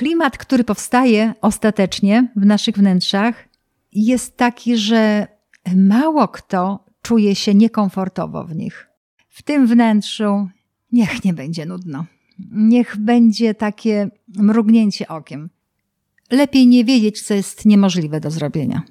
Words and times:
Klimat, 0.00 0.38
który 0.38 0.64
powstaje 0.64 1.34
ostatecznie 1.40 2.32
w 2.36 2.46
naszych 2.46 2.76
wnętrzach, 2.76 3.48
jest 3.92 4.36
taki, 4.36 4.76
że 4.76 5.26
mało 5.76 6.28
kto 6.28 6.84
czuje 7.02 7.34
się 7.34 7.54
niekomfortowo 7.54 8.44
w 8.44 8.56
nich. 8.56 8.88
W 9.28 9.42
tym 9.42 9.66
wnętrzu 9.66 10.48
niech 10.92 11.24
nie 11.24 11.34
będzie 11.34 11.66
nudno. 11.66 12.04
Niech 12.52 12.96
będzie 12.96 13.54
takie 13.54 14.10
mrugnięcie 14.28 15.08
okiem. 15.08 15.50
Lepiej 16.30 16.66
nie 16.66 16.84
wiedzieć, 16.84 17.22
co 17.22 17.34
jest 17.34 17.66
niemożliwe 17.66 18.20
do 18.20 18.30
zrobienia, 18.30 18.82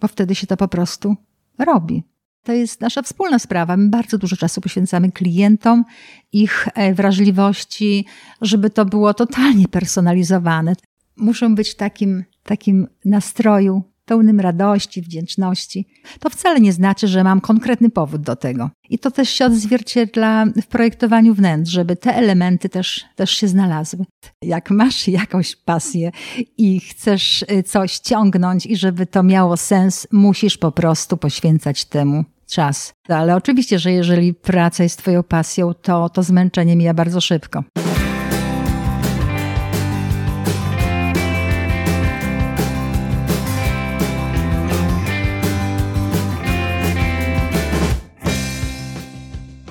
bo 0.00 0.08
wtedy 0.08 0.34
się 0.34 0.46
to 0.46 0.56
po 0.56 0.68
prostu 0.68 1.16
robi. 1.58 2.02
To 2.42 2.52
jest 2.52 2.80
nasza 2.80 3.02
wspólna 3.02 3.38
sprawa. 3.38 3.76
My 3.76 3.88
bardzo 3.88 4.18
dużo 4.18 4.36
czasu 4.36 4.60
poświęcamy 4.60 5.12
klientom, 5.12 5.84
ich 6.32 6.68
e, 6.74 6.94
wrażliwości, 6.94 8.06
żeby 8.40 8.70
to 8.70 8.84
było 8.84 9.14
totalnie 9.14 9.68
personalizowane. 9.68 10.72
Muszą 11.16 11.54
być 11.54 11.70
w 11.70 11.76
takim, 11.76 12.24
takim 12.42 12.88
nastroju 13.04 13.82
pełnym 14.10 14.40
radości, 14.40 15.02
wdzięczności. 15.02 15.86
To 16.20 16.30
wcale 16.30 16.60
nie 16.60 16.72
znaczy, 16.72 17.08
że 17.08 17.24
mam 17.24 17.40
konkretny 17.40 17.90
powód 17.90 18.22
do 18.22 18.36
tego. 18.36 18.70
I 18.88 18.98
to 18.98 19.10
też 19.10 19.30
się 19.30 19.46
odzwierciedla 19.46 20.46
w 20.62 20.66
projektowaniu 20.66 21.34
wnętrz, 21.34 21.72
żeby 21.72 21.96
te 21.96 22.14
elementy 22.14 22.68
też, 22.68 23.04
też 23.16 23.30
się 23.30 23.48
znalazły. 23.48 24.04
Jak 24.42 24.70
masz 24.70 25.08
jakąś 25.08 25.56
pasję 25.56 26.10
i 26.58 26.80
chcesz 26.80 27.42
y, 27.42 27.62
coś 27.62 27.98
ciągnąć 27.98 28.66
i 28.66 28.76
żeby 28.76 29.06
to 29.06 29.22
miało 29.22 29.56
sens, 29.56 30.06
musisz 30.12 30.58
po 30.58 30.72
prostu 30.72 31.16
poświęcać 31.16 31.84
temu 31.84 32.24
czas. 32.46 32.92
Ale 33.08 33.36
oczywiście, 33.36 33.78
że 33.78 33.92
jeżeli 33.92 34.34
praca 34.34 34.82
jest 34.82 34.98
Twoją 34.98 35.22
pasją, 35.22 35.74
to 35.74 36.08
to 36.08 36.22
zmęczenie 36.22 36.76
mija 36.76 36.94
bardzo 36.94 37.20
szybko. 37.20 37.64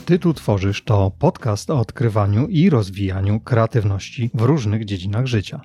Ty 0.10 0.20
tu 0.20 0.34
tworzysz 0.34 0.84
to 0.84 1.12
podcast 1.20 1.70
o 1.70 1.80
odkrywaniu 1.80 2.48
i 2.48 2.70
rozwijaniu 2.70 3.40
kreatywności 3.40 4.30
w 4.34 4.42
różnych 4.42 4.86
dziedzinach 4.86 5.26
życia. 5.26 5.62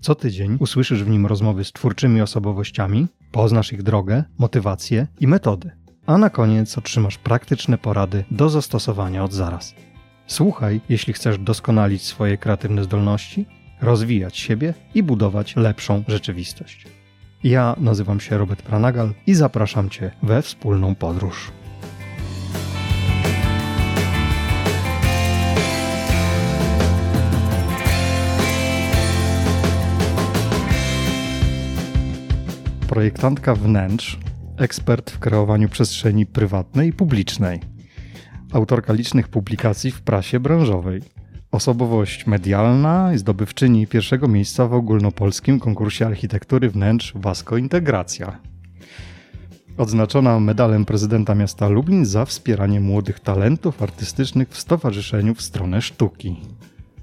Co 0.00 0.14
tydzień 0.14 0.56
usłyszysz 0.60 1.04
w 1.04 1.08
nim 1.08 1.26
rozmowy 1.26 1.64
z 1.64 1.72
twórczymi 1.72 2.20
osobowościami, 2.20 3.06
poznasz 3.32 3.72
ich 3.72 3.82
drogę, 3.82 4.24
motywacje 4.38 5.06
i 5.20 5.26
metody, 5.26 5.70
a 6.06 6.18
na 6.18 6.30
koniec 6.30 6.78
otrzymasz 6.78 7.18
praktyczne 7.18 7.78
porady 7.78 8.24
do 8.30 8.50
zastosowania 8.50 9.24
od 9.24 9.32
zaraz. 9.32 9.74
Słuchaj, 10.26 10.80
jeśli 10.88 11.12
chcesz 11.12 11.38
doskonalić 11.38 12.02
swoje 12.02 12.38
kreatywne 12.38 12.84
zdolności, 12.84 13.46
rozwijać 13.80 14.36
siebie 14.36 14.74
i 14.94 15.02
budować 15.02 15.56
lepszą 15.56 16.04
rzeczywistość. 16.08 16.86
Ja 17.44 17.76
nazywam 17.78 18.20
się 18.20 18.38
Robert 18.38 18.62
Pranagal 18.62 19.14
i 19.26 19.34
zapraszam 19.34 19.90
Cię 19.90 20.10
we 20.22 20.42
wspólną 20.42 20.94
podróż. 20.94 21.52
Projektantka 32.88 33.54
wnętrz, 33.54 34.18
ekspert 34.56 35.10
w 35.10 35.18
kreowaniu 35.18 35.68
przestrzeni 35.68 36.26
prywatnej 36.26 36.88
i 36.88 36.92
publicznej, 36.92 37.60
autorka 38.52 38.92
licznych 38.92 39.28
publikacji 39.28 39.90
w 39.90 40.00
prasie 40.00 40.40
branżowej, 40.40 41.02
osobowość 41.52 42.26
medialna 42.26 43.14
i 43.14 43.18
zdobywczyni 43.18 43.86
pierwszego 43.86 44.28
miejsca 44.28 44.66
w 44.66 44.74
ogólnopolskim 44.74 45.60
konkursie 45.60 46.06
architektury 46.06 46.70
wnętrz 46.70 47.12
Wasko 47.14 47.56
Integracja. 47.56 48.38
Odznaczona 49.76 50.40
medalem 50.40 50.84
prezydenta 50.84 51.34
miasta 51.34 51.68
Lublin 51.68 52.06
za 52.06 52.24
wspieranie 52.24 52.80
młodych 52.80 53.20
talentów 53.20 53.82
artystycznych 53.82 54.48
w 54.48 54.58
Stowarzyszeniu 54.58 55.34
w 55.34 55.42
stronę 55.42 55.82
sztuki. 55.82 56.36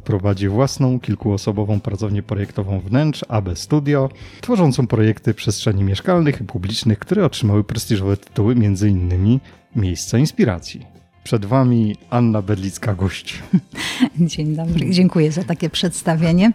Prowadzi 0.05 0.47
własną, 0.47 0.99
kilkuosobową 0.99 1.79
pracownię 1.79 2.23
projektową 2.23 2.79
wnętrz 2.79 3.25
AB 3.27 3.49
Studio, 3.55 4.09
tworzącą 4.41 4.88
projekty 4.88 5.33
przestrzeni 5.33 5.83
mieszkalnych 5.83 6.41
i 6.41 6.43
publicznych, 6.43 6.99
które 6.99 7.25
otrzymały 7.25 7.63
prestiżowe 7.63 8.17
tytuły 8.17 8.53
m.in. 8.53 9.39
Miejsca 9.75 10.17
Inspiracji. 10.17 10.85
Przed 11.23 11.45
Wami 11.45 11.95
Anna 12.09 12.41
Bedlicka-Gość. 12.41 13.44
Dzień 14.19 14.55
dobry, 14.55 14.89
dziękuję 14.89 15.31
za 15.31 15.44
takie 15.44 15.69
przedstawienie. 15.69 16.51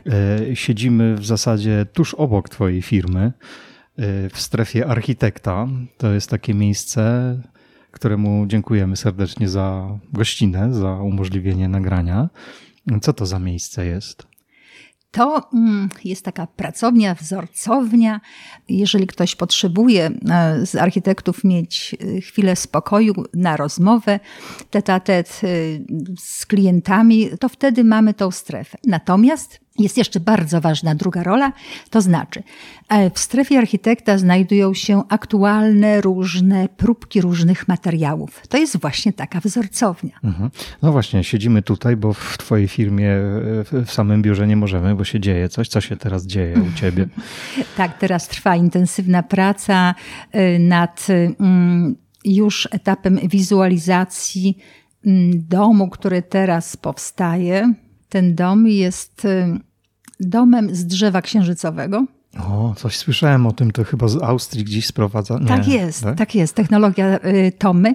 E, 0.50 0.56
siedzimy 0.56 1.16
w 1.16 1.26
zasadzie 1.26 1.86
tuż 1.92 2.14
obok 2.14 2.48
Twojej 2.48 2.82
firmy, 2.82 3.20
e, 3.20 3.32
w 4.28 4.40
strefie 4.40 4.86
architekta. 4.86 5.68
To 5.98 6.12
jest 6.12 6.30
takie 6.30 6.54
miejsce, 6.54 7.36
któremu 7.90 8.46
dziękujemy 8.46 8.96
serdecznie 8.96 9.48
za 9.48 9.98
gościnę, 10.12 10.74
za 10.74 10.94
umożliwienie 10.94 11.68
nagrania. 11.68 12.28
Co 13.02 13.12
to 13.12 13.26
za 13.26 13.38
miejsce 13.38 13.86
jest? 13.86 14.30
To 15.10 15.50
mm, 15.54 15.88
jest 16.04 16.24
taka 16.24 16.46
pracownia, 16.46 17.14
wzorcownia. 17.14 18.20
Jeżeli 18.68 19.06
ktoś 19.06 19.36
potrzebuje 19.36 20.10
e, 20.30 20.66
z 20.66 20.74
architektów 20.74 21.44
mieć 21.44 21.96
e, 22.16 22.20
chwilę 22.20 22.56
spokoju 22.56 23.14
na 23.34 23.56
rozmowę, 23.56 24.20
tet 24.70 24.90
a 24.90 25.00
tet 25.00 25.40
e, 25.44 25.46
z 26.18 26.46
klientami, 26.46 27.30
to 27.40 27.48
wtedy 27.48 27.84
mamy 27.84 28.14
tą 28.14 28.30
strefę. 28.30 28.78
Natomiast 28.86 29.60
jest 29.78 29.98
jeszcze 29.98 30.20
bardzo 30.20 30.60
ważna 30.60 30.94
druga 30.94 31.22
rola, 31.22 31.52
to 31.90 32.00
znaczy 32.00 32.42
w 33.14 33.18
strefie 33.18 33.58
architekta 33.58 34.18
znajdują 34.18 34.74
się 34.74 35.02
aktualne 35.08 36.00
różne 36.00 36.68
próbki 36.68 37.20
różnych 37.20 37.68
materiałów. 37.68 38.42
To 38.48 38.58
jest 38.58 38.80
właśnie 38.80 39.12
taka 39.12 39.40
wzorcownia. 39.40 40.18
Mhm. 40.24 40.50
No 40.82 40.92
właśnie, 40.92 41.24
siedzimy 41.24 41.62
tutaj, 41.62 41.96
bo 41.96 42.12
w 42.12 42.38
Twojej 42.38 42.68
firmie 42.68 43.10
w 43.86 43.92
samym 43.92 44.22
biurze 44.22 44.46
nie 44.46 44.56
możemy, 44.56 44.94
bo 44.94 45.04
się 45.04 45.20
dzieje 45.20 45.48
coś. 45.48 45.68
Co 45.68 45.80
się 45.80 45.96
teraz 45.96 46.26
dzieje 46.26 46.56
u 46.62 46.78
Ciebie? 46.78 47.08
tak, 47.76 47.98
teraz 47.98 48.28
trwa 48.28 48.56
intensywna 48.56 49.22
praca 49.22 49.94
y, 50.34 50.58
nad 50.58 51.06
mm, 51.40 51.96
już 52.24 52.68
etapem 52.70 53.18
wizualizacji 53.24 54.58
mm, 55.06 55.30
domu, 55.48 55.88
który 55.88 56.22
teraz 56.22 56.76
powstaje. 56.76 57.74
Ten 58.10 58.34
dom 58.34 58.68
jest 58.68 59.24
y, 59.24 59.58
domem 60.20 60.74
z 60.74 60.86
drzewa 60.86 61.22
księżycowego. 61.22 62.06
O, 62.38 62.74
coś 62.76 62.96
słyszałem 62.96 63.46
o 63.46 63.52
tym, 63.52 63.70
to 63.70 63.84
chyba 63.84 64.08
z 64.08 64.22
Austrii 64.22 64.64
gdzieś 64.64 64.86
sprowadza. 64.86 65.38
Nie, 65.38 65.46
tak 65.46 65.68
jest, 65.68 66.02
tak? 66.02 66.18
tak 66.18 66.34
jest. 66.34 66.54
Technologia 66.54 67.16
y, 67.16 67.52
Tomy. 67.58 67.94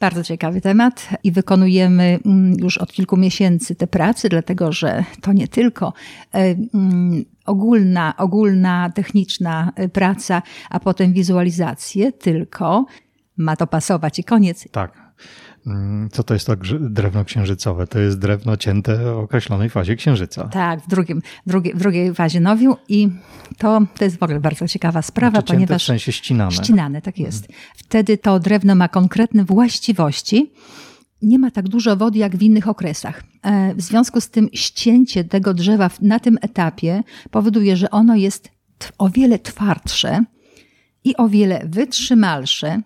Bardzo 0.00 0.24
ciekawy 0.24 0.60
temat 0.60 1.08
i 1.24 1.32
wykonujemy 1.32 2.18
mm, 2.26 2.54
już 2.58 2.78
od 2.78 2.92
kilku 2.92 3.16
miesięcy 3.16 3.74
te 3.74 3.86
prace, 3.86 4.28
dlatego 4.28 4.72
że 4.72 5.04
to 5.20 5.32
nie 5.32 5.48
tylko 5.48 5.92
y, 6.34 6.38
mm, 6.74 7.24
ogólna, 7.46 8.14
ogólna 8.16 8.90
techniczna 8.90 9.72
praca, 9.92 10.42
a 10.70 10.80
potem 10.80 11.12
wizualizacje, 11.12 12.12
tylko 12.12 12.86
ma 13.36 13.56
to 13.56 13.66
pasować 13.66 14.18
i 14.18 14.24
koniec. 14.24 14.68
Tak. 14.72 15.02
Mm, 15.66 16.08
co 16.10 16.22
to 16.22 16.34
jest 16.34 16.46
to 16.46 16.56
drewno 16.80 17.24
księżycowe? 17.24 17.86
To 17.86 17.98
jest 17.98 18.18
drewno 18.18 18.56
cięte 18.56 18.96
w 18.96 19.18
określonej 19.18 19.70
fazie 19.70 19.96
księżyca. 19.96 20.48
Tak, 20.48 20.80
w, 20.80 20.88
drugim, 20.88 21.22
w, 21.46 21.50
drugiej, 21.50 21.74
w 21.74 21.78
drugiej 21.78 22.14
fazie 22.14 22.40
nowiu 22.40 22.76
i 22.88 23.08
to, 23.58 23.80
to 23.98 24.04
jest 24.04 24.18
w 24.18 24.22
ogóle 24.22 24.40
bardzo 24.40 24.68
ciekawa 24.68 25.02
sprawa, 25.02 25.30
znaczy 25.30 25.52
ponieważ... 25.52 25.82
w 25.82 25.86
sensie 25.86 26.12
ścinane. 26.12 26.50
Ścinane, 26.50 27.02
tak 27.02 27.18
jest. 27.18 27.48
Wtedy 27.76 28.18
to 28.18 28.40
drewno 28.40 28.74
ma 28.74 28.88
konkretne 28.88 29.44
właściwości, 29.44 30.52
nie 31.22 31.38
ma 31.38 31.50
tak 31.50 31.68
dużo 31.68 31.96
wody 31.96 32.18
jak 32.18 32.36
w 32.36 32.42
innych 32.42 32.68
okresach. 32.68 33.22
E, 33.42 33.74
w 33.74 33.80
związku 33.80 34.20
z 34.20 34.30
tym 34.30 34.48
ścięcie 34.52 35.24
tego 35.24 35.54
drzewa 35.54 35.90
na 36.00 36.20
tym 36.20 36.38
etapie 36.40 37.02
powoduje, 37.30 37.76
że 37.76 37.90
ono 37.90 38.16
jest 38.16 38.50
o 38.98 39.08
wiele 39.08 39.38
twardsze 39.38 40.24
i 41.04 41.16
o 41.16 41.28
wiele 41.28 41.62
wytrzymalsze 41.66 42.82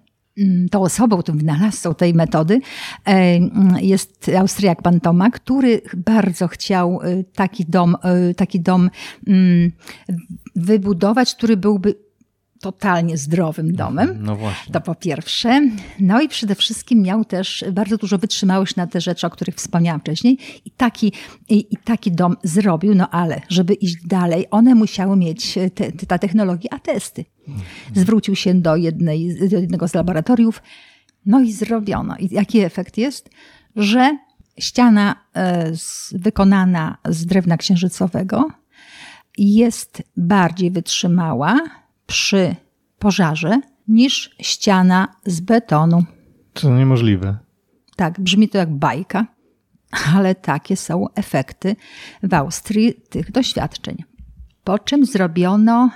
tą 0.70 0.82
osobą, 0.82 1.22
tym 1.22 1.38
wynalazcą 1.38 1.94
tej 1.94 2.14
metody 2.14 2.60
e, 3.04 3.10
mm, 3.10 3.76
jest 3.80 4.30
Austriak 4.38 4.82
pan 4.82 5.00
Toma, 5.00 5.30
który 5.30 5.80
bardzo 5.96 6.48
chciał 6.48 7.00
e, 7.02 7.24
taki 7.24 7.64
dom, 7.64 7.96
e, 8.02 8.34
taki 8.34 8.60
dom 8.60 8.90
mm, 9.26 9.72
wybudować, 10.56 11.34
który 11.34 11.56
byłby 11.56 12.05
totalnie 12.60 13.16
zdrowym 13.16 13.72
domem. 13.72 14.18
No 14.20 14.36
właśnie. 14.36 14.72
To 14.72 14.80
po 14.80 14.94
pierwsze. 14.94 15.60
No 16.00 16.20
i 16.20 16.28
przede 16.28 16.54
wszystkim 16.54 17.02
miał 17.02 17.24
też 17.24 17.64
bardzo 17.72 17.96
dużo 17.96 18.18
wytrzymałość 18.18 18.76
na 18.76 18.86
te 18.86 19.00
rzeczy, 19.00 19.26
o 19.26 19.30
których 19.30 19.54
wspomniałam 19.54 20.00
wcześniej. 20.00 20.38
I 20.64 20.70
taki, 20.70 21.12
i, 21.48 21.74
i 21.74 21.76
taki 21.76 22.12
dom 22.12 22.36
zrobił, 22.42 22.94
no 22.94 23.10
ale 23.10 23.40
żeby 23.48 23.74
iść 23.74 23.96
dalej, 24.06 24.46
one 24.50 24.74
musiały 24.74 25.16
mieć, 25.16 25.54
te, 25.54 25.92
te, 25.92 26.06
ta 26.06 26.18
technologia, 26.18 26.70
atesty. 26.70 27.24
Zwrócił 27.94 28.36
się 28.36 28.54
do, 28.54 28.76
jednej, 28.76 29.48
do 29.48 29.58
jednego 29.58 29.88
z 29.88 29.94
laboratoriów, 29.94 30.62
no 31.26 31.40
i 31.40 31.52
zrobiono. 31.52 32.16
I 32.16 32.34
jaki 32.34 32.60
efekt 32.60 32.98
jest? 32.98 33.30
Że 33.76 34.18
ściana 34.58 35.16
e, 35.34 35.76
z, 35.76 36.14
wykonana 36.18 36.98
z 37.08 37.26
drewna 37.26 37.56
księżycowego 37.56 38.48
jest 39.38 40.02
bardziej 40.16 40.70
wytrzymała 40.70 41.60
przy 42.06 42.56
pożarze 42.98 43.60
niż 43.88 44.36
ściana 44.40 45.16
z 45.26 45.40
betonu. 45.40 46.04
To 46.52 46.70
niemożliwe. 46.70 47.38
Tak, 47.96 48.20
brzmi 48.20 48.48
to 48.48 48.58
jak 48.58 48.74
bajka, 48.74 49.26
ale 50.14 50.34
takie 50.34 50.76
są 50.76 51.06
efekty 51.14 51.76
w 52.22 52.34
Austrii 52.34 52.94
tych 52.94 53.32
doświadczeń. 53.32 54.04
Po 54.64 54.78
czym 54.78 55.06
zrobiono 55.06 55.90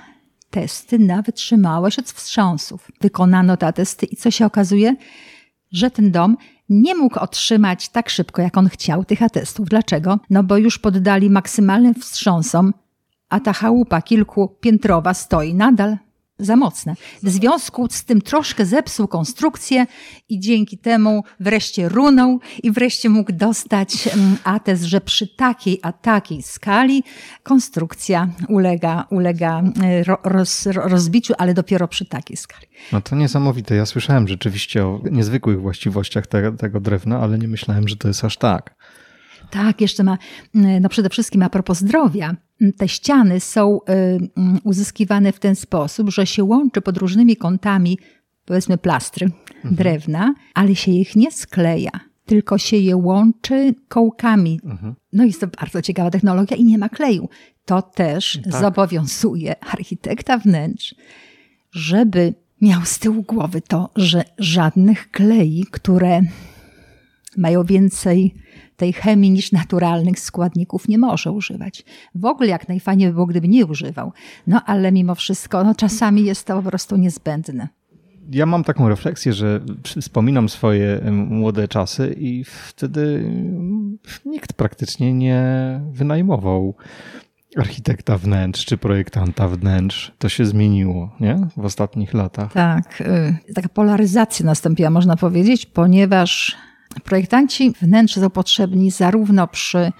testy 0.51 0.99
na 0.99 1.23
wytrzymałość 1.23 1.99
od 1.99 2.11
wstrząsów. 2.11 2.91
Wykonano 3.01 3.57
te 3.57 3.73
testy 3.73 4.07
i 4.07 4.17
co 4.17 4.31
się 4.31 4.47
okazuje? 4.47 4.97
Że 5.73 5.91
ten 5.91 6.11
dom 6.11 6.37
nie 6.69 6.95
mógł 6.95 7.19
otrzymać 7.19 7.89
tak 7.89 8.11
szybko, 8.11 8.43
jak 8.43 8.57
on 8.57 8.69
chciał 8.69 9.05
tych 9.05 9.23
atestów. 9.23 9.69
Dlaczego? 9.69 10.19
No 10.31 10.43
bo 10.43 10.57
już 10.57 10.79
poddali 10.79 11.31
maksymalnym 11.31 11.95
wstrząsom, 11.95 12.75
a 13.31 13.41
ta 13.41 13.53
chałupa 13.53 14.03
kilkupiętrowa 14.03 15.15
stoi 15.15 15.55
nadal 15.55 15.97
za 16.41 16.57
mocne. 16.57 16.95
W 17.23 17.29
związku 17.29 17.87
z 17.91 18.05
tym 18.05 18.23
troszkę 18.23 18.67
zepsuł 18.67 19.09
konstrukcję 19.09 19.87
i 20.29 20.41
dzięki 20.41 20.79
temu 20.79 21.25
wreszcie 21.41 21.89
runął 21.89 22.41
i 22.63 22.71
wreszcie 22.71 23.09
mógł 23.09 23.33
dostać 23.33 24.09
mm, 24.09 24.37
atest, 24.45 24.83
że 24.83 25.01
przy 25.01 25.37
takiej 25.37 25.79
a 25.83 25.93
takiej 25.93 26.43
skali 26.43 27.05
konstrukcja 27.43 28.29
ulega, 28.49 29.07
ulega 29.11 29.63
e, 29.83 30.05
roz, 30.25 30.67
rozbiciu, 30.67 31.35
ale 31.39 31.55
dopiero 31.55 31.89
przy 31.89 32.05
takiej 32.05 32.37
skali. 32.37 32.67
No 32.93 33.01
to 33.01 33.17
niesamowite. 33.17 33.75
Ja 33.75 33.87
słyszałem 33.87 34.29
rzeczywiście 34.29 34.87
o 34.87 35.01
niezwykłych 35.11 35.61
właściwościach 35.61 36.27
tego, 36.27 36.53
tego 36.53 36.81
drewna, 36.81 37.21
ale 37.21 37.39
nie 37.39 37.49
myślałem, 37.49 37.89
że 37.89 37.97
to 37.97 38.09
jest 38.09 38.25
aż 38.25 38.37
tak. 38.37 38.75
Tak, 39.51 39.81
jeszcze 39.81 40.05
ma, 40.05 40.19
no 40.55 40.89
przede 40.89 41.09
wszystkim 41.09 41.43
a 41.43 41.51
propos 41.51 41.79
zdrowia, 41.79 42.37
te 42.77 42.89
ściany 42.89 43.41
są 43.41 43.81
y, 43.81 43.93
mm, 44.37 44.59
uzyskiwane 44.65 45.33
w 45.33 45.39
ten 45.39 45.57
sposób, 45.57 46.11
że 46.11 46.27
się 46.27 46.45
łączy 46.45 46.81
pod 46.81 46.97
różnymi 46.97 47.37
kątami, 47.37 47.99
powiedzmy 48.45 48.79
plastry 48.79 49.27
mhm. 49.57 49.75
drewna, 49.75 50.35
ale 50.55 50.75
się 50.75 50.93
ich 50.93 51.17
nie 51.17 51.33
skleja, 51.33 51.91
tylko 52.27 52.59
się 52.59 52.77
je 52.77 52.97
łączy 52.97 53.75
kołkami. 53.89 54.61
Mhm. 54.65 54.95
No 55.13 55.25
jest 55.25 55.41
to 55.41 55.47
bardzo 55.47 55.83
ciekawa 55.83 56.11
technologia 56.11 56.57
i 56.57 56.65
nie 56.65 56.79
ma 56.79 56.89
kleju. 56.89 57.29
To 57.65 57.83
też 57.83 58.41
tak. 58.45 58.61
zobowiązuje 58.61 59.65
architekta 59.65 60.39
wnętrz, 60.39 60.95
żeby 61.73 62.35
miał 62.61 62.81
z 62.85 62.99
tyłu 62.99 63.23
głowy 63.23 63.61
to, 63.61 63.91
że 63.97 64.25
żadnych 64.39 65.11
klei, 65.11 65.65
które 65.71 66.21
mają 67.37 67.65
więcej 67.65 68.35
tej 68.81 68.93
chemii 68.93 69.31
niż 69.31 69.53
naturalnych 69.53 70.21
składników 70.21 70.89
nie 70.89 70.99
może 70.99 71.33
używać. 71.33 71.85
W 72.15 72.25
ogóle 72.25 72.49
jak 72.49 72.69
najfajniej 72.69 73.09
by 73.09 73.15
było, 73.15 73.27
gdyby 73.27 73.49
nie 73.49 73.67
używał. 73.67 74.13
No 74.47 74.61
ale 74.67 74.93
mimo 74.93 75.15
wszystko, 75.15 75.65
no, 75.65 75.75
czasami 75.75 76.25
jest 76.25 76.47
to 76.47 76.63
po 76.63 76.71
prostu 76.71 76.97
niezbędne. 76.97 77.69
Ja 78.33 78.47
mam 78.47 78.65
taką 78.65 78.89
refleksję, 78.89 79.33
że 79.33 79.61
wspominam 80.01 80.49
swoje 80.49 81.01
młode 81.11 81.69
czasy 81.69 82.15
i 82.19 82.45
wtedy 82.45 83.33
nikt 84.25 84.53
praktycznie 84.53 85.15
nie 85.15 85.41
wynajmował 85.93 86.75
architekta 87.57 88.19
wnętrz 88.19 88.65
czy 88.65 88.77
projektanta 88.77 89.49
wnętrz. 89.49 90.13
To 90.19 90.29
się 90.29 90.47
zmieniło 90.47 91.11
nie? 91.21 91.49
w 91.57 91.65
ostatnich 91.65 92.15
latach. 92.15 92.53
Tak. 92.53 93.01
Y, 93.01 93.55
taka 93.55 93.69
polaryzacja 93.69 94.47
nastąpiła, 94.47 94.91
można 94.91 95.17
powiedzieć, 95.17 95.67
ponieważ 95.67 96.57
Projektanci 97.05 97.73
wnętrz 97.81 98.15
są 98.15 98.31
potrzebni 98.31 98.91
zarówno 98.91 99.49
przy 99.49 99.93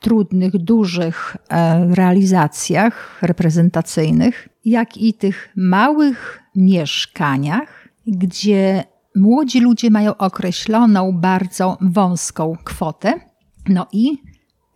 trudnych, 0.00 0.56
dużych 0.56 1.36
e, 1.48 1.94
realizacjach 1.94 3.18
reprezentacyjnych, 3.22 4.48
jak 4.64 4.96
i 4.96 5.14
tych 5.14 5.52
małych 5.56 6.42
mieszkaniach, 6.56 7.88
gdzie 8.06 8.84
młodzi 9.16 9.60
ludzie 9.60 9.90
mają 9.90 10.16
określoną 10.16 11.12
bardzo 11.12 11.78
wąską 11.80 12.56
kwotę, 12.64 13.20
no 13.68 13.86
i 13.92 14.18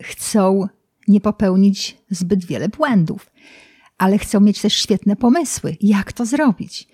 chcą 0.02 0.66
nie 1.08 1.20
popełnić 1.20 1.98
zbyt 2.10 2.44
wiele 2.44 2.68
błędów, 2.68 3.30
ale 3.98 4.18
chcą 4.18 4.40
mieć 4.40 4.60
też 4.60 4.74
świetne 4.74 5.16
pomysły, 5.16 5.76
jak 5.80 6.12
to 6.12 6.26
zrobić. 6.26 6.88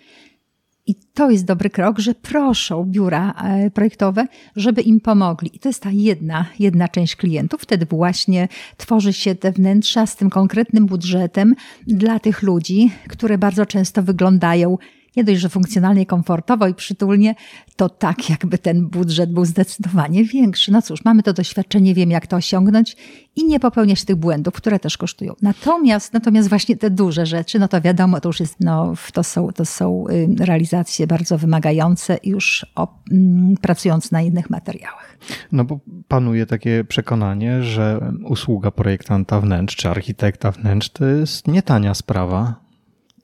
I 0.86 0.94
to 0.94 1.30
jest 1.30 1.44
dobry 1.44 1.70
krok, 1.70 1.98
że 1.98 2.14
proszą 2.14 2.84
biura 2.84 3.32
e, 3.32 3.70
projektowe, 3.70 4.26
żeby 4.56 4.82
im 4.82 5.00
pomogli. 5.00 5.56
I 5.56 5.58
to 5.58 5.68
jest 5.68 5.82
ta 5.82 5.90
jedna, 5.90 6.46
jedna 6.58 6.88
część 6.88 7.16
klientów. 7.16 7.62
Wtedy 7.62 7.86
właśnie 7.86 8.48
tworzy 8.76 9.12
się 9.12 9.34
te 9.34 9.52
wnętrza 9.52 10.06
z 10.06 10.16
tym 10.16 10.30
konkretnym 10.30 10.86
budżetem 10.86 11.54
dla 11.86 12.18
tych 12.18 12.42
ludzi, 12.42 12.90
które 13.08 13.38
bardzo 13.38 13.66
często 13.66 14.02
wyglądają 14.02 14.78
nie 15.16 15.24
dość, 15.24 15.40
że 15.40 15.48
funkcjonalnie, 15.48 16.06
komfortowo 16.06 16.68
i 16.68 16.74
przytulnie, 16.74 17.34
to 17.76 17.88
tak 17.88 18.30
jakby 18.30 18.58
ten 18.58 18.86
budżet 18.86 19.32
był 19.32 19.44
zdecydowanie 19.44 20.24
większy. 20.24 20.72
No 20.72 20.82
cóż, 20.82 21.04
mamy 21.04 21.22
to 21.22 21.32
doświadczenie, 21.32 21.94
wiem 21.94 22.10
jak 22.10 22.26
to 22.26 22.36
osiągnąć 22.36 22.96
i 23.36 23.44
nie 23.44 23.60
popełniać 23.60 24.04
tych 24.04 24.16
błędów, 24.16 24.54
które 24.54 24.78
też 24.78 24.98
kosztują. 24.98 25.34
Natomiast, 25.42 26.12
natomiast 26.12 26.48
właśnie 26.48 26.76
te 26.76 26.90
duże 26.90 27.26
rzeczy, 27.26 27.58
no 27.58 27.68
to 27.68 27.80
wiadomo, 27.80 28.20
to 28.20 28.28
już 28.28 28.40
jest, 28.40 28.56
no, 28.60 28.94
to 29.12 29.24
są, 29.24 29.52
to 29.52 29.64
są 29.64 30.04
realizacje 30.40 31.06
bardzo 31.06 31.38
wymagające 31.38 32.18
już 32.24 32.66
o, 32.74 33.02
mm, 33.12 33.56
pracując 33.56 34.12
na 34.12 34.22
innych 34.22 34.50
materiałach. 34.50 35.18
No 35.52 35.64
bo 35.64 35.80
panuje 36.08 36.46
takie 36.46 36.84
przekonanie, 36.84 37.62
że 37.62 38.12
usługa 38.24 38.70
projektanta 38.70 39.40
wnętrz 39.40 39.76
czy 39.76 39.88
architekta 39.88 40.50
wnętrz 40.50 40.88
to 40.88 41.06
jest 41.06 41.48
nie 41.48 41.62
tania 41.62 41.94
sprawa. 41.94 42.54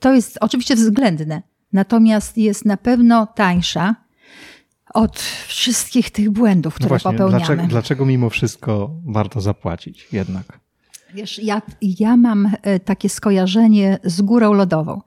To 0.01 0.15
jest 0.15 0.39
oczywiście 0.41 0.77
względne 0.77 1.43
natomiast 1.73 2.39
jest 2.39 2.65
na 2.65 2.77
pewno 2.77 3.27
tańsza 3.27 3.95
od 4.95 5.19
wszystkich 5.47 6.11
tych 6.11 6.31
błędów, 6.31 6.75
które 6.75 6.87
no 6.87 6.89
właśnie, 6.89 7.11
popełniamy. 7.11 7.45
Dlaczego, 7.45 7.69
dlaczego 7.69 8.07
mimo 8.07 8.31
wszystko 8.31 8.91
warto 9.07 9.41
zapłacić 9.41 10.09
jednak? 10.13 10.61
Wiesz, 11.15 11.39
ja, 11.39 11.63
ja 11.83 12.17
mam 12.17 12.51
e, 12.63 12.81
takie 12.81 13.09
skojarzenie 13.09 13.99
z 14.05 14.23
górą 14.23 14.53
lodową. 14.53 15.01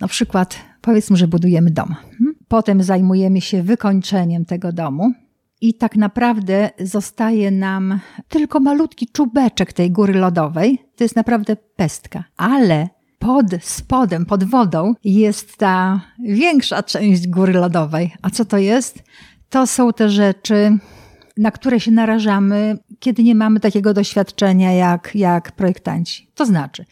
Na 0.00 0.08
przykład 0.08 0.58
powiedzmy, 0.80 1.16
że 1.16 1.28
budujemy 1.28 1.70
dom. 1.70 1.94
Hmm? 1.94 2.34
Potem 2.48 2.82
zajmujemy 2.82 3.40
się 3.40 3.62
wykończeniem 3.62 4.44
tego 4.44 4.72
domu 4.72 5.12
i 5.60 5.74
tak 5.74 5.96
naprawdę 5.96 6.70
zostaje 6.80 7.50
nam 7.50 8.00
tylko 8.28 8.60
malutki 8.60 9.06
czubeczek 9.06 9.72
tej 9.72 9.90
góry 9.90 10.14
lodowej. 10.14 10.78
To 10.96 11.04
jest 11.04 11.16
naprawdę 11.16 11.56
pestka. 11.56 12.24
Ale 12.36 12.88
pod 13.18 13.46
spodem, 13.60 14.26
pod 14.26 14.44
wodą 14.44 14.94
jest 15.04 15.56
ta 15.56 16.00
większa 16.24 16.82
część 16.82 17.28
góry 17.28 17.52
lodowej. 17.52 18.14
A 18.22 18.30
co 18.30 18.44
to 18.44 18.58
jest? 18.58 19.02
To 19.50 19.66
są 19.66 19.92
te 19.92 20.08
rzeczy, 20.08 20.78
na 21.36 21.50
które 21.50 21.80
się 21.80 21.90
narażamy, 21.90 22.78
kiedy 22.98 23.22
nie 23.22 23.34
mamy 23.34 23.60
takiego 23.60 23.94
doświadczenia 23.94 24.72
jak, 24.72 25.10
jak 25.14 25.52
projektanci. 25.52 26.30
To 26.34 26.46
znaczy, 26.46 26.84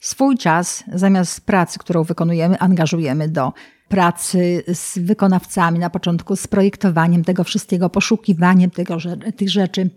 swój 0.00 0.38
czas 0.38 0.84
zamiast 0.92 1.46
pracy, 1.46 1.78
którą 1.78 2.04
wykonujemy, 2.04 2.58
angażujemy 2.58 3.28
do 3.28 3.52
pracy 3.88 4.62
z 4.74 4.98
wykonawcami 4.98 5.78
na 5.78 5.90
początku, 5.90 6.36
z 6.36 6.46
projektowaniem 6.46 7.24
tego 7.24 7.44
wszystkiego, 7.44 7.90
poszukiwaniem 7.90 8.70
tego, 8.70 8.96
tych 9.36 9.50
rzeczy, 9.50 9.90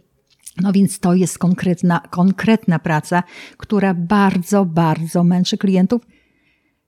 no 0.61 0.71
więc 0.71 0.99
to 0.99 1.13
jest 1.13 1.37
konkretna, 1.37 1.99
konkretna 1.99 2.79
praca, 2.79 3.23
która 3.57 3.93
bardzo, 3.93 4.65
bardzo 4.65 5.23
męczy 5.23 5.57
klientów. 5.57 6.01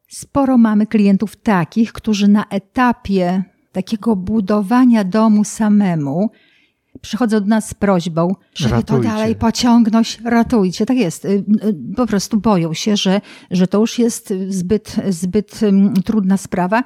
Sporo 0.08 0.58
mamy 0.58 0.88
klientów 0.88 1.36
takich, 1.36 1.94
którzy 1.94 2.28
na 2.28 2.46
etapie 2.50 3.44
takiego 3.72 4.16
budowania 4.16 5.04
domu 5.04 5.44
samemu 5.44 6.32
przychodzą 7.02 7.40
do 7.40 7.46
nas 7.46 7.70
z 7.70 7.74
prośbą, 7.74 8.36
żeby 8.54 8.76
ratujcie. 8.76 9.04
to 9.04 9.16
dalej 9.16 9.36
pociągnąć, 9.36 10.20
ratujcie. 10.24 10.86
Tak 10.86 10.98
jest. 10.98 11.26
Y, 11.26 11.30
y, 11.30 11.46
po 11.96 12.06
prostu 12.08 12.40
boją 12.40 12.74
się, 12.74 12.98
że, 12.98 13.22
że 13.52 13.68
to 13.68 13.80
już 13.80 14.00
jest 14.00 14.34
zbyt, 14.50 14.96
zbyt 15.10 15.64
mm, 15.64 15.94
trudna 15.94 16.38
sprawa 16.38 16.84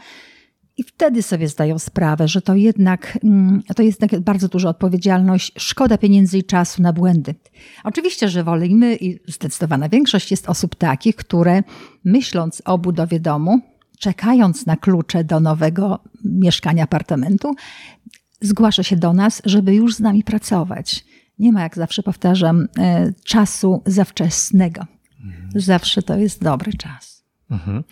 i 0.82 0.84
wtedy 0.84 1.24
sobie 1.24 1.48
zdają 1.48 1.80
sprawę, 1.80 2.28
że 2.28 2.42
to 2.42 2.56
jednak, 2.56 3.20
mm, 3.24 3.62
to 3.76 3.84
jest 3.84 4.02
jednak 4.02 4.22
bardzo 4.22 4.48
duża 4.48 4.70
odpowiedzialność, 4.70 5.52
szkoda 5.58 5.98
pieniędzy 5.98 6.38
i 6.38 6.44
czasu 6.44 6.82
na 6.82 6.94
błędy. 6.94 7.36
Oczywiście, 7.84 8.30
że 8.30 8.44
wolimy 8.44 8.96
i 8.96 9.32
zdecydowana 9.32 9.90
większość 9.90 10.32
jest 10.32 10.50
osób 10.50 10.76
takich, 10.76 11.16
które 11.16 11.64
myśląc 12.04 12.62
o 12.66 12.78
budowie 12.78 13.20
domu, 13.20 13.60
czekając 14.00 14.66
na 14.66 14.78
klucze 14.78 15.24
do 15.24 15.40
nowego 15.40 16.00
mieszkania, 16.26 16.84
apartamentu, 16.84 17.56
zgłasza 18.42 18.84
się 18.84 18.96
do 18.96 19.14
nas, 19.14 19.42
żeby 19.46 19.76
już 19.76 19.96
z 19.96 20.00
nami 20.00 20.24
pracować. 20.24 21.06
Nie 21.40 21.52
ma, 21.52 21.62
jak 21.62 21.76
zawsze 21.76 22.04
powtarzam, 22.04 22.68
e, 22.78 23.14
czasu 23.26 23.82
zawczesnego. 23.86 24.86
Mhm. 25.26 25.52
Zawsze 25.56 26.02
to 26.02 26.18
jest 26.18 26.44
dobry 26.44 26.74
czas. 26.74 27.24
Mhm. 27.52 27.84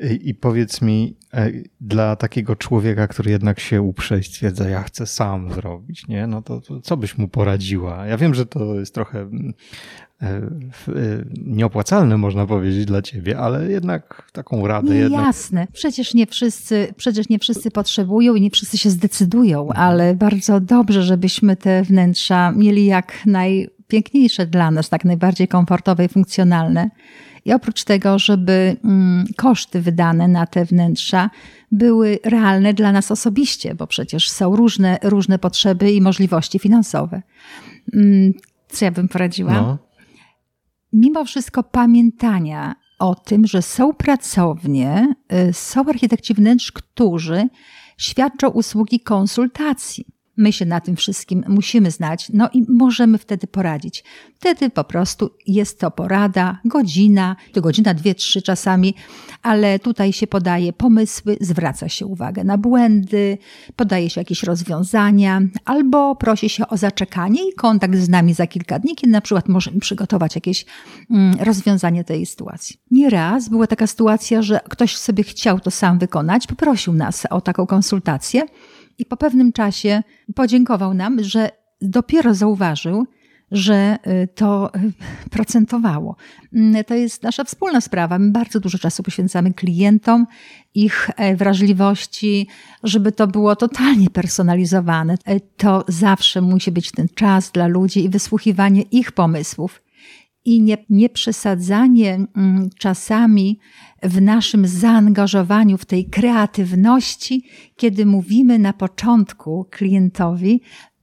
I 0.00 0.34
powiedz 0.34 0.82
mi, 0.82 1.16
e, 1.34 1.52
dla 1.80 2.16
takiego 2.16 2.56
człowieka, 2.56 3.08
który 3.08 3.30
jednak 3.30 3.60
się 3.60 3.82
uprze 3.82 4.18
i 4.18 4.24
stwierdza, 4.24 4.68
ja 4.68 4.82
chcę 4.82 5.06
sam 5.06 5.52
zrobić, 5.52 6.08
nie? 6.08 6.26
No 6.26 6.42
to, 6.42 6.60
to 6.60 6.80
co 6.80 6.96
byś 6.96 7.18
mu 7.18 7.28
poradziła? 7.28 8.06
Ja 8.06 8.16
wiem, 8.16 8.34
że 8.34 8.46
to 8.46 8.74
jest 8.74 8.94
trochę 8.94 9.20
mm, 9.20 9.54
e, 10.22 10.26
e, 10.26 10.40
nieopłacalne, 11.46 12.16
można 12.16 12.46
powiedzieć, 12.46 12.84
dla 12.84 13.02
ciebie, 13.02 13.38
ale 13.38 13.70
jednak 13.70 14.30
taką 14.32 14.66
radę. 14.66 14.94
Nie, 14.94 15.00
jednak... 15.00 15.26
Jasne. 15.26 15.66
Przecież 15.72 16.14
nie, 16.14 16.26
wszyscy, 16.26 16.94
przecież 16.96 17.28
nie 17.28 17.38
wszyscy 17.38 17.70
potrzebują 17.70 18.34
i 18.34 18.40
nie 18.40 18.50
wszyscy 18.50 18.78
się 18.78 18.90
zdecydują, 18.90 19.60
mhm. 19.60 19.88
ale 19.88 20.14
bardzo 20.14 20.60
dobrze, 20.60 21.02
żebyśmy 21.02 21.56
te 21.56 21.82
wnętrza 21.82 22.52
mieli 22.52 22.86
jak 22.86 23.26
najpiękniejsze 23.26 24.46
dla 24.46 24.70
nas, 24.70 24.88
tak 24.88 25.04
najbardziej 25.04 25.48
komfortowe 25.48 26.04
i 26.04 26.08
funkcjonalne. 26.08 26.90
I 27.46 27.52
oprócz 27.52 27.84
tego, 27.84 28.18
żeby 28.18 28.76
mm, 28.84 29.26
koszty 29.36 29.80
wydane 29.80 30.28
na 30.28 30.46
te 30.46 30.64
wnętrza 30.64 31.30
były 31.72 32.18
realne 32.24 32.74
dla 32.74 32.92
nas 32.92 33.10
osobiście, 33.10 33.74
bo 33.74 33.86
przecież 33.86 34.30
są 34.30 34.56
różne, 34.56 34.98
różne 35.02 35.38
potrzeby 35.38 35.92
i 35.92 36.00
możliwości 36.00 36.58
finansowe. 36.58 37.22
Mm, 37.94 38.32
co 38.68 38.84
ja 38.84 38.90
bym 38.90 39.08
poradziła? 39.08 39.52
No. 39.52 39.78
Mimo 40.92 41.24
wszystko 41.24 41.62
pamiętania 41.62 42.74
o 42.98 43.14
tym, 43.14 43.46
że 43.46 43.62
są 43.62 43.94
pracownie, 43.94 45.14
y, 45.48 45.52
są 45.52 45.84
architekci 45.84 46.34
wnętrz, 46.34 46.72
którzy 46.72 47.48
świadczą 47.98 48.48
usługi 48.48 49.00
konsultacji. 49.00 50.06
My 50.36 50.52
się 50.52 50.66
na 50.66 50.80
tym 50.80 50.96
wszystkim 50.96 51.44
musimy 51.48 51.90
znać, 51.90 52.30
no 52.34 52.48
i 52.52 52.64
możemy 52.68 53.18
wtedy 53.18 53.46
poradzić. 53.46 54.04
Wtedy 54.34 54.70
po 54.70 54.84
prostu 54.84 55.30
jest 55.46 55.80
to 55.80 55.90
porada, 55.90 56.58
godzina, 56.64 57.36
to 57.52 57.60
godzina, 57.60 57.94
dwie, 57.94 58.14
trzy 58.14 58.42
czasami, 58.42 58.94
ale 59.42 59.78
tutaj 59.78 60.12
się 60.12 60.26
podaje 60.26 60.72
pomysły, 60.72 61.36
zwraca 61.40 61.88
się 61.88 62.06
uwagę 62.06 62.44
na 62.44 62.58
błędy, 62.58 63.38
podaje 63.76 64.10
się 64.10 64.20
jakieś 64.20 64.42
rozwiązania, 64.42 65.40
albo 65.64 66.16
prosi 66.16 66.48
się 66.48 66.68
o 66.68 66.76
zaczekanie 66.76 67.48
i 67.48 67.52
kontakt 67.52 67.96
z 67.96 68.08
nami 68.08 68.34
za 68.34 68.46
kilka 68.46 68.78
dni, 68.78 68.96
kiedy 68.96 69.12
na 69.12 69.20
przykład 69.20 69.48
możemy 69.48 69.80
przygotować 69.80 70.34
jakieś 70.34 70.66
mm, 71.10 71.36
rozwiązanie 71.40 72.04
tej 72.04 72.26
sytuacji. 72.26 72.76
Nieraz 72.90 73.48
była 73.48 73.66
taka 73.66 73.86
sytuacja, 73.86 74.42
że 74.42 74.60
ktoś 74.68 74.96
sobie 74.96 75.24
chciał 75.24 75.60
to 75.60 75.70
sam 75.70 75.98
wykonać, 75.98 76.46
poprosił 76.46 76.92
nas 76.92 77.26
o 77.30 77.40
taką 77.40 77.66
konsultację. 77.66 78.46
I 78.98 79.06
po 79.06 79.16
pewnym 79.16 79.52
czasie 79.52 80.02
podziękował 80.34 80.94
nam, 80.94 81.24
że 81.24 81.50
dopiero 81.80 82.34
zauważył, 82.34 83.06
że 83.50 83.98
y, 84.06 84.28
to 84.34 84.74
y, 84.74 84.92
procentowało. 85.30 86.16
Mm, 86.52 86.84
to 86.84 86.94
jest 86.94 87.22
nasza 87.22 87.44
wspólna 87.44 87.80
sprawa. 87.80 88.18
My 88.18 88.30
bardzo 88.30 88.60
dużo 88.60 88.78
czasu 88.78 89.02
poświęcamy 89.02 89.54
klientom, 89.54 90.26
ich 90.74 91.10
e, 91.16 91.36
wrażliwości, 91.36 92.48
żeby 92.82 93.12
to 93.12 93.26
było 93.26 93.56
totalnie 93.56 94.10
personalizowane. 94.10 95.14
E, 95.24 95.40
to 95.40 95.84
zawsze 95.88 96.40
musi 96.40 96.72
być 96.72 96.92
ten 96.92 97.08
czas 97.14 97.50
dla 97.50 97.66
ludzi 97.66 98.04
i 98.04 98.08
wysłuchiwanie 98.08 98.82
ich 98.82 99.12
pomysłów 99.12 99.82
i 100.46 100.62
nie, 100.62 100.76
nie 100.90 101.08
przesadzanie 101.08 102.14
mm, 102.14 102.70
czasami 102.78 103.58
w 104.02 104.20
naszym 104.20 104.66
zaangażowaniu, 104.66 105.78
w 105.78 105.84
tej 105.84 106.04
kreatywności, 106.04 107.44
kiedy 107.76 108.06
mówimy 108.06 108.58
na 108.58 108.72
początku 108.72 109.66
klientowi 109.70 110.60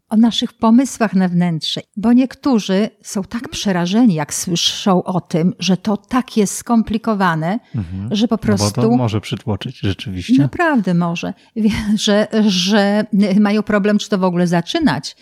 o 0.10 0.18
naszych 0.18 0.54
pomysłach 0.54 1.14
na 1.14 1.28
wnętrze, 1.28 1.82
bo 1.98 2.14
niektórzy 2.14 2.90
są 3.04 3.24
tak 3.24 3.50
przerażeni, 3.50 4.14
jak 4.14 4.34
słyszą 4.34 5.04
o 5.04 5.22
tym, 5.22 5.54
że 5.60 5.78
to 5.78 5.98
tak 5.98 6.38
jest 6.38 6.56
skomplikowane, 6.56 7.60
mhm. 7.76 8.16
że 8.16 8.28
po 8.28 8.38
prostu. 8.38 8.82
No 8.82 8.88
bo 8.88 8.94
to 8.94 8.98
może 8.98 9.22
przytłoczyć 9.22 9.80
rzeczywiście. 9.80 10.38
Naprawdę 10.38 10.94
może, 10.94 11.34
że, 11.96 12.28
że 12.48 13.06
mają 13.40 13.64
problem, 13.64 13.98
czy 13.98 14.10
to 14.10 14.18
w 14.18 14.24
ogóle 14.24 14.48
zaczynać. 14.48 15.16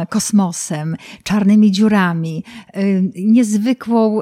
kosmosem, 0.09 0.97
czarnymi 1.23 1.73
dziurami, 1.73 2.45
e, 2.67 2.83
niezwykłą 3.15 4.21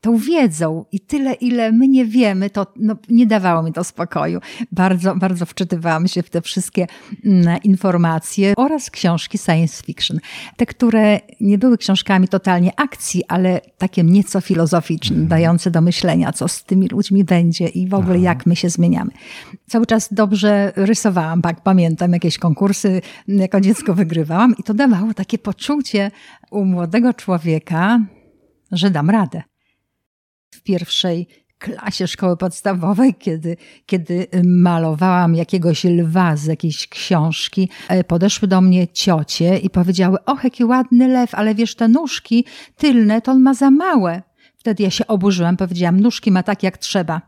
tą 0.00 0.16
wiedzą 0.16 0.84
i 0.92 1.00
tyle, 1.00 1.32
ile 1.32 1.72
my 1.72 1.88
nie 1.88 2.04
wiemy, 2.04 2.50
to 2.50 2.66
no, 2.76 2.96
nie 3.08 3.26
dawało 3.26 3.62
mi 3.62 3.72
to 3.72 3.84
spokoju. 3.84 4.40
Bardzo, 4.72 5.16
bardzo 5.16 5.46
wczytywałam 5.46 6.08
się 6.08 6.22
w 6.22 6.30
te 6.30 6.42
wszystkie 6.42 6.86
mm, 7.24 7.62
informacje 7.62 8.54
oraz 8.56 8.90
książki 8.90 9.38
science 9.38 9.82
fiction. 9.82 10.18
Te, 10.56 10.66
które 10.66 11.20
nie 11.40 11.58
były 11.58 11.78
książkami 11.78 12.28
totalnie 12.28 12.80
akcji, 12.80 13.22
ale 13.28 13.60
takie 13.78 14.02
nieco 14.04 14.40
filozoficzne, 14.40 15.16
mm. 15.16 15.28
dające 15.28 15.70
do 15.70 15.80
myślenia, 15.80 16.32
co 16.32 16.48
z 16.48 16.64
tymi 16.64 16.88
ludźmi 16.88 17.24
będzie 17.24 17.68
i 17.68 17.88
w 17.88 17.94
ogóle 17.94 18.14
Aha. 18.14 18.24
jak 18.24 18.46
my 18.46 18.56
się 18.56 18.70
zmieniamy. 18.70 19.10
Cały 19.66 19.86
czas 19.86 20.08
dobrze 20.12 20.72
rysowałam, 20.76 21.42
tak 21.42 21.62
pamiętam, 21.62 22.12
jakieś 22.12 22.38
konkursy 22.38 23.02
jako 23.28 23.60
dziecko 23.60 23.94
wygrywałam 23.94 24.54
i 24.58 24.62
to 24.62 24.74
dawało 24.74 25.14
takie 25.14 25.38
poczucie 25.38 26.10
u 26.50 26.64
młodego 26.64 27.14
człowieka, 27.14 28.00
że 28.72 28.90
dam 28.90 29.10
radę 29.10 29.47
pierwszej 30.68 31.26
klasie 31.58 32.06
szkoły 32.06 32.36
podstawowej, 32.36 33.14
kiedy, 33.14 33.56
kiedy 33.86 34.26
malowałam 34.44 35.34
jakiegoś 35.34 35.84
lwa 35.84 36.36
z 36.36 36.44
jakiejś 36.44 36.88
książki, 36.88 37.68
e, 37.88 38.04
podeszły 38.04 38.48
do 38.48 38.60
mnie 38.60 38.88
ciocie 38.88 39.58
i 39.58 39.70
powiedziały, 39.70 40.18
och, 40.24 40.44
jaki 40.44 40.64
ładny 40.64 41.08
lew, 41.08 41.34
ale 41.34 41.54
wiesz, 41.54 41.74
te 41.74 41.88
nóżki 41.88 42.44
tylne, 42.76 43.22
to 43.22 43.32
on 43.32 43.40
ma 43.40 43.54
za 43.54 43.70
małe. 43.70 44.22
Wtedy 44.56 44.82
ja 44.82 44.90
się 44.90 45.06
oburzyłam, 45.06 45.56
powiedziałam, 45.56 46.00
nóżki 46.00 46.32
ma 46.32 46.42
tak 46.42 46.62
jak 46.62 46.78
trzeba. 46.78 47.20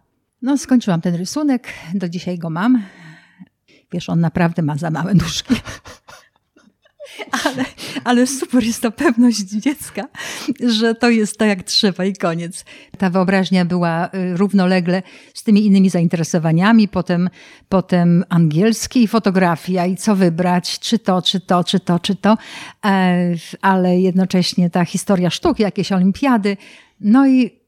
No, 0.42 0.58
skończyłam 0.58 1.00
ten 1.00 1.14
rysunek, 1.14 1.68
do 1.94 2.08
dzisiaj 2.08 2.38
go 2.38 2.50
mam. 2.50 2.82
Wiesz, 3.92 4.08
on 4.08 4.20
naprawdę 4.20 4.62
ma 4.62 4.76
za 4.76 4.90
małe 4.90 5.14
nóżki. 5.14 5.54
ale, 7.44 7.64
ale 8.04 8.26
super 8.26 8.64
jest 8.64 8.82
ta 8.82 8.90
pewność 8.90 9.38
dziecka, 9.38 10.08
że 10.66 10.94
to 10.94 11.10
jest 11.10 11.38
tak 11.38 11.48
jak 11.48 11.62
trzeba 11.62 12.04
i 12.04 12.12
koniec. 12.12 12.64
Ta 12.98 13.10
wyobraźnia 13.10 13.64
była 13.64 14.06
y, 14.06 14.36
równolegle 14.36 15.02
z 15.34 15.42
tymi 15.42 15.66
innymi 15.66 15.90
zainteresowaniami, 15.90 16.88
potem, 16.88 17.30
potem 17.68 18.24
angielski 18.28 19.02
i 19.02 19.08
fotografia 19.08 19.86
i 19.86 19.96
co 19.96 20.16
wybrać, 20.16 20.78
czy 20.78 20.98
to, 20.98 21.22
czy 21.22 21.40
to, 21.40 21.64
czy 21.64 21.80
to, 21.80 21.98
czy 21.98 22.14
to, 22.14 22.38
e, 22.84 23.34
ale 23.60 24.00
jednocześnie 24.00 24.70
ta 24.70 24.84
historia 24.84 25.30
sztuki, 25.30 25.62
jakieś 25.62 25.92
olimpiady. 25.92 26.56
No 27.00 27.26
i 27.26 27.59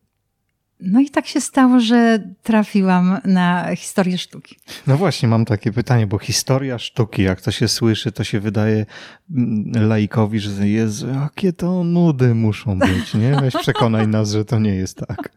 no 0.84 1.00
i 1.00 1.10
tak 1.10 1.26
się 1.26 1.40
stało, 1.40 1.80
że 1.80 2.18
trafiłam 2.42 3.18
na 3.24 3.76
historię 3.76 4.18
sztuki. 4.18 4.56
No 4.86 4.96
właśnie, 4.96 5.28
mam 5.28 5.44
takie 5.44 5.72
pytanie, 5.72 6.06
bo 6.06 6.18
historia 6.18 6.78
sztuki, 6.78 7.22
jak 7.22 7.40
to 7.40 7.50
się 7.50 7.68
słyszy, 7.68 8.12
to 8.12 8.24
się 8.24 8.40
wydaje 8.40 8.86
mm, 9.30 9.88
laikowi, 9.88 10.40
że 10.40 10.68
jest, 10.68 11.04
jakie 11.14 11.52
to 11.52 11.84
nudy 11.84 12.34
muszą 12.34 12.78
być, 12.78 13.14
nie? 13.14 13.36
Weź 13.40 13.54
przekonaj 13.54 14.08
nas, 14.08 14.30
że 14.30 14.44
to 14.44 14.58
nie 14.58 14.74
jest 14.74 14.96
tak. 15.08 15.32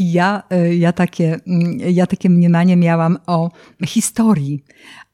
Ja, 0.00 0.42
y, 0.52 0.76
ja, 0.76 0.92
takie, 0.92 1.40
mm, 1.46 1.78
ja 1.78 2.06
takie 2.06 2.30
mniemanie 2.30 2.76
miałam 2.76 3.18
o 3.26 3.50
historii, 3.86 4.64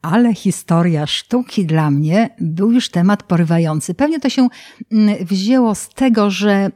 ale 0.01 0.33
historia 0.33 1.07
sztuki 1.07 1.65
dla 1.65 1.91
mnie 1.91 2.29
był 2.39 2.71
już 2.71 2.89
temat 2.89 3.23
porywający. 3.23 3.93
Pewnie 3.93 4.19
to 4.19 4.29
się 4.29 4.47
mm, 4.91 5.25
wzięło 5.25 5.75
z 5.75 5.89
tego, 5.89 6.31
że 6.31 6.71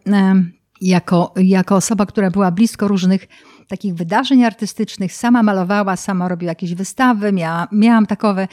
jako, 0.82 1.34
jako 1.36 1.76
osoba, 1.76 2.06
która 2.06 2.32
była 2.32 2.52
blisko 2.52 2.88
różnych 2.88 3.28
takich 3.68 3.94
wydarzeń 3.94 4.44
artystycznych, 4.44 5.14
sama 5.14 5.44
malowała, 5.44 5.96
sama 5.96 6.28
robiła 6.28 6.52
jakieś 6.52 6.74
wystawy, 6.74 7.32
miała, 7.32 7.68
miałam 7.72 8.06
takowe. 8.06 8.48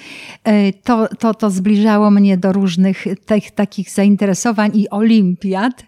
E, 0.45 0.73
to, 0.73 1.09
to, 1.19 1.35
to 1.35 1.51
zbliżało 1.51 2.11
mnie 2.11 2.37
do 2.37 2.53
różnych 2.53 3.05
tych, 3.27 3.51
takich 3.51 3.91
zainteresowań 3.91 4.71
i 4.75 4.91
olimpiad 4.91 5.85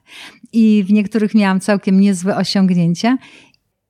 i 0.52 0.85
w 0.88 0.93
niektórych 0.93 1.35
miałam 1.35 1.61
całkiem 1.61 2.00
niezłe 2.00 2.37
osiągnięcia. 2.37 3.19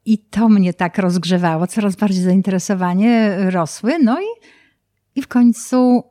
I 0.04 0.18
to 0.18 0.48
mnie 0.48 0.74
tak 0.74 0.98
rozgrzewało, 0.98 1.66
coraz 1.66 1.96
bardziej 1.96 2.22
zainteresowanie 2.24 3.36
rosły. 3.50 3.98
No 3.98 4.20
i, 4.20 4.26
i 5.14 5.22
w 5.22 5.28
końcu 5.28 6.02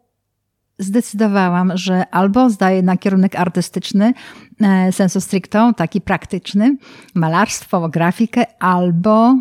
zdecydowałam, 0.80 1.72
że 1.78 2.10
albo 2.10 2.50
zdaję 2.50 2.82
na 2.82 2.98
kierunek 2.98 3.36
artystyczny, 3.36 4.14
e, 4.62 4.92
sensu 4.92 5.22
stricto, 5.22 5.74
taki 5.74 6.02
praktyczny, 6.02 6.78
malarstwo, 7.16 7.90
grafikę, 7.90 8.46
albo 8.60 9.36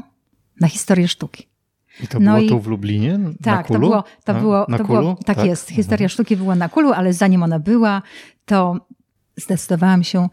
na 0.60 0.68
historię 0.68 1.08
sztuki. 1.08 1.48
I 2.02 2.08
to 2.08 2.20
no 2.20 2.32
było 2.32 2.44
i, 2.44 2.48
tu 2.48 2.60
w 2.60 2.66
Lublinie? 2.66 3.18
Tak, 3.42 3.68
to 3.68 3.78
było, 3.78 4.04
to 4.24 4.32
na, 4.32 4.40
było, 4.40 4.66
na 4.68 4.78
to 4.78 4.84
było 4.84 5.14
tak, 5.14 5.36
tak, 5.36 5.46
jest. 5.46 5.68
Historia 5.68 6.04
mhm. 6.04 6.08
sztuki 6.08 6.36
była 6.36 6.54
na 6.54 6.68
Kulu, 6.68 6.92
ale 6.92 7.12
zanim 7.12 7.42
ona 7.42 7.58
była, 7.58 8.02
to 8.44 8.86
zdecydowałam 9.36 10.04
się 10.04 10.28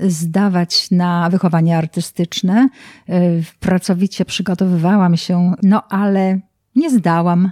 zdawać 0.00 0.90
na 0.90 1.30
wychowanie 1.30 1.78
artystyczne. 1.78 2.68
E, 3.08 3.20
pracowicie 3.60 4.24
przygotowywałam 4.24 5.16
się, 5.16 5.54
no 5.62 5.82
ale 5.88 6.40
nie 6.76 6.90
zdałam 6.90 7.50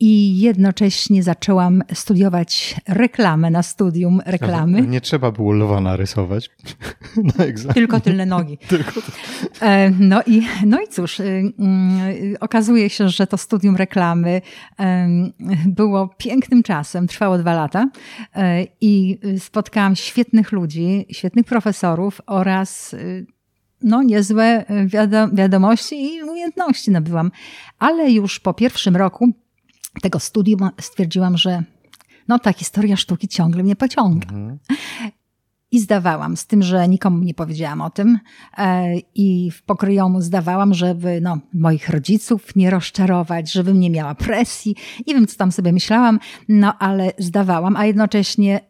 i 0.00 0.38
jednocześnie 0.38 1.22
zaczęłam 1.22 1.82
studiować 1.94 2.76
reklamę 2.88 3.50
na 3.50 3.62
studium 3.62 4.20
reklamy. 4.26 4.82
Nie 4.82 5.00
trzeba 5.00 5.32
było 5.32 5.52
lwa 5.52 5.80
narysować 5.80 6.50
na 7.36 7.44
egzamin. 7.44 7.74
Tylko 7.74 8.00
tylne 8.00 8.26
nogi. 8.26 8.58
Tylko... 8.68 9.00
E, 9.60 9.90
no, 9.90 10.22
i, 10.26 10.42
no 10.66 10.80
i 10.80 10.88
cóż, 10.88 11.20
y, 11.20 11.52
mm, 11.58 12.36
okazuje 12.40 12.90
się, 12.90 13.08
że 13.08 13.26
to 13.26 13.36
studium 13.36 13.76
reklamy 13.76 14.40
było 15.66 16.08
pięknym 16.18 16.62
czasem, 16.62 17.06
trwało 17.06 17.38
dwa 17.38 17.54
lata 17.54 17.88
e, 18.34 18.66
i 18.80 19.18
spotkałam 19.38 19.96
świetnych 19.96 20.52
ludzi, 20.52 21.06
świetnych 21.10 21.46
profesorów 21.46 22.20
oraz 22.26 22.94
y, 22.94 23.26
no, 23.82 24.02
niezłe 24.02 24.64
wiadomości 25.32 26.14
i 26.14 26.22
umiejętności 26.22 26.90
nabyłam. 26.90 27.30
Ale 27.78 28.10
już 28.10 28.40
po 28.40 28.54
pierwszym 28.54 28.96
roku 28.96 29.32
tego 30.02 30.18
studium 30.18 30.70
stwierdziłam, 30.80 31.36
że 31.36 31.62
no 32.28 32.38
ta 32.38 32.52
historia 32.52 32.96
sztuki 32.96 33.28
ciągle 33.28 33.62
mnie 33.62 33.76
pociąga. 33.76 34.28
Mhm. 34.28 34.58
I 35.72 35.80
zdawałam, 35.80 36.36
z 36.36 36.46
tym, 36.46 36.62
że 36.62 36.88
nikomu 36.88 37.22
nie 37.22 37.34
powiedziałam 37.34 37.80
o 37.80 37.90
tym. 37.90 38.18
E, 38.58 38.94
I 39.14 39.50
w 39.50 39.62
pokryjomu 39.62 40.20
zdawałam, 40.20 40.74
żeby 40.74 41.20
no, 41.20 41.38
moich 41.54 41.88
rodziców 41.88 42.56
nie 42.56 42.70
rozczarować, 42.70 43.52
żebym 43.52 43.80
nie 43.80 43.90
miała 43.90 44.14
presji. 44.14 44.76
Nie 45.06 45.14
wiem, 45.14 45.26
co 45.26 45.36
tam 45.36 45.52
sobie 45.52 45.72
myślałam, 45.72 46.18
no 46.48 46.78
ale 46.78 47.12
zdawałam, 47.18 47.76
a 47.76 47.86
jednocześnie 47.86 48.60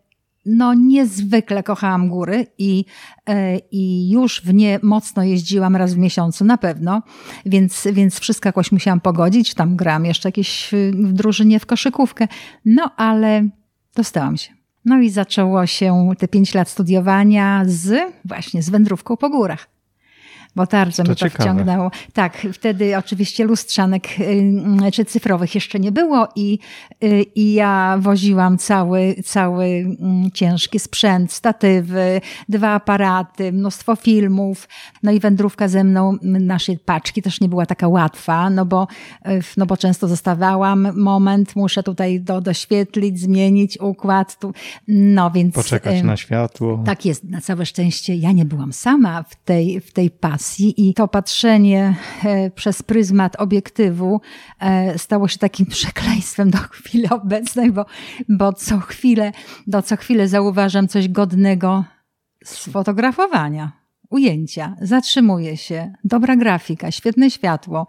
no 0.47 0.75
niezwykle 0.75 1.63
kochałam 1.63 2.09
góry 2.09 2.47
i, 2.59 2.85
e, 3.27 3.59
i 3.59 4.11
już 4.11 4.43
w 4.45 4.55
nie 4.55 4.79
mocno 4.83 5.23
jeździłam 5.23 5.77
raz 5.77 5.95
w 5.95 5.99
miesiącu 5.99 6.45
na 6.45 6.59
pewno, 6.59 7.03
więc, 7.47 7.89
więc 7.93 8.21
wszystko 8.21 8.49
jakoś 8.49 8.73
musiałam 8.73 9.01
pogodzić. 9.01 9.55
Tam 9.55 9.77
grałam 9.77 10.05
jeszcze 10.05 10.29
jakieś 10.29 10.71
w 10.93 11.13
drużynie 11.13 11.61
w 11.61 11.67
koszykówkę, 11.67 12.29
no 12.65 12.91
ale 12.97 13.49
dostałam 13.97 14.37
się. 14.37 14.53
No 14.85 15.01
i 15.01 15.11
zaczęło 15.11 15.67
się 15.67 16.11
te 16.19 16.29
pięć 16.29 16.55
lat 16.55 16.69
studiowania 16.69 17.63
z 17.67 18.13
właśnie 18.25 18.63
z 18.63 18.71
wędrówką 18.71 19.17
po 19.17 19.31
górach 19.31 19.70
bo 20.57 20.67
bardzo 20.67 21.03
to 21.03 21.09
mnie 21.09 21.17
to 21.17 21.29
ciekawe. 21.29 21.45
wciągnęło. 21.45 21.91
Tak, 22.13 22.47
wtedy 22.53 22.97
oczywiście 22.97 23.45
lustrzanek 23.45 24.09
y, 24.21 24.93
czy 24.93 25.05
cyfrowych 25.05 25.55
jeszcze 25.55 25.81
nie 25.81 25.93
było 25.93 26.29
i, 26.37 26.59
y, 27.05 27.23
i 27.35 27.53
ja 27.53 27.99
woziłam 28.01 28.59
cały, 28.59 29.15
cały 29.25 29.65
mm, 29.65 30.31
ciężki 30.31 30.79
sprzęt, 30.79 31.33
statywy, 31.33 32.21
dwa 32.49 32.69
aparaty, 32.69 33.53
mnóstwo 33.53 33.97
filmów, 33.97 34.69
no 35.03 35.13
i 35.13 35.21
wędrówka 35.21 35.69
ze 35.69 35.85
mną 35.85 36.17
naszej 36.23 36.79
paczki 36.79 37.23
też 37.23 37.41
nie 37.41 37.49
była 37.49 37.67
taka 37.67 37.89
łatwa, 37.89 38.51
no 38.51 38.67
bo, 38.67 38.87
y, 39.29 39.41
no 39.57 39.67
bo 39.67 39.77
często 39.77 40.09
zostawałam 40.09 41.01
moment, 41.01 41.57
muszę 41.57 41.83
tutaj 41.83 42.21
do, 42.21 42.41
doświetlić, 42.41 43.21
zmienić 43.21 43.81
układ, 43.81 44.39
tu, 44.39 44.53
no 44.89 45.31
więc... 45.31 45.55
Poczekać 45.55 46.03
na 46.03 46.17
światło. 46.17 46.83
Tak 46.87 47.05
jest, 47.05 47.25
na 47.25 47.41
całe 47.41 47.67
szczęście 47.67 48.15
ja 48.15 48.33
nie 48.33 48.45
byłam 48.45 48.73
sama 48.73 49.23
w 49.23 49.37
tej, 49.45 49.81
w 49.81 49.93
tej 49.93 50.11
i 50.77 50.95
to 50.95 51.09
patrzenie 51.09 51.95
e, 52.25 52.51
przez 52.51 52.83
pryzmat 52.83 53.41
obiektywu 53.41 54.21
e, 54.61 54.99
stało 54.99 55.29
się 55.29 55.39
takim 55.39 55.67
przekleństwem 55.77 56.51
do 56.51 56.59
chwili 56.59 57.09
obecnej, 57.09 57.73
bo, 57.73 57.87
bo 58.29 58.53
co 58.53 58.79
chwilę, 58.79 59.33
do 59.67 59.83
co 59.83 59.97
chwilę 59.97 60.29
zauważam 60.29 60.89
coś 60.89 61.09
godnego 61.09 61.85
sfotografowania 62.45 63.81
ujęcia, 64.11 64.77
zatrzymuje 64.81 65.57
się, 65.57 65.93
dobra 66.05 66.37
grafika, 66.37 66.91
świetne 66.91 67.31
światło. 67.31 67.87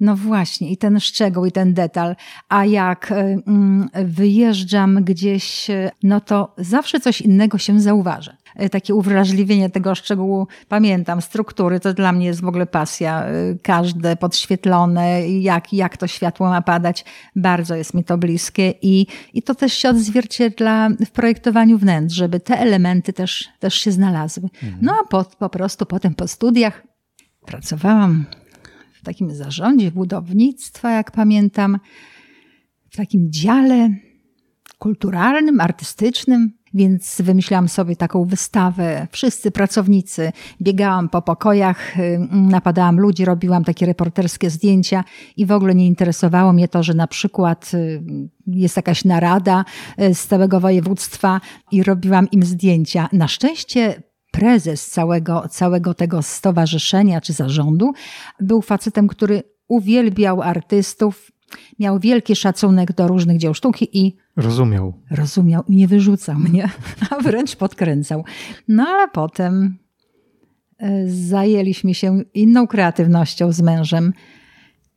No 0.00 0.16
właśnie, 0.16 0.70
i 0.70 0.76
ten 0.76 1.00
szczegół, 1.00 1.46
i 1.46 1.52
ten 1.52 1.74
detal. 1.74 2.16
A 2.48 2.64
jak 2.64 3.12
e, 3.12 3.14
mm, 3.46 3.88
wyjeżdżam 4.04 5.04
gdzieś, 5.04 5.70
no 6.02 6.20
to 6.20 6.54
zawsze 6.58 7.00
coś 7.00 7.20
innego 7.20 7.58
się 7.58 7.80
zauważa. 7.80 8.36
E, 8.56 8.68
takie 8.68 8.94
uwrażliwienie 8.94 9.70
tego 9.70 9.94
szczegółu. 9.94 10.46
Pamiętam, 10.68 11.22
struktury 11.22 11.80
to 11.80 11.94
dla 11.94 12.12
mnie 12.12 12.26
jest 12.26 12.40
w 12.40 12.48
ogóle 12.48 12.66
pasja. 12.66 13.24
E, 13.24 13.32
każde 13.62 14.16
podświetlone, 14.16 15.28
jak, 15.28 15.72
jak 15.72 15.96
to 15.96 16.06
światło 16.06 16.48
ma 16.48 16.62
padać, 16.62 17.04
bardzo 17.36 17.74
jest 17.74 17.94
mi 17.94 18.04
to 18.04 18.18
bliskie 18.18 18.74
i, 18.82 19.06
i 19.34 19.42
to 19.42 19.54
też 19.54 19.72
się 19.72 19.88
odzwierciedla 19.88 20.88
w 21.06 21.10
projektowaniu 21.10 21.78
wnętrz, 21.78 22.14
żeby 22.14 22.40
te 22.40 22.58
elementy 22.58 23.12
też, 23.12 23.48
też 23.60 23.74
się 23.74 23.92
znalazły. 23.92 24.48
Mhm. 24.62 24.78
No 24.82 24.92
a 25.02 25.08
po, 25.08 25.24
po 25.24 25.48
prostu 25.48 25.86
potem 25.86 26.14
po 26.14 26.28
studiach 26.28 26.82
pracowałam 27.46 28.24
w 28.94 29.04
takim 29.04 29.34
zarządzie 29.34 29.90
budownictwa, 29.90 30.90
jak 30.90 31.10
pamiętam, 31.10 31.78
w 32.90 32.96
takim 32.96 33.32
dziale 33.32 33.90
kulturalnym, 34.78 35.60
artystycznym. 35.60 36.52
Więc 36.74 37.20
wymyślałam 37.20 37.68
sobie 37.68 37.96
taką 37.96 38.24
wystawę. 38.24 39.06
Wszyscy 39.10 39.50
pracownicy, 39.50 40.32
biegałam 40.62 41.08
po 41.08 41.22
pokojach, 41.22 41.94
napadałam 42.30 43.00
ludzi, 43.00 43.24
robiłam 43.24 43.64
takie 43.64 43.86
reporterskie 43.86 44.50
zdjęcia 44.50 45.04
i 45.36 45.46
w 45.46 45.52
ogóle 45.52 45.74
nie 45.74 45.86
interesowało 45.86 46.52
mnie 46.52 46.68
to, 46.68 46.82
że 46.82 46.94
na 46.94 47.06
przykład 47.06 47.70
y, 47.74 48.02
jest 48.46 48.76
jakaś 48.76 49.04
narada 49.04 49.64
y, 50.00 50.14
z 50.14 50.26
całego 50.26 50.60
województwa 50.60 51.40
i 51.72 51.82
robiłam 51.82 52.30
im 52.30 52.42
zdjęcia. 52.42 53.08
Na 53.12 53.28
szczęście 53.28 54.02
prezes 54.30 54.90
całego, 54.90 55.48
całego 55.50 55.94
tego 55.94 56.22
stowarzyszenia 56.22 57.20
czy 57.20 57.32
zarządu 57.32 57.92
był 58.40 58.62
facetem, 58.62 59.08
który 59.08 59.42
uwielbiał 59.68 60.42
artystów, 60.42 61.30
miał 61.78 61.98
wielki 61.98 62.36
szacunek 62.36 62.92
do 62.92 63.08
różnych 63.08 63.38
dzieł 63.38 63.54
sztuki 63.54 63.98
i 63.98 64.16
rozumiał. 64.36 64.92
Rozumiał 65.10 65.62
i 65.68 65.76
nie 65.76 65.88
wyrzucał 65.88 66.38
mnie, 66.38 66.68
a 67.10 67.22
wręcz 67.22 67.56
podkręcał. 67.56 68.24
No 68.68 68.86
ale 68.88 69.08
potem 69.08 69.78
e, 70.78 71.08
zajęliśmy 71.08 71.94
się 71.94 72.22
inną 72.34 72.66
kreatywnością 72.66 73.52
z 73.52 73.60
mężem. 73.60 74.12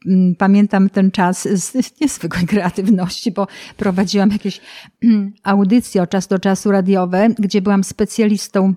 Mm, 0.07 0.35
pamiętam 0.35 0.89
ten 0.89 1.11
czas 1.11 1.47
z 1.47 2.01
niezwykłej 2.01 2.45
kreatywności, 2.45 3.31
bo 3.31 3.47
prowadziłam 3.77 4.31
jakieś 4.31 4.61
audycje 5.43 6.01
od 6.01 6.09
czasu 6.09 6.29
do 6.29 6.39
czasu 6.39 6.71
radiowe, 6.71 7.29
gdzie 7.39 7.61
byłam 7.61 7.83
specjalistą 7.83 8.73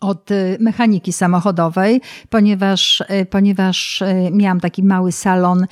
od 0.00 0.30
y, 0.30 0.56
mechaniki 0.60 1.12
samochodowej, 1.12 2.00
ponieważ, 2.28 3.00
y, 3.00 3.26
ponieważ 3.26 4.02
y, 4.02 4.30
miałam 4.32 4.60
taki 4.60 4.82
mały 4.82 5.12
salon, 5.12 5.66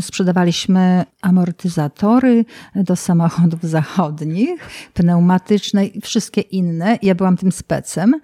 sprzedawaliśmy 0.00 1.04
amortyzatory 1.22 2.44
do 2.74 2.96
samochodów 2.96 3.62
zachodnich, 3.78 4.68
pneumatyczne 4.94 5.86
i 5.86 6.00
wszystkie 6.00 6.40
inne. 6.40 6.98
Ja 7.02 7.14
byłam 7.14 7.36
tym 7.36 7.52
specem, 7.52 8.14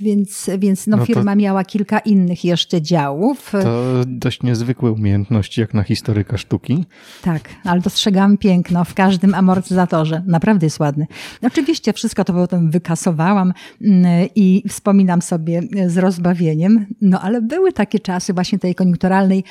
więc, 0.00 0.50
więc 0.58 0.86
no, 0.86 0.96
no 0.96 1.06
firma 1.06 1.34
miała 1.34 1.64
kilka 1.64 1.98
innych 1.98 2.44
jeszcze 2.44 2.82
działów. 2.82 3.50
To 3.50 4.04
dość 4.06 4.42
niezwykłe 4.42 4.92
umiejętności, 4.92 5.60
jak 5.60 5.74
na 5.74 5.82
historyka 5.82 6.38
sztuki. 6.38 6.84
Tak, 7.22 7.48
ale 7.64 7.80
dostrzegałam 7.80 8.38
piękno 8.38 8.84
w 8.84 8.94
każdym 8.94 9.34
amortyzatorze. 9.34 10.22
Naprawdę 10.26 10.66
jest 10.66 10.80
ładny. 10.80 11.06
Oczywiście 11.42 11.92
wszystko 11.92 12.24
to 12.24 12.32
potem 12.32 12.70
wykasowałam 12.70 13.52
mm, 13.82 14.28
i 14.34 14.62
wspominam 14.68 15.22
sobie 15.22 15.62
z 15.86 15.98
rozbawieniem, 15.98 16.86
no 17.00 17.20
ale 17.20 17.42
były 17.42 17.72
takie 17.72 17.98
czasy 17.98 18.34
właśnie 18.34 18.58
tej 18.58 18.74
koniunkturalnej 18.74 19.44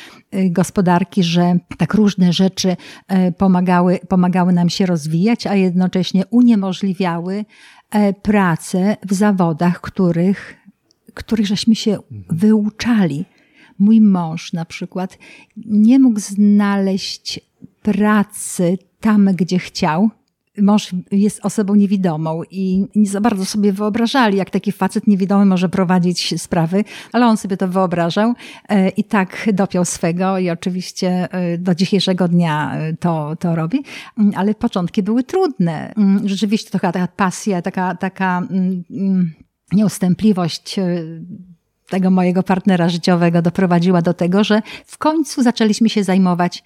gospodarki, 0.49 1.23
że 1.23 1.57
tak 1.77 1.93
różne 1.93 2.33
rzeczy 2.33 2.75
e, 3.07 3.31
pomagały, 3.31 3.99
pomagały 4.09 4.53
nam 4.53 4.69
się 4.69 4.85
rozwijać, 4.85 5.47
a 5.47 5.55
jednocześnie 5.55 6.25
uniemożliwiały 6.25 7.35
e, 7.35 7.45
pracę 8.21 8.97
w 9.05 9.13
zawodach, 9.13 9.81
których, 9.81 10.57
których 11.13 11.47
żeśmy 11.47 11.75
się 11.75 11.97
wyuczali. 12.29 13.25
mój 13.79 14.01
mąż 14.01 14.53
na 14.53 14.65
przykład 14.65 15.17
nie 15.65 15.99
mógł 15.99 16.19
znaleźć 16.19 17.39
pracy 17.81 18.77
tam, 18.99 19.25
gdzie 19.25 19.59
chciał, 19.59 20.09
mąż 20.61 20.91
jest 21.11 21.45
osobą 21.45 21.75
niewidomą 21.75 22.41
i 22.51 22.85
nie 22.95 23.09
za 23.09 23.21
bardzo 23.21 23.45
sobie 23.45 23.71
wyobrażali, 23.71 24.37
jak 24.37 24.49
taki 24.49 24.71
facet 24.71 25.07
niewidomy 25.07 25.45
może 25.45 25.69
prowadzić 25.69 26.41
sprawy, 26.41 26.83
ale 27.11 27.25
on 27.27 27.37
sobie 27.37 27.57
to 27.57 27.67
wyobrażał 27.67 28.33
e, 28.69 28.89
i 28.89 29.03
tak 29.03 29.49
dopiął 29.53 29.85
swego 29.85 30.37
i 30.37 30.49
oczywiście 30.49 31.27
e, 31.31 31.57
do 31.57 31.75
dzisiejszego 31.75 32.27
dnia 32.27 32.75
e, 32.75 32.93
to, 32.93 33.35
to 33.39 33.55
robi. 33.55 33.83
Mm, 34.17 34.31
ale 34.35 34.55
początki 34.55 35.03
były 35.03 35.23
trudne. 35.23 35.93
Mm, 35.97 36.27
rzeczywiście 36.27 36.71
to 36.71 36.79
taka 36.79 37.07
pasja, 37.07 37.61
taka, 37.61 37.95
taka 37.95 38.47
mm, 38.49 39.33
nieustępliwość 39.71 40.79
tego 41.89 42.11
mojego 42.11 42.43
partnera 42.43 42.89
życiowego 42.89 43.41
doprowadziła 43.41 44.01
do 44.01 44.13
tego, 44.13 44.43
że 44.43 44.61
w 44.85 44.97
końcu 44.97 45.43
zaczęliśmy 45.43 45.89
się 45.89 46.03
zajmować 46.03 46.63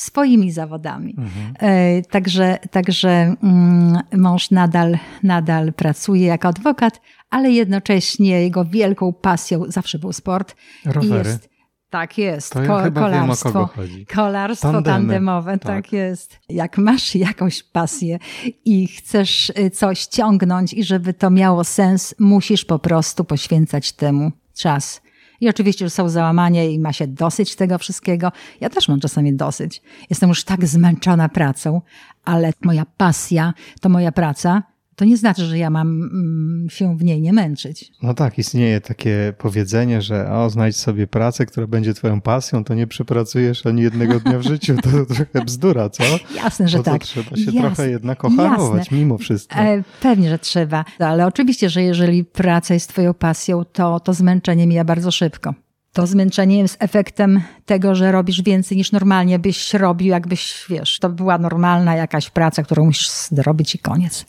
swoimi 0.00 0.52
zawodami. 0.52 1.14
Mhm. 1.18 1.54
E, 1.58 2.02
także, 2.02 2.58
także 2.70 3.10
mm, 3.42 3.98
mąż 4.16 4.50
nadal, 4.50 4.98
nadal 5.22 5.72
pracuje 5.72 6.26
jako 6.26 6.48
adwokat, 6.48 7.00
ale 7.30 7.50
jednocześnie 7.50 8.42
jego 8.42 8.64
wielką 8.64 9.12
pasją 9.12 9.62
zawsze 9.68 9.98
był 9.98 10.12
sport. 10.12 10.56
Rowery. 10.84 11.28
Jest, 11.28 11.48
tak 11.90 12.18
jest. 12.18 12.52
To 12.52 12.62
ja 12.62 12.68
Ko 12.68 12.82
chyba 12.82 13.00
kolarstwo. 13.00 13.48
Wiem, 13.48 13.56
o 13.56 13.68
kogo 13.68 13.74
chodzi. 13.74 14.06
Kolarstwo 14.06 14.72
Tandemy. 14.72 14.84
tandemowe, 14.84 15.52
tak. 15.52 15.62
tak 15.62 15.92
jest. 15.92 16.38
Jak 16.48 16.78
masz 16.78 17.14
jakąś 17.14 17.62
pasję 17.62 18.18
i 18.64 18.88
chcesz 18.88 19.50
y, 19.58 19.70
coś 19.70 20.06
ciągnąć 20.06 20.72
i 20.74 20.84
żeby 20.84 21.14
to 21.14 21.30
miało 21.30 21.64
sens, 21.64 22.14
musisz 22.18 22.64
po 22.64 22.78
prostu 22.78 23.24
poświęcać 23.24 23.92
temu 23.92 24.32
czas. 24.54 25.02
I 25.40 25.48
oczywiście, 25.48 25.86
że 25.86 25.90
są 25.90 26.08
załamania 26.08 26.64
i 26.64 26.78
ma 26.78 26.92
się 26.92 27.06
dosyć 27.06 27.56
tego 27.56 27.78
wszystkiego. 27.78 28.32
Ja 28.60 28.70
też 28.70 28.88
mam 28.88 29.00
czasami 29.00 29.34
dosyć. 29.34 29.82
Jestem 30.10 30.28
już 30.28 30.44
tak 30.44 30.66
zmęczona 30.66 31.28
pracą, 31.28 31.80
ale 32.24 32.52
moja 32.62 32.86
pasja 32.96 33.54
to 33.80 33.88
moja 33.88 34.12
praca 34.12 34.62
to 35.00 35.04
nie 35.04 35.16
znaczy, 35.16 35.44
że 35.44 35.58
ja 35.58 35.70
mam 35.70 36.02
mm, 36.02 36.70
się 36.70 36.96
w 36.96 37.04
niej 37.04 37.20
nie 37.20 37.32
męczyć. 37.32 37.92
No 38.02 38.14
tak, 38.14 38.38
istnieje 38.38 38.80
takie 38.80 39.32
powiedzenie, 39.38 40.02
że 40.02 40.32
o, 40.32 40.50
znajdź 40.50 40.76
sobie 40.76 41.06
pracę, 41.06 41.46
która 41.46 41.66
będzie 41.66 41.94
twoją 41.94 42.20
pasją, 42.20 42.64
to 42.64 42.74
nie 42.74 42.86
przepracujesz 42.86 43.66
ani 43.66 43.82
jednego 43.82 44.20
dnia 44.20 44.38
w 44.38 44.42
życiu. 44.42 44.76
To, 44.76 44.90
to 44.90 45.06
trochę 45.14 45.44
bzdura, 45.44 45.90
co? 45.90 46.04
Jasne, 46.34 46.68
że 46.68 46.78
no 46.78 46.84
tak. 46.84 47.04
trzeba 47.04 47.36
się 47.36 47.42
Jasne. 47.42 47.60
trochę 47.60 47.90
jednak 47.90 48.24
ocharować 48.24 48.90
mimo 48.90 49.18
wszystko. 49.18 49.58
E, 49.58 49.82
pewnie, 50.02 50.28
że 50.28 50.38
trzeba, 50.38 50.84
ale 50.98 51.26
oczywiście, 51.26 51.70
że 51.70 51.82
jeżeli 51.82 52.24
praca 52.24 52.74
jest 52.74 52.88
twoją 52.88 53.14
pasją, 53.14 53.64
to, 53.64 54.00
to 54.00 54.14
zmęczenie 54.14 54.66
mija 54.66 54.84
bardzo 54.84 55.10
szybko 55.10 55.54
to 55.92 56.06
zmęczenie 56.06 56.58
jest 56.58 56.76
efektem 56.80 57.40
tego, 57.66 57.94
że 57.94 58.12
robisz 58.12 58.42
więcej 58.42 58.76
niż 58.76 58.92
normalnie 58.92 59.38
byś 59.38 59.74
robił, 59.74 60.08
jakbyś, 60.08 60.64
wiesz, 60.68 60.98
to 60.98 61.08
była 61.08 61.38
normalna 61.38 61.96
jakaś 61.96 62.30
praca, 62.30 62.62
którą 62.62 62.84
musisz 62.84 63.10
zrobić 63.10 63.74
i 63.74 63.78
koniec. 63.78 64.26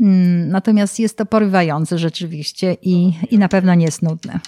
Mm, 0.00 0.48
natomiast 0.48 0.98
jest 0.98 1.16
to 1.16 1.26
porywające 1.26 1.98
rzeczywiście 1.98 2.76
i, 2.82 3.12
i 3.30 3.38
na 3.38 3.48
pewno 3.48 3.74
nie 3.74 3.84
jest 3.84 4.02
nudne. 4.02 4.40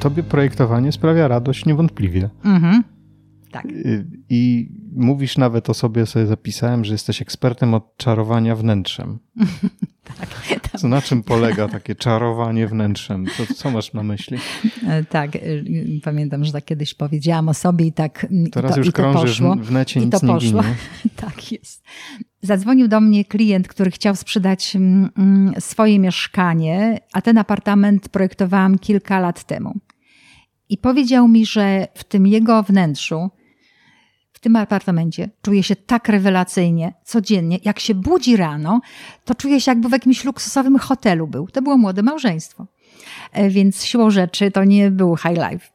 Tobie 0.00 0.22
projektowanie 0.22 0.92
sprawia 0.92 1.28
radość 1.28 1.66
niewątpliwie. 1.66 2.30
Mhm. 2.44 2.97
Tak. 3.50 3.66
I 4.30 4.68
mówisz 4.96 5.38
nawet 5.38 5.70
o 5.70 5.74
sobie, 5.74 6.06
sobie 6.06 6.26
zapisałem, 6.26 6.84
że 6.84 6.92
jesteś 6.94 7.22
ekspertem 7.22 7.74
od 7.74 7.96
czarowania 7.96 8.56
wnętrzem. 8.56 9.18
tak. 10.18 10.28
Co, 10.78 10.88
na 10.88 11.02
czym 11.02 11.22
polega 11.22 11.68
takie 11.68 11.94
czarowanie 11.94 12.66
wnętrzem? 12.66 13.26
To, 13.26 13.54
co 13.54 13.70
masz 13.70 13.92
na 13.92 14.02
myśli? 14.02 14.38
E, 14.86 15.04
tak, 15.04 15.36
e, 15.36 15.40
pamiętam, 16.04 16.44
że 16.44 16.52
tak 16.52 16.64
kiedyś 16.64 16.94
powiedziałam 16.94 17.48
o 17.48 17.54
sobie 17.54 17.86
i 17.86 17.92
tak 17.92 18.26
Teraz 18.52 18.72
to, 18.72 18.78
już 18.78 18.90
krążysz 18.90 19.40
w 19.40 19.70
necie, 19.70 20.00
nic 20.00 20.22
nie 20.22 20.28
poszło. 20.28 20.62
ginie. 20.62 20.74
tak 21.16 21.52
jest. 21.52 21.84
Zadzwonił 22.42 22.88
do 22.88 23.00
mnie 23.00 23.24
klient, 23.24 23.68
który 23.68 23.90
chciał 23.90 24.16
sprzedać 24.16 24.76
mm, 24.76 25.10
mm, 25.18 25.54
swoje 25.60 25.98
mieszkanie, 25.98 27.00
a 27.12 27.22
ten 27.22 27.38
apartament 27.38 28.08
projektowałam 28.08 28.78
kilka 28.78 29.20
lat 29.20 29.44
temu. 29.44 29.74
I 30.68 30.78
powiedział 30.78 31.28
mi, 31.28 31.46
że 31.46 31.88
w 31.94 32.04
tym 32.04 32.26
jego 32.26 32.62
wnętrzu 32.62 33.30
w 34.38 34.40
tym 34.40 34.56
apartamencie 34.56 35.30
czuje 35.42 35.62
się 35.62 35.76
tak 35.76 36.08
rewelacyjnie, 36.08 36.92
codziennie. 37.04 37.58
Jak 37.64 37.80
się 37.80 37.94
budzi 37.94 38.36
rano, 38.36 38.80
to 39.24 39.34
czuje 39.34 39.60
się 39.60 39.70
jakby 39.70 39.88
w 39.88 39.92
jakimś 39.92 40.24
luksusowym 40.24 40.78
hotelu 40.78 41.26
był. 41.26 41.46
To 41.46 41.62
było 41.62 41.78
młode 41.78 42.02
małżeństwo. 42.02 42.66
E, 43.32 43.50
więc 43.50 43.84
siłą 43.84 44.10
rzeczy 44.10 44.50
to 44.50 44.64
nie 44.64 44.90
był 44.90 45.16
high 45.16 45.38
life. 45.50 45.66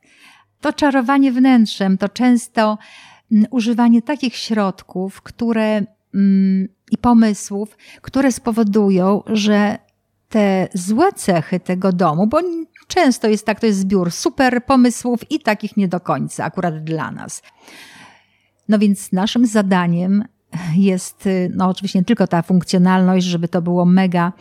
To 0.62 0.74
czarowanie 0.74 1.32
wnętrzem 1.32 1.98
to 1.98 2.10
często 2.10 2.78
mm, 3.32 3.46
używanie 3.52 4.02
takich 4.02 4.36
środków, 4.36 5.22
które 5.22 5.86
mm, 6.16 6.68
i 6.92 6.98
pomysłów, 6.98 7.78
które 8.02 8.32
spowodują, 8.32 9.24
że 9.28 9.78
te 10.30 10.68
złe 10.74 11.14
cechy 11.14 11.60
tego 11.60 11.92
domu, 11.92 12.28
bo 12.28 12.40
często 12.88 13.28
jest 13.28 13.46
tak, 13.46 13.60
to 13.60 13.66
jest 13.66 13.80
zbiór 13.80 14.12
super 14.12 14.66
pomysłów 14.66 15.32
i 15.32 15.40
takich 15.40 15.78
nie 15.78 15.88
do 15.88 16.00
końca, 16.00 16.46
akurat 16.46 16.84
dla 16.84 17.12
nas 17.12 17.42
no 18.70 18.80
więc 18.80 19.12
naszym 19.12 19.46
zadaniem 19.46 20.24
jest, 20.76 21.30
no 21.56 21.70
oczywiście 21.70 22.00
nie 22.00 22.06
tylko 22.06 22.28
ta 22.28 22.42
funkcjonalność, 22.42 23.26
żeby 23.26 23.48
to 23.48 23.62
było 23.62 23.86
mega, 23.86 24.34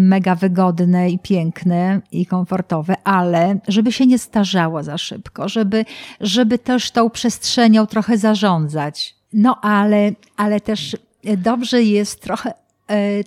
mega 0.00 0.34
wygodne 0.34 1.10
i 1.10 1.18
piękne 1.18 2.00
i 2.12 2.26
komfortowe, 2.26 2.94
ale 3.04 3.58
żeby 3.68 3.92
się 3.92 4.06
nie 4.06 4.18
starzało 4.18 4.82
za 4.82 4.98
szybko, 4.98 5.48
żeby, 5.48 5.84
żeby 6.20 6.58
też 6.58 6.90
tą 6.90 7.10
przestrzenią 7.10 7.86
trochę 7.86 8.18
zarządzać. 8.18 9.14
No 9.32 9.60
ale, 9.60 10.12
ale 10.36 10.60
też 10.60 10.96
dobrze 11.36 11.82
jest 11.82 12.20
trochę 12.22 12.52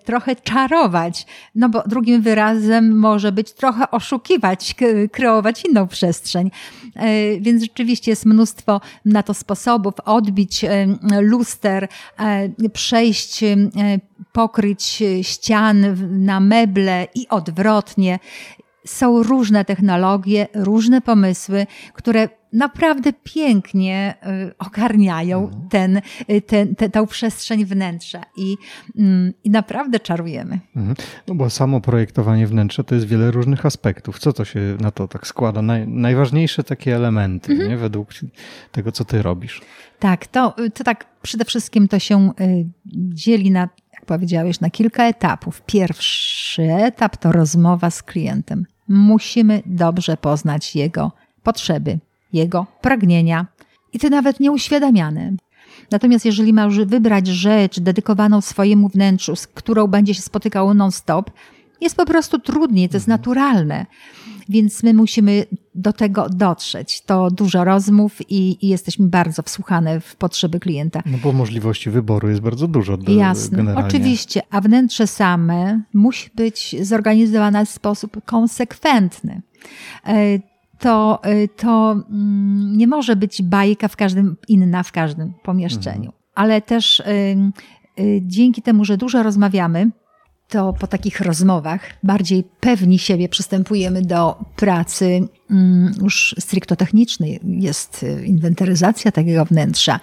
trochę 0.05 0.35
czarować, 0.35 1.25
no 1.55 1.69
bo 1.69 1.83
drugim 1.87 2.21
wyrazem 2.21 2.99
może 2.99 3.31
być 3.31 3.53
trochę 3.53 3.91
oszukiwać, 3.91 4.75
kreować 5.11 5.65
inną 5.65 5.87
przestrzeń. 5.87 6.51
E, 6.95 7.39
więc 7.39 7.61
rzeczywiście 7.61 8.11
jest 8.11 8.25
mnóstwo 8.25 8.81
na 9.05 9.23
to 9.23 9.33
sposobów, 9.33 9.93
odbić 10.05 10.63
e, 10.63 10.87
luster, 11.21 11.87
przejść, 12.73 13.43
pokryć 14.31 15.03
ścian 15.21 15.97
na 16.25 16.39
meble 16.39 17.07
i 17.15 17.27
odwrotnie. 17.27 18.19
Są 18.85 19.23
różne 19.23 19.65
technologie, 19.65 20.47
różne 20.53 21.01
pomysły, 21.01 21.67
które 21.93 22.29
naprawdę 22.53 23.13
pięknie 23.23 24.15
y, 24.49 24.57
ogarniają 24.57 25.43
mhm. 25.43 25.69
ten, 25.69 26.01
y, 26.29 26.41
ten, 26.41 26.75
te, 26.75 26.89
tę 26.89 27.07
przestrzeń 27.07 27.65
wnętrza 27.65 28.21
i, 28.37 28.57
mm, 28.97 29.33
i 29.43 29.49
naprawdę 29.49 29.99
czarujemy. 29.99 30.59
Mhm. 30.75 30.95
No 31.27 31.35
bo 31.35 31.49
samo 31.49 31.81
projektowanie 31.81 32.47
wnętrza 32.47 32.83
to 32.83 32.95
jest 32.95 33.07
wiele 33.07 33.31
różnych 33.31 33.65
aspektów. 33.65 34.19
Co 34.19 34.33
to 34.33 34.45
się 34.45 34.59
na 34.79 34.91
to 34.91 35.07
tak 35.07 35.27
składa? 35.27 35.61
Naj, 35.61 35.87
najważniejsze 35.87 36.63
takie 36.63 36.95
elementy, 36.95 37.51
mhm. 37.51 37.69
nie? 37.69 37.77
według 37.77 38.09
tego, 38.71 38.91
co 38.91 39.05
ty 39.05 39.21
robisz. 39.21 39.61
Tak, 39.99 40.27
to, 40.27 40.55
to 40.73 40.83
tak 40.83 41.05
przede 41.21 41.45
wszystkim 41.45 41.87
to 41.87 41.99
się 41.99 42.31
y, 42.41 42.65
dzieli 42.95 43.51
na, 43.51 43.69
jak 43.93 44.05
powiedziałeś, 44.05 44.59
na 44.59 44.69
kilka 44.69 45.07
etapów. 45.07 45.61
Pierwszy 45.65 46.63
etap 46.63 47.17
to 47.17 47.31
rozmowa 47.31 47.89
z 47.89 48.03
klientem. 48.03 48.65
Musimy 48.87 49.61
dobrze 49.65 50.17
poznać 50.17 50.75
jego 50.75 51.11
potrzeby, 51.43 51.99
jego 52.33 52.65
pragnienia 52.81 53.45
i 53.93 53.99
te 53.99 54.09
nawet 54.09 54.39
nieuświadamiane. 54.39 55.31
Natomiast 55.91 56.25
jeżeli 56.25 56.53
masz 56.53 56.79
wybrać 56.79 57.27
rzecz 57.27 57.79
dedykowaną 57.79 58.41
swojemu 58.41 58.89
wnętrzu, 58.89 59.35
z 59.35 59.47
którą 59.47 59.87
będzie 59.87 60.13
się 60.13 60.21
spotykało 60.21 60.73
non-stop, 60.73 61.31
jest 61.83 61.95
po 61.95 62.05
prostu 62.05 62.39
trudniej, 62.39 62.89
to 62.89 62.97
jest 62.97 63.07
mhm. 63.07 63.19
naturalne. 63.19 63.85
Więc 64.49 64.83
my 64.83 64.93
musimy 64.93 65.45
do 65.75 65.93
tego 65.93 66.29
dotrzeć. 66.29 67.01
To 67.01 67.31
dużo 67.31 67.63
rozmów 67.63 68.31
i, 68.31 68.65
i, 68.65 68.69
jesteśmy 68.69 69.07
bardzo 69.07 69.43
wsłuchane 69.43 69.99
w 69.99 70.15
potrzeby 70.15 70.59
klienta. 70.59 71.03
No 71.05 71.17
bo 71.23 71.31
możliwości 71.31 71.89
wyboru 71.89 72.29
jest 72.29 72.41
bardzo 72.41 72.67
dużo. 72.67 72.97
Do, 72.97 73.11
Jasne, 73.11 73.57
generalnie. 73.57 73.87
oczywiście. 73.87 74.41
A 74.49 74.61
wnętrze 74.61 75.07
same 75.07 75.81
musi 75.93 76.29
być 76.35 76.75
zorganizowane 76.81 77.65
w 77.65 77.69
sposób 77.69 78.25
konsekwentny. 78.25 79.41
E, 80.07 80.39
to, 80.79 81.21
y, 81.25 81.49
to 81.57 81.91
mm, 81.91 82.77
nie 82.77 82.87
może 82.87 83.15
być 83.15 83.41
bajka 83.41 83.87
w 83.87 83.95
każdym, 83.95 84.35
inna 84.47 84.83
w 84.83 84.91
każdym 84.91 85.33
pomieszczeniu. 85.43 86.05
Mhm. 86.05 86.23
Ale 86.35 86.61
też 86.61 86.99
y, 86.99 87.35
dzięki 88.21 88.61
temu, 88.61 88.85
że 88.85 88.97
dużo 88.97 89.23
rozmawiamy, 89.23 89.89
to 90.53 90.73
po 90.73 90.87
takich 90.87 91.21
rozmowach 91.21 91.81
bardziej 92.03 92.43
pewni 92.59 92.99
siebie 92.99 93.29
przystępujemy 93.29 94.01
do 94.01 94.45
pracy 94.55 95.27
mm, 95.51 95.93
już 96.01 96.35
stricto 96.39 96.75
technicznej. 96.75 97.39
Jest 97.43 98.05
inwentaryzacja 98.25 99.11
takiego 99.11 99.45
wnętrza 99.45 99.99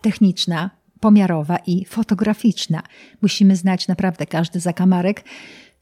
techniczna, 0.00 0.70
pomiarowa 1.00 1.56
i 1.66 1.84
fotograficzna. 1.84 2.82
Musimy 3.22 3.56
znać 3.56 3.88
naprawdę 3.88 4.26
każdy 4.26 4.60
zakamarek, 4.60 5.24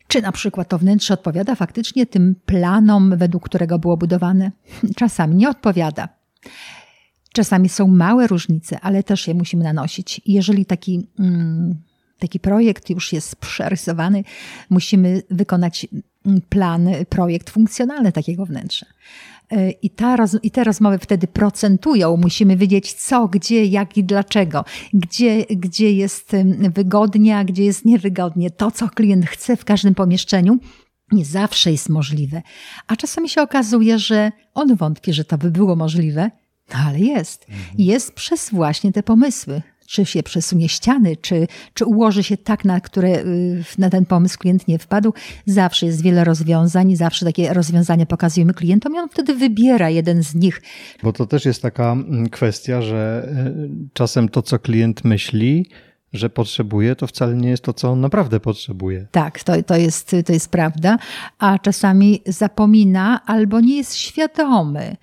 czy 0.09 0.23
na 0.23 0.33
przykład 0.33 0.69
to 0.69 0.79
wnętrze 0.79 1.15
odpowiada 1.15 1.55
faktycznie 1.55 2.07
tym 2.07 2.35
planom, 2.47 3.17
według 3.17 3.45
którego 3.45 3.79
było 3.79 3.97
budowane. 3.97 4.53
Czasami 5.01 5.37
nie 5.37 5.49
odpowiada. 5.49 6.09
Czasami 7.33 7.69
są 7.69 7.89
małe 7.89 8.27
różnice, 8.27 8.81
ale 8.81 9.03
też 9.03 9.29
je 9.29 9.35
musimy 9.35 9.65
nanosić. 9.65 10.21
Jeżeli 10.27 10.67
taki, 10.67 11.07
mm, 11.19 11.83
taki 12.23 12.41
projekt 12.41 12.91
już 12.91 13.13
jest 13.13 13.37
przerysowany, 13.37 14.25
musimy 14.71 15.23
wykonać 15.31 15.87
mm, 16.27 16.41
plan, 16.49 16.89
projekt 17.09 17.51
funkcjonalny 17.51 18.13
takiego 18.13 18.47
wnętrza. 18.47 18.87
E, 19.51 19.71
I, 19.71 19.91
ta, 19.91 20.17
I 20.43 20.51
te 20.51 20.65
rozmowy 20.65 20.99
wtedy 20.99 21.27
procentują. 21.27 22.17
Musimy 22.17 22.57
wiedzieć 22.57 22.93
co, 22.93 23.29
gdzie, 23.29 23.65
jak 23.65 23.97
i 23.97 24.05
dlaczego. 24.05 24.65
Gdzie, 24.93 25.45
gdzie 25.51 25.93
jest 25.93 26.33
wygodnie, 26.75 27.37
a 27.37 27.45
gdzie 27.45 27.65
jest 27.65 27.85
niewygodnie. 27.85 28.51
To, 28.51 28.71
co 28.71 28.89
klient 28.89 29.27
chce 29.27 29.57
w 29.57 29.65
każdym 29.65 29.95
pomieszczeniu, 29.95 30.59
nie 31.13 31.25
zawsze 31.25 31.73
jest 31.73 31.89
możliwe. 31.89 32.43
A 32.87 32.97
czasami 32.97 33.29
się 33.29 33.43
okazuje, 33.43 33.99
że 33.99 34.33
on 34.55 34.77
wątpi, 34.77 35.13
że 35.13 35.25
to 35.25 35.39
by 35.39 35.51
było 35.51 35.77
możliwe, 35.77 36.31
no 36.75 36.79
ale 36.87 36.99
jest. 36.99 37.47
Mhm. 37.49 37.75
Jest 37.79 38.13
przez 38.13 38.51
właśnie 38.51 38.93
te 38.93 39.03
pomysły. 39.03 39.63
Czy 39.93 40.07
się 40.07 40.23
przesunie 40.23 40.69
ściany, 40.69 41.17
czy, 41.17 41.47
czy 41.75 41.85
ułoży 41.85 42.23
się 42.23 42.37
tak, 42.37 42.65
na 42.65 42.81
które 42.81 43.09
y, 43.09 43.65
na 43.79 43.91
ten 43.91 44.07
pomysł 44.07 44.39
klient 44.39 44.69
nie 44.69 44.79
wpadł. 44.79 45.13
Zawsze 45.47 45.87
jest 45.87 46.03
wiele 46.03 46.25
rozwiązań, 46.25 46.97
zawsze 46.97 47.27
takie 47.27 47.55
rozwiązania 47.55 48.07
pokazujemy 48.07 48.55
klientom 48.55 48.95
i 48.95 48.99
on 48.99 49.09
wtedy 49.09 49.35
wybiera 49.35 49.91
jeden 49.91 50.23
z 50.23 50.35
nich. 50.35 50.63
Bo 51.03 51.13
to 51.13 51.27
też 51.27 51.45
jest 51.45 51.63
taka 51.63 51.93
mm, 51.93 52.29
kwestia, 52.29 52.83
że 52.83 53.29
y, 53.47 53.89
czasem 53.93 54.29
to, 54.29 54.43
co 54.43 54.59
klient 54.59 55.05
myśli, 55.05 55.67
że 56.13 56.31
potrzebuje, 56.31 56.97
to 56.97 57.07
wcale 57.07 57.35
nie 57.35 57.51
jest 57.51 57.65
to, 57.65 57.73
co 57.73 57.91
on 57.91 58.01
naprawdę 58.01 58.41
potrzebuje. 58.41 59.07
Tak, 59.11 59.45
to, 59.45 59.63
to, 59.63 59.77
jest, 59.77 60.17
to 60.27 60.33
jest 60.33 60.51
prawda, 60.51 60.99
a 61.39 61.59
czasami 61.59 62.23
zapomina 62.27 63.21
albo 63.27 63.61
nie 63.61 63.77
jest 63.77 63.95
świadomy 63.95 64.97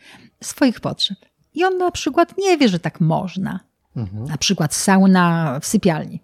swoich 0.43 0.79
potrzeb. 0.79 1.17
I 1.53 1.63
on 1.63 1.77
na 1.77 1.91
przykład 1.91 2.33
nie 2.37 2.57
wie, 2.57 2.69
że 2.69 2.79
tak 2.79 3.01
można. 3.01 3.68
Mhm. 3.99 4.25
Na 4.25 4.37
przykład 4.37 4.75
sauna 4.75 5.59
w 5.61 5.65
sypialni. 5.65 6.19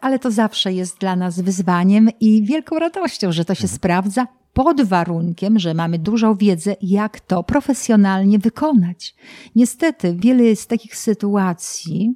Ale 0.00 0.18
to 0.18 0.30
zawsze 0.30 0.72
jest 0.72 0.98
dla 0.98 1.16
nas 1.16 1.40
wyzwaniem 1.40 2.08
i 2.20 2.44
wielką 2.44 2.78
radością, 2.78 3.32
że 3.32 3.44
to 3.44 3.54
się 3.54 3.64
mhm. 3.64 3.76
sprawdza 3.76 4.26
pod 4.52 4.82
warunkiem, 4.82 5.58
że 5.58 5.74
mamy 5.74 5.98
dużą 5.98 6.34
wiedzę, 6.34 6.76
jak 6.82 7.20
to 7.20 7.42
profesjonalnie 7.42 8.38
wykonać. 8.38 9.14
Niestety, 9.54 10.16
wiele 10.18 10.44
jest 10.44 10.68
takich 10.68 10.96
sytuacji, 10.96 12.14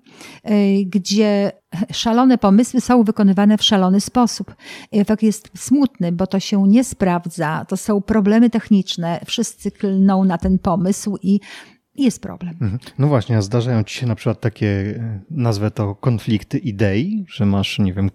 y, 0.51 0.85
gdzie 0.87 1.53
szalone 1.93 2.39
pomysły 2.39 2.81
są 2.81 3.05
wykonywane 3.05 3.59
w 3.59 3.63
szalony 3.63 4.01
sposób. 4.01 4.55
Efekt 4.93 5.23
jest 5.23 5.51
smutny, 5.57 6.13
bo 6.13 6.27
to 6.27 6.41
się 6.41 6.69
nie 6.69 6.85
sprawdza, 6.85 7.65
to 7.69 7.77
są 7.77 8.01
problemy 8.01 8.51
techniczne, 8.51 9.21
wszyscy 9.27 9.71
klną 9.71 10.25
na 10.25 10.39
ten 10.39 10.59
pomysł 10.59 11.17
i 11.23 11.41
jest 11.97 12.23
problem. 12.23 12.51
Mhm. 12.61 12.79
No 12.99 13.09
właśnie, 13.09 13.37
a 13.37 13.43
zdarzają 13.43 13.85
ci 13.85 13.99
się 13.99 14.07
na 14.07 14.15
przykład 14.15 14.41
takie, 14.41 14.67
e, 14.67 15.21
nazwę 15.31 15.71
to 15.71 15.95
konflikty 15.95 16.59
idei, 16.59 17.25
że 17.29 17.47
masz, 17.47 17.79
nie 17.79 17.93
wiem, 17.93 18.11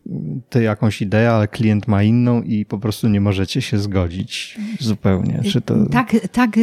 ty 0.49 0.63
jakąś 0.63 1.01
ideę, 1.01 1.31
ale 1.31 1.47
klient 1.47 1.87
ma 1.87 2.03
inną 2.03 2.41
i 2.41 2.65
po 2.65 2.79
prostu 2.79 3.07
nie 3.07 3.21
możecie 3.21 3.61
się 3.61 3.77
zgodzić 3.77 4.57
zupełnie. 4.79 5.41
Czy 5.43 5.61
to... 5.61 5.85
Tak, 5.85 6.15
tak 6.31 6.59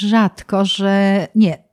rzadko, 0.00 0.64
że 0.64 1.26
nie 1.34 1.65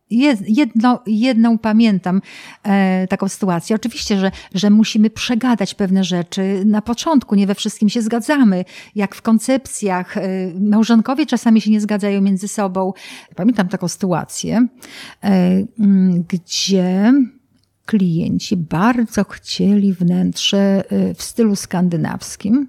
jedno, 0.48 1.04
jedną 1.08 1.58
pamiętam 1.58 2.22
e, 2.64 3.08
taką 3.08 3.30
sytuację. 3.30 3.76
Oczywiście, 3.76 4.20
że, 4.20 4.32
że 4.54 4.70
musimy 4.70 5.10
przegadać 5.10 5.74
pewne 5.74 6.04
rzeczy. 6.04 6.64
Na 6.66 6.82
początku 6.82 7.36
nie 7.36 7.48
we 7.48 7.56
wszystkim 7.56 7.90
się 7.90 8.02
zgadzamy. 8.02 8.66
Jak 8.96 9.16
w 9.16 9.22
koncepcjach, 9.22 10.18
e, 10.18 10.22
małżonkowie 10.60 11.26
czasami 11.26 11.62
się 11.62 11.72
nie 11.72 11.82
zgadzają 11.82 12.22
między 12.22 12.48
sobą. 12.48 12.94
Pamiętam 13.36 13.68
taką 13.70 13.88
sytuację, 13.88 14.68
e, 15.24 15.64
gdzie 16.28 17.14
klienci 17.86 18.58
bardzo 18.58 19.24
chcieli 19.24 19.94
wnętrze 19.94 20.84
e, 20.90 21.14
w 21.14 21.24
stylu 21.24 21.56
skandynawskim. 21.56 22.68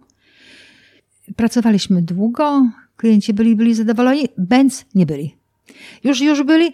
Pracowaliśmy 1.37 2.03
długo, 2.03 2.69
klienci 2.97 3.35
byli, 3.35 3.57
byli 3.57 3.75
zadowoleni, 3.75 4.29
Benz 4.39 4.85
nie 4.95 5.07
byli. 5.07 5.37
Już, 6.05 6.21
już 6.21 6.43
byli, 6.43 6.73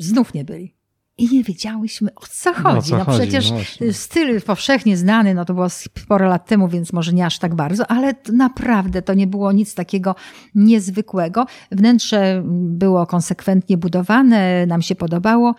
znów 0.00 0.34
nie 0.34 0.44
byli. 0.44 0.74
I 1.18 1.34
nie 1.36 1.44
wiedziałyśmy 1.44 2.14
o 2.14 2.20
co 2.30 2.52
chodzi. 2.54 2.76
No, 2.76 2.82
co 2.82 2.96
no 2.98 3.04
chodzi? 3.04 3.18
przecież 3.18 3.50
no 3.50 3.92
styl 3.92 4.42
powszechnie 4.42 4.96
znany, 4.96 5.34
no 5.34 5.44
to 5.44 5.54
było 5.54 5.68
sporo 5.68 6.28
lat 6.28 6.46
temu, 6.46 6.68
więc 6.68 6.92
może 6.92 7.12
nie 7.12 7.26
aż 7.26 7.38
tak 7.38 7.54
bardzo, 7.54 7.90
ale 7.90 8.14
to 8.14 8.32
naprawdę 8.32 9.02
to 9.02 9.14
nie 9.14 9.26
było 9.26 9.52
nic 9.52 9.74
takiego 9.74 10.14
niezwykłego. 10.54 11.46
Wnętrze 11.72 12.42
było 12.54 13.06
konsekwentnie 13.06 13.76
budowane, 13.76 14.66
nam 14.66 14.82
się 14.82 14.94
podobało. 14.94 15.54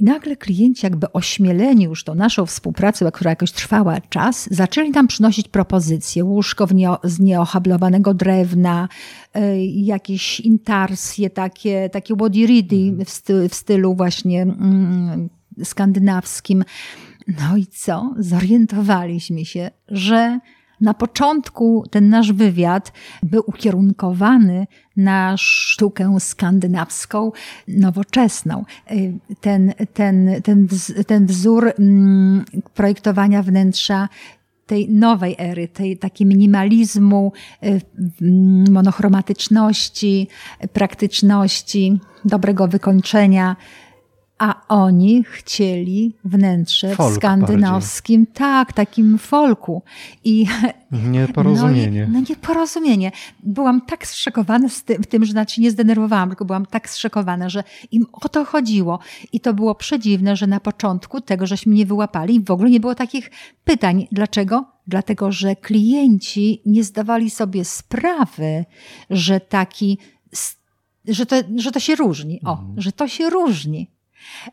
I 0.00 0.04
nagle 0.04 0.36
klienci, 0.36 0.86
jakby 0.86 1.12
ośmieleni 1.12 1.84
już 1.84 2.04
tą 2.04 2.14
naszą 2.14 2.46
współpracę, 2.46 3.12
która 3.12 3.30
jakoś 3.30 3.52
trwała 3.52 4.00
czas, 4.00 4.48
zaczęli 4.50 4.90
nam 4.90 5.06
przynosić 5.06 5.48
propozycje. 5.48 6.24
Łóżko 6.24 6.66
z 7.04 7.20
nieohablowanego 7.20 8.14
drewna, 8.14 8.88
y, 9.36 9.40
jakieś 9.66 10.40
intarsje, 10.40 11.30
takie, 11.30 11.90
takie 11.90 12.16
wadiridy 12.16 12.76
mhm. 12.76 13.04
w, 13.04 13.10
stylu, 13.10 13.48
w 13.48 13.54
stylu 13.54 13.94
właśnie 13.94 14.42
mm, 14.42 15.28
skandynawskim. 15.64 16.64
No 17.28 17.56
i 17.56 17.66
co? 17.66 18.14
Zorientowaliśmy 18.18 19.44
się, 19.44 19.70
że 19.88 20.40
na 20.80 20.94
początku 20.94 21.84
ten 21.90 22.08
nasz 22.08 22.32
wywiad 22.32 22.92
był 23.22 23.42
ukierunkowany 23.46 24.66
na 24.96 25.36
sztukę 25.36 26.16
skandynawską, 26.20 27.32
nowoczesną. 27.68 28.64
Ten, 29.40 29.74
ten, 29.92 30.30
ten, 30.42 30.66
ten 31.06 31.26
wzór 31.26 31.72
mm, 31.78 32.44
projektowania 32.74 33.42
wnętrza 33.42 34.08
tej 34.66 34.90
nowej 34.90 35.34
ery, 35.38 35.68
tej 35.68 35.98
takiej 35.98 36.26
minimalizmu, 36.26 37.32
y, 37.64 37.80
monochromatyczności, 38.70 40.28
praktyczności, 40.72 42.00
dobrego 42.24 42.68
wykończenia 42.68 43.56
oni 44.70 45.24
chcieli 45.30 46.16
wnętrze 46.24 46.94
Folk 46.96 47.12
w 47.12 47.16
skandynawskim, 47.16 48.24
bardziej. 48.24 48.34
tak, 48.34 48.72
takim 48.72 49.18
folku. 49.18 49.82
I, 50.24 50.46
nieporozumienie. 51.12 52.06
No, 52.12 52.20
no 52.20 52.26
nieporozumienie. 52.28 53.12
Byłam 53.42 53.80
tak 53.80 54.06
zszokowana 54.06 54.68
z 54.68 54.84
tym, 54.84 55.04
tym, 55.04 55.24
że 55.24 55.32
znaczy 55.32 55.60
nie 55.60 55.70
zdenerwowałam, 55.70 56.28
tylko 56.28 56.44
byłam 56.44 56.66
tak 56.66 56.90
zszokowana, 56.90 57.48
że 57.48 57.64
im 57.90 58.06
o 58.12 58.28
to 58.28 58.44
chodziło. 58.44 58.98
I 59.32 59.40
to 59.40 59.54
było 59.54 59.74
przedziwne, 59.74 60.36
że 60.36 60.46
na 60.46 60.60
początku 60.60 61.20
tego, 61.20 61.46
żeśmy 61.46 61.74
nie 61.74 61.86
wyłapali, 61.86 62.40
w 62.40 62.50
ogóle 62.50 62.70
nie 62.70 62.80
było 62.80 62.94
takich 62.94 63.30
pytań. 63.64 64.08
Dlaczego? 64.12 64.64
Dlatego, 64.86 65.32
że 65.32 65.56
klienci 65.56 66.62
nie 66.66 66.84
zdawali 66.84 67.30
sobie 67.30 67.64
sprawy, 67.64 68.64
że 69.10 69.40
taki, 69.40 69.98
że 71.08 71.26
to, 71.26 71.36
że 71.56 71.72
to 71.72 71.80
się 71.80 71.96
różni. 71.96 72.40
O, 72.44 72.52
mhm. 72.52 72.80
że 72.80 72.92
to 72.92 73.08
się 73.08 73.30
różni. 73.30 73.99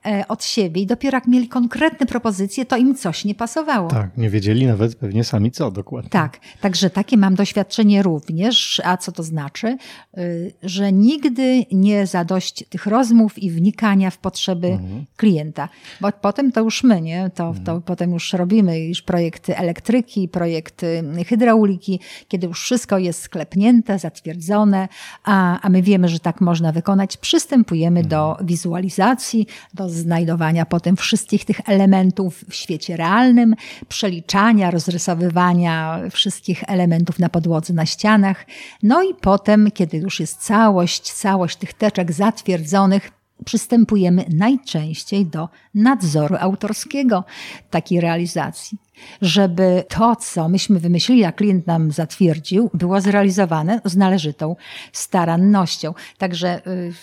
E, 0.05 0.27
od 0.27 0.43
siebie 0.43 0.81
i 0.81 0.85
dopiero 0.85 1.17
jak 1.17 1.27
mieli 1.27 1.47
konkretne 1.47 2.05
propozycje, 2.05 2.65
to 2.65 2.77
im 2.77 2.95
coś 2.95 3.25
nie 3.25 3.35
pasowało. 3.35 3.89
Tak, 3.89 4.17
nie 4.17 4.29
wiedzieli 4.29 4.65
nawet 4.65 4.95
pewnie 4.95 5.23
sami 5.23 5.51
co 5.51 5.71
dokładnie. 5.71 6.09
Tak, 6.09 6.39
także 6.61 6.89
takie 6.89 7.17
mam 7.17 7.35
doświadczenie 7.35 8.03
również. 8.03 8.81
A 8.83 8.97
co 8.97 9.11
to 9.11 9.23
znaczy? 9.23 9.77
Y, 10.17 10.53
że 10.63 10.91
nigdy 10.91 11.63
nie 11.71 12.07
zadość 12.07 12.63
tych 12.69 12.85
rozmów 12.85 13.39
i 13.39 13.51
wnikania 13.51 14.09
w 14.09 14.17
potrzeby 14.17 14.67
mhm. 14.67 15.05
klienta. 15.17 15.69
Bo 16.01 16.11
potem 16.11 16.51
to 16.51 16.61
już 16.61 16.83
my, 16.83 17.01
nie? 17.01 17.31
To, 17.35 17.47
mhm. 17.47 17.65
to 17.65 17.81
potem 17.81 18.11
już 18.11 18.33
robimy 18.33 18.79
już 18.79 19.01
projekty 19.01 19.57
elektryki, 19.57 20.27
projekty 20.27 21.03
hydrauliki, 21.27 21.99
kiedy 22.27 22.47
już 22.47 22.61
wszystko 22.61 22.97
jest 22.97 23.21
sklepnięte, 23.21 23.99
zatwierdzone, 23.99 24.87
a, 25.23 25.61
a 25.61 25.69
my 25.69 25.81
wiemy, 25.81 26.07
że 26.07 26.19
tak 26.19 26.41
można 26.41 26.71
wykonać, 26.71 27.17
przystępujemy 27.17 27.99
mhm. 27.99 28.09
do 28.09 28.45
wizualizacji, 28.45 29.47
do 29.73 29.89
znajdowania 29.89 30.65
potem 30.65 30.95
wszystkich 30.95 31.45
tych 31.45 31.69
elementów 31.69 32.45
w 32.49 32.55
świecie 32.55 32.97
realnym, 32.97 33.55
przeliczania, 33.87 34.71
rozrysowywania 34.71 35.99
wszystkich 36.11 36.63
elementów 36.67 37.19
na 37.19 37.29
podłodze, 37.29 37.73
na 37.73 37.85
ścianach. 37.85 38.45
No 38.83 39.03
i 39.03 39.13
potem, 39.21 39.71
kiedy 39.71 39.97
już 39.97 40.19
jest 40.19 40.37
całość, 40.37 41.11
całość 41.11 41.57
tych 41.57 41.73
teczek 41.73 42.11
zatwierdzonych, 42.11 43.11
przystępujemy 43.45 44.25
najczęściej 44.29 45.25
do 45.25 45.49
nadzoru 45.75 46.35
autorskiego 46.39 47.23
takiej 47.69 48.01
realizacji. 48.01 48.77
Żeby 49.21 49.83
to, 49.89 50.15
co 50.15 50.49
myśmy 50.49 50.79
wymyślili, 50.79 51.23
a 51.23 51.31
klient 51.31 51.67
nam 51.67 51.91
zatwierdził, 51.91 52.69
było 52.73 53.01
zrealizowane 53.01 53.81
z 53.85 53.97
należytą 53.97 54.55
starannością. 54.91 55.93
Także 56.17 56.67
y, 56.67 56.93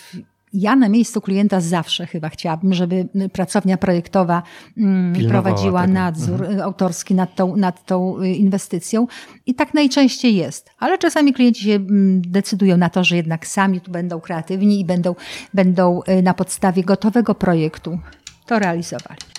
Ja 0.55 0.77
na 0.77 0.89
miejscu 0.89 1.21
klienta 1.21 1.61
zawsze 1.61 2.07
chyba 2.07 2.29
chciałabym, 2.29 2.75
żeby 2.75 3.09
pracownia 3.33 3.77
projektowa 3.77 4.43
mm, 4.77 5.29
prowadziła 5.29 5.81
tego. 5.81 5.93
nadzór 5.93 6.43
mhm. 6.43 6.61
autorski 6.61 7.15
nad 7.15 7.35
tą, 7.35 7.57
nad 7.57 7.87
tą 7.87 8.23
y, 8.23 8.29
inwestycją 8.29 9.07
i 9.47 9.55
tak 9.55 9.75
najczęściej 9.75 10.37
jest. 10.37 10.71
Ale 10.79 10.99
czasami 10.99 11.33
klienci 11.33 11.65
się 11.65 11.75
mm, 11.75 12.23
decydują 12.23 12.77
na 12.77 12.91
to, 12.91 13.05
że 13.05 13.17
jednak 13.17 13.47
sami 13.47 13.81
tu 13.81 13.91
będą 13.91 14.21
kreatywni 14.21 14.81
i 14.81 14.85
będą, 14.85 15.15
będą 15.55 16.01
y, 16.09 16.23
na 16.23 16.35
podstawie 16.35 16.85
gotowego 16.85 17.35
projektu 17.35 17.99
to 18.47 18.59
realizowali. 18.59 19.34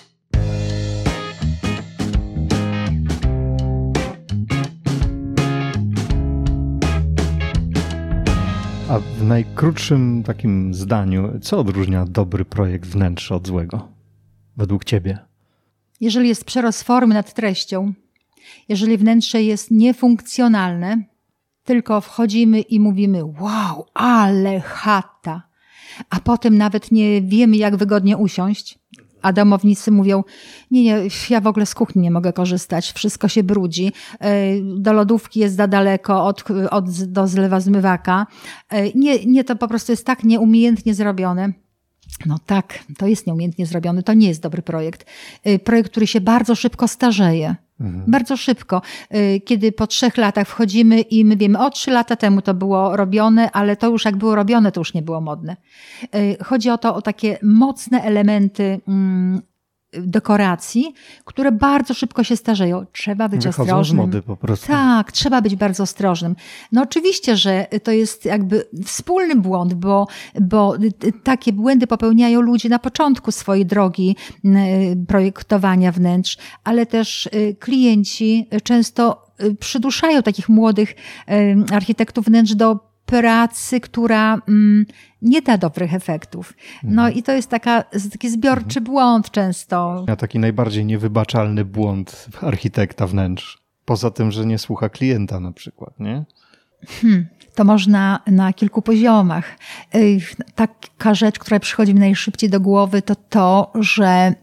A 8.88 8.98
w 8.98 9.22
najkrótszym 9.22 10.22
takim 10.22 10.74
zdaniu, 10.74 11.40
co 11.42 11.58
odróżnia 11.58 12.04
dobry 12.04 12.44
projekt 12.44 12.86
wnętrza 12.86 13.34
od 13.34 13.46
złego? 13.46 13.88
Według 14.56 14.84
Ciebie? 14.84 15.18
Jeżeli 16.00 16.28
jest 16.28 16.44
przerost 16.44 16.82
formy 16.82 17.14
nad 17.14 17.34
treścią, 17.34 17.92
jeżeli 18.68 18.98
wnętrze 18.98 19.42
jest 19.42 19.70
niefunkcjonalne, 19.70 21.04
tylko 21.64 22.00
wchodzimy 22.00 22.60
i 22.60 22.80
mówimy: 22.80 23.24
Wow, 23.24 23.86
ale 23.94 24.60
chata! 24.60 25.42
A 26.10 26.20
potem 26.20 26.58
nawet 26.58 26.92
nie 26.92 27.22
wiemy, 27.22 27.56
jak 27.56 27.76
wygodnie 27.76 28.16
usiąść, 28.16 28.78
a 29.22 29.32
domownicy 29.32 29.90
mówią, 29.90 30.24
nie, 30.70 30.84
nie, 30.84 31.08
ja 31.30 31.40
w 31.40 31.46
ogóle 31.46 31.66
z 31.66 31.74
kuchni 31.74 32.02
nie 32.02 32.10
mogę 32.10 32.32
korzystać, 32.32 32.92
wszystko 32.92 33.28
się 33.28 33.42
brudzi, 33.42 33.92
e, 34.20 34.60
do 34.60 34.92
lodówki 34.92 35.40
jest 35.40 35.56
za 35.56 35.66
daleko 35.66 36.26
od, 36.26 36.44
od, 36.70 37.02
do 37.04 37.28
zlewa 37.28 37.60
zmywaka. 37.60 38.26
E, 38.70 38.92
nie, 38.92 39.24
nie, 39.24 39.44
to 39.44 39.56
po 39.56 39.68
prostu 39.68 39.92
jest 39.92 40.06
tak 40.06 40.24
nieumiejętnie 40.24 40.94
zrobione. 40.94 41.52
No 42.26 42.38
tak, 42.46 42.78
to 42.98 43.06
jest 43.06 43.26
nieumiejętnie 43.26 43.66
zrobione, 43.66 44.02
to 44.02 44.14
nie 44.14 44.28
jest 44.28 44.42
dobry 44.42 44.62
projekt. 44.62 45.06
E, 45.44 45.58
projekt, 45.58 45.90
który 45.90 46.06
się 46.06 46.20
bardzo 46.20 46.54
szybko 46.54 46.88
starzeje. 46.88 47.56
Mhm. 47.80 48.04
Bardzo 48.06 48.36
szybko. 48.36 48.82
Y, 49.14 49.40
kiedy 49.40 49.72
po 49.72 49.86
trzech 49.86 50.16
latach 50.16 50.48
wchodzimy 50.48 51.00
i 51.00 51.24
my 51.24 51.36
wiemy, 51.36 51.58
o 51.58 51.70
trzy 51.70 51.90
lata 51.90 52.16
temu 52.16 52.42
to 52.42 52.54
było 52.54 52.96
robione, 52.96 53.50
ale 53.50 53.76
to 53.76 53.90
już 53.90 54.04
jak 54.04 54.16
było 54.16 54.34
robione, 54.34 54.72
to 54.72 54.80
już 54.80 54.94
nie 54.94 55.02
było 55.02 55.20
modne. 55.20 55.56
Y, 56.14 56.36
chodzi 56.44 56.70
o 56.70 56.78
to, 56.78 56.94
o 56.94 57.02
takie 57.02 57.38
mocne 57.42 58.02
elementy 58.02 58.80
mm, 58.88 59.42
dekoracji, 59.98 60.94
które 61.24 61.52
bardzo 61.52 61.94
szybko 61.94 62.24
się 62.24 62.36
starzeją. 62.36 62.86
Trzeba 62.92 63.28
być 63.28 63.44
Wychodzą 63.44 63.62
ostrożnym. 63.62 64.02
Z 64.02 64.06
mody 64.06 64.22
po 64.22 64.36
prostu. 64.36 64.66
Tak, 64.66 65.12
trzeba 65.12 65.40
być 65.40 65.56
bardzo 65.56 65.82
ostrożnym. 65.82 66.36
No 66.72 66.82
oczywiście, 66.82 67.36
że 67.36 67.66
to 67.82 67.92
jest 67.92 68.24
jakby 68.24 68.68
wspólny 68.84 69.36
błąd, 69.36 69.74
bo, 69.74 70.06
bo 70.40 70.74
takie 71.22 71.52
błędy 71.52 71.86
popełniają 71.86 72.40
ludzie 72.40 72.68
na 72.68 72.78
początku 72.78 73.32
swojej 73.32 73.66
drogi 73.66 74.16
projektowania 75.08 75.92
wnętrz, 75.92 76.38
ale 76.64 76.86
też 76.86 77.26
y, 77.26 77.56
klienci 77.60 78.48
często 78.62 79.26
y, 79.42 79.54
przyduszają 79.54 80.22
takich 80.22 80.48
młodych 80.48 80.94
architektów 81.72 82.26
wnętrz 82.26 82.54
do 82.54 82.95
pracy, 83.06 83.80
która 83.80 84.34
mm, 84.48 84.86
nie 85.22 85.42
da 85.42 85.58
dobrych 85.58 85.94
efektów. 85.94 86.54
No 86.82 87.02
mhm. 87.02 87.14
i 87.14 87.22
to 87.22 87.32
jest 87.32 87.50
taka, 87.50 87.82
taki 88.12 88.30
zbiorczy 88.30 88.78
mhm. 88.78 88.84
błąd 88.84 89.30
często. 89.30 90.04
A 90.08 90.16
taki 90.16 90.38
najbardziej 90.38 90.84
niewybaczalny 90.84 91.64
błąd 91.64 92.28
architekta 92.42 93.06
wnętrz. 93.06 93.58
Poza 93.84 94.10
tym, 94.10 94.30
że 94.30 94.46
nie 94.46 94.58
słucha 94.58 94.88
klienta 94.88 95.40
na 95.40 95.52
przykład, 95.52 96.00
nie? 96.00 96.24
Hmm, 96.88 97.26
to 97.54 97.64
można 97.64 98.20
na 98.26 98.52
kilku 98.52 98.82
poziomach. 98.82 99.58
Taka 100.54 101.14
rzecz, 101.14 101.38
która 101.38 101.60
przychodzi 101.60 101.94
mi 101.94 102.00
najszybciej 102.00 102.50
do 102.50 102.60
głowy, 102.60 103.02
to 103.02 103.14
to, 103.14 103.72
że 103.74 104.34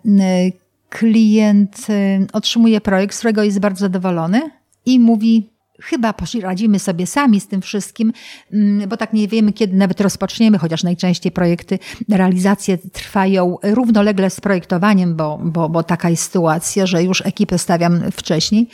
klient 0.90 1.88
otrzymuje 2.34 2.82
projekt, 2.82 3.16
z 3.16 3.20
którego 3.20 3.44
jest 3.44 3.60
bardzo 3.60 3.80
zadowolony 3.80 4.50
i 4.86 5.00
mówi: 5.00 5.53
chyba 5.84 6.14
poradzimy 6.14 6.80
sobie 6.80 7.08
sami 7.08 7.40
z 7.40 7.48
tym 7.48 7.62
wszystkim, 7.62 8.14
mm, 8.54 8.90
bo 8.90 8.98
tak 8.98 9.14
nie 9.14 9.28
wiemy, 9.28 9.54
kiedy 9.54 9.78
nawet 9.78 10.02
rozpoczniemy, 10.02 10.58
chociaż 10.58 10.84
najczęściej 10.84 11.32
projekty, 11.32 11.80
realizacje 12.10 12.78
trwają 12.78 13.58
równolegle 13.64 14.30
z 14.30 14.42
projektowaniem, 14.42 15.16
bo, 15.16 15.40
bo, 15.44 15.70
bo 15.70 15.84
taka 15.84 16.10
jest 16.10 16.24
sytuacja, 16.24 16.86
że 16.86 17.04
już 17.04 17.26
ekipę 17.26 17.58
stawiam 17.58 18.12
wcześniej. 18.12 18.68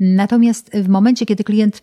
Natomiast 0.00 0.70
w 0.74 0.88
momencie, 0.88 1.26
kiedy 1.26 1.44
klient 1.44 1.82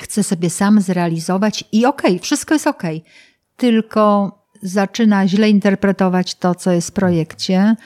chce 0.00 0.22
sobie 0.22 0.50
sam 0.50 0.80
zrealizować 0.80 1.64
i 1.72 1.86
okej, 1.86 2.10
okay, 2.10 2.22
wszystko 2.22 2.54
jest 2.54 2.66
okej, 2.66 2.96
okay, 2.96 3.10
tylko 3.56 4.32
zaczyna 4.62 5.28
źle 5.28 5.50
interpretować 5.50 6.34
to, 6.34 6.54
co 6.54 6.72
jest 6.72 6.88
w 6.88 6.92
projekcie, 6.92 7.76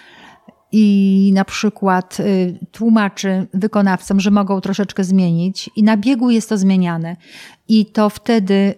i 0.73 1.33
na 1.35 1.45
przykład 1.45 2.21
y, 2.21 2.59
tłumaczy 2.73 3.47
wykonawcom, 3.55 4.21
że 4.21 4.31
mogą 4.31 4.61
troszeczkę 4.61 5.05
zmienić, 5.05 5.71
i 5.77 5.83
na 5.83 5.97
biegu 5.97 6.31
jest 6.31 6.49
to 6.49 6.59
zmieniane. 6.59 7.17
I 7.69 7.87
to 7.87 8.11
wtedy 8.11 8.75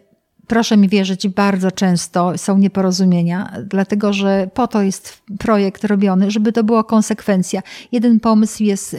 proszę 0.52 0.76
mi 0.76 0.88
wierzyć, 0.88 1.28
bardzo 1.28 1.70
często 1.70 2.38
są 2.38 2.58
nieporozumienia, 2.58 3.52
dlatego 3.64 4.12
że 4.12 4.50
po 4.54 4.66
to 4.66 4.82
jest 4.82 5.22
projekt 5.38 5.84
robiony, 5.84 6.30
żeby 6.30 6.52
to 6.52 6.64
była 6.64 6.84
konsekwencja. 6.84 7.62
Jeden 7.92 8.20
pomysł 8.20 8.62
jest, 8.62 8.96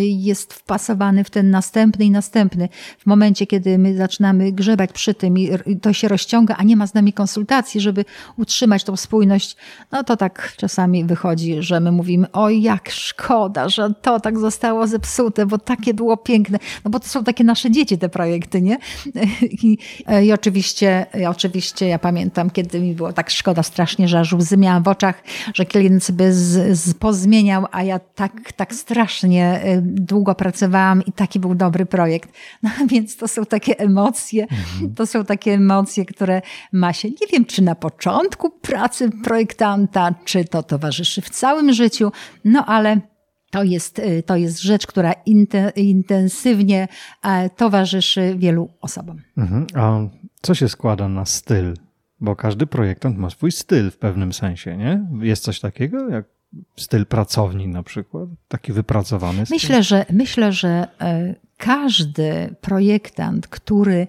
jest 0.00 0.54
wpasowany 0.54 1.24
w 1.24 1.30
ten 1.30 1.50
następny 1.50 2.04
i 2.04 2.10
następny. 2.10 2.68
W 2.98 3.06
momencie, 3.06 3.46
kiedy 3.46 3.78
my 3.78 3.96
zaczynamy 3.96 4.52
grzebać 4.52 4.92
przy 4.92 5.14
tym 5.14 5.38
i 5.38 5.50
to 5.82 5.92
się 5.92 6.08
rozciąga, 6.08 6.54
a 6.58 6.62
nie 6.62 6.76
ma 6.76 6.86
z 6.86 6.94
nami 6.94 7.12
konsultacji, 7.12 7.80
żeby 7.80 8.04
utrzymać 8.36 8.84
tą 8.84 8.96
spójność, 8.96 9.56
no 9.92 10.04
to 10.04 10.16
tak 10.16 10.52
czasami 10.56 11.04
wychodzi, 11.04 11.56
że 11.62 11.80
my 11.80 11.92
mówimy, 11.92 12.26
oj 12.32 12.62
jak 12.62 12.90
szkoda, 12.90 13.68
że 13.68 13.94
to 14.02 14.20
tak 14.20 14.38
zostało 14.38 14.86
zepsute, 14.86 15.46
bo 15.46 15.58
takie 15.58 15.94
było 15.94 16.16
piękne. 16.16 16.58
No 16.84 16.90
bo 16.90 17.00
to 17.00 17.08
są 17.08 17.24
takie 17.24 17.44
nasze 17.44 17.70
dzieci 17.70 17.98
te 17.98 18.08
projekty, 18.08 18.62
nie? 18.62 18.78
I, 19.62 19.78
i 20.22 20.32
oczywiście 20.32 20.79
oczywiście, 20.80 21.28
oczywiście 21.28 21.88
ja 21.88 21.98
pamiętam, 21.98 22.50
kiedy 22.50 22.80
mi 22.80 22.94
było 22.94 23.12
tak 23.12 23.30
szkoda 23.30 23.62
strasznie, 23.62 24.08
że 24.08 24.20
aż 24.20 24.32
łzy 24.32 24.56
miałam 24.56 24.82
w 24.82 24.88
oczach, 24.88 25.22
że 25.54 25.64
klient 25.64 26.04
sobie 26.04 26.32
z, 26.32 26.78
z 26.78 26.94
pozmieniał, 26.94 27.66
a 27.70 27.82
ja 27.82 27.98
tak, 27.98 28.52
tak 28.52 28.74
strasznie 28.74 29.60
y, 29.64 29.82
długo 29.82 30.34
pracowałam 30.34 31.04
i 31.04 31.12
taki 31.12 31.40
był 31.40 31.54
dobry 31.54 31.86
projekt. 31.86 32.30
No 32.62 32.70
więc 32.86 33.16
to 33.16 33.28
są 33.28 33.46
takie 33.46 33.78
emocje, 33.78 34.42
mhm. 34.42 34.94
to 34.94 35.06
są 35.06 35.24
takie 35.24 35.52
emocje, 35.52 36.04
które 36.04 36.42
ma 36.72 36.92
się, 36.92 37.08
nie 37.08 37.26
wiem, 37.32 37.44
czy 37.44 37.62
na 37.62 37.74
początku 37.74 38.50
pracy 38.50 39.10
projektanta, 39.24 40.14
czy 40.24 40.44
to 40.44 40.62
towarzyszy 40.62 41.22
w 41.22 41.30
całym 41.30 41.72
życiu, 41.72 42.12
no 42.44 42.66
ale 42.66 43.00
to 43.50 43.62
jest, 43.62 43.98
y, 43.98 44.22
to 44.22 44.36
jest 44.36 44.60
rzecz, 44.60 44.86
która 44.86 45.12
intensywnie 45.76 46.88
e, 47.22 47.50
towarzyszy 47.50 48.34
wielu 48.38 48.70
osobom. 48.80 49.22
Mhm. 49.36 49.66
A 49.74 49.98
co 50.42 50.54
się 50.54 50.68
składa 50.68 51.08
na 51.08 51.24
styl? 51.24 51.74
Bo 52.20 52.36
każdy 52.36 52.66
projektant 52.66 53.18
ma 53.18 53.30
swój 53.30 53.52
styl 53.52 53.90
w 53.90 53.98
pewnym 53.98 54.32
sensie, 54.32 54.76
nie? 54.76 55.06
Jest 55.20 55.44
coś 55.44 55.60
takiego 55.60 56.08
jak 56.08 56.24
styl 56.76 57.06
pracowni 57.06 57.68
na 57.68 57.82
przykład? 57.82 58.28
Taki 58.48 58.72
wypracowany 58.72 59.46
styl? 59.46 59.54
Myślę, 59.54 59.82
że, 59.82 60.06
myślę, 60.12 60.52
że 60.52 60.88
e, 61.00 61.34
każdy 61.56 62.56
projektant, 62.60 63.48
który 63.48 64.06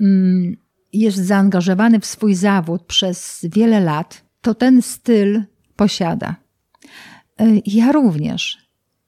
mm, 0.00 0.56
jest 0.92 1.18
zaangażowany 1.18 2.00
w 2.00 2.06
swój 2.06 2.34
zawód 2.34 2.82
przez 2.82 3.46
wiele 3.52 3.80
lat, 3.80 4.24
to 4.40 4.54
ten 4.54 4.82
styl 4.82 5.42
posiada. 5.76 6.36
E, 7.40 7.46
ja 7.66 7.92
również. 7.92 8.63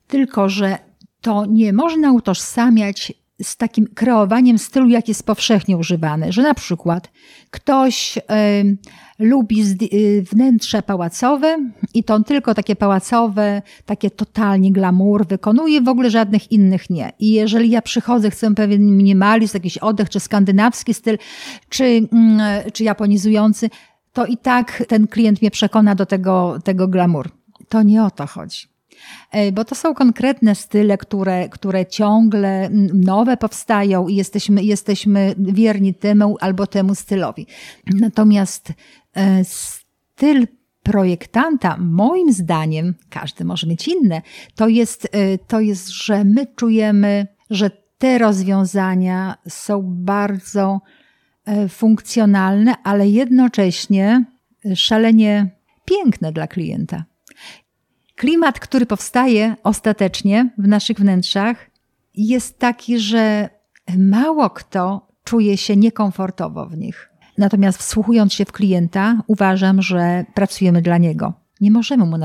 Tylko, 0.07 0.49
że 0.49 0.79
to 1.21 1.47
nie 1.47 1.73
można 1.73 2.13
utożsamiać 2.13 3.13
z 3.43 3.57
takim 3.57 3.87
kreowaniem 3.87 4.59
stylu, 4.59 4.89
jak 4.89 5.09
jest 5.09 5.27
powszechnie 5.27 5.77
używany, 5.77 6.33
że 6.33 6.43
na 6.43 6.55
przykład 6.55 7.11
ktoś 7.51 8.17
y, 8.17 8.23
lubi 9.19 9.65
y, 9.93 10.25
wnętrze 10.31 10.83
pałacowe 10.83 11.57
i 11.95 12.05
to 12.05 12.21
tylko 12.21 12.55
takie 12.55 12.77
pałacowe, 12.77 13.63
takie 13.87 14.11
totalnie 14.11 14.73
glamour 14.73 15.27
wykonuje, 15.27 15.81
w 15.81 15.89
ogóle 15.89 16.11
żadnych 16.11 16.53
innych 16.53 16.91
nie. 16.91 17.13
I 17.19 17.33
jeżeli 17.33 17.71
ja 17.71 17.83
przychodzę, 17.83 18.31
chcę 18.31 18.55
pewien 18.55 18.97
minimalizm, 18.97 19.57
jakiś 19.57 19.79
oddech, 19.79 20.09
czy 20.09 20.21
skandynawski 20.21 20.95
styl, 20.95 21.19
czy, 21.69 21.85
y, 21.85 22.71
czy 22.73 22.85
japonizujący, 22.85 23.71
to 24.13 24.27
i 24.27 24.37
tak 24.37 24.83
ten 24.89 25.07
klient 25.07 25.43
mnie 25.43 25.51
przekona 25.51 25.95
do 25.95 26.07
tego, 26.07 26.59
tego 26.65 26.89
glamour. 26.89 27.31
To 27.69 27.83
nie 27.83 28.05
o 28.05 28.11
to 28.11 28.27
chodzi. 28.27 28.76
E, 29.31 29.53
bo 29.53 29.65
to 29.65 29.75
są 29.75 29.95
konkretne 29.95 30.55
style, 30.55 30.99
które, 30.99 31.49
które 31.49 31.87
ciągle 31.87 32.69
nowe 32.95 33.37
powstają 33.37 34.09
i 34.09 34.17
jesteśmy, 34.17 34.63
jesteśmy 34.63 35.35
wierni 35.39 35.95
temu 35.95 36.37
albo 36.41 36.67
temu 36.67 36.95
stylowi. 36.95 37.47
Natomiast 37.87 38.73
e, 39.15 39.45
styl 39.45 40.47
projektanta, 40.83 41.77
moim 41.81 42.33
zdaniem, 42.33 42.95
każdy 43.11 43.45
może 43.45 43.67
mieć 43.67 43.89
inne, 43.89 44.23
to 44.55 44.69
jest, 44.69 45.09
e, 45.13 45.39
to 45.39 45.61
jest, 45.61 45.89
że 45.89 46.25
my 46.25 46.47
czujemy, 46.57 47.27
że 47.51 47.71
te 47.99 48.19
rozwiązania 48.19 49.37
są 49.49 49.83
bardzo 49.85 50.81
funkcjonalne, 51.69 52.75
ale 52.83 53.09
jednocześnie 53.09 54.25
szalenie 54.75 55.51
piękne 55.85 56.33
dla 56.33 56.47
klienta. 56.47 57.05
Klimat, 58.17 58.61
który 58.61 58.87
powstaje 58.87 59.57
ostatecznie 59.63 60.51
w 60.59 60.69
naszych 60.69 60.99
wnętrzach, 60.99 61.71
jest 62.15 62.59
taki, 62.59 62.99
że 62.99 63.49
mało 63.99 64.51
kto 64.51 65.09
czuje 65.25 65.57
się 65.57 65.77
niekomfortowo 65.77 66.67
w 66.67 66.77
nich. 66.77 67.11
Natomiast 67.39 67.79
wsłuchując 67.79 68.33
się 68.33 68.45
w 68.45 68.53
klienta, 68.53 69.23
uważam, 69.27 69.83
że 69.83 70.25
pracujemy 70.35 70.83
dla 70.83 70.99
niego. 70.99 71.33
Nie 71.61 71.71
możemy 71.71 72.05
mu 72.05 72.19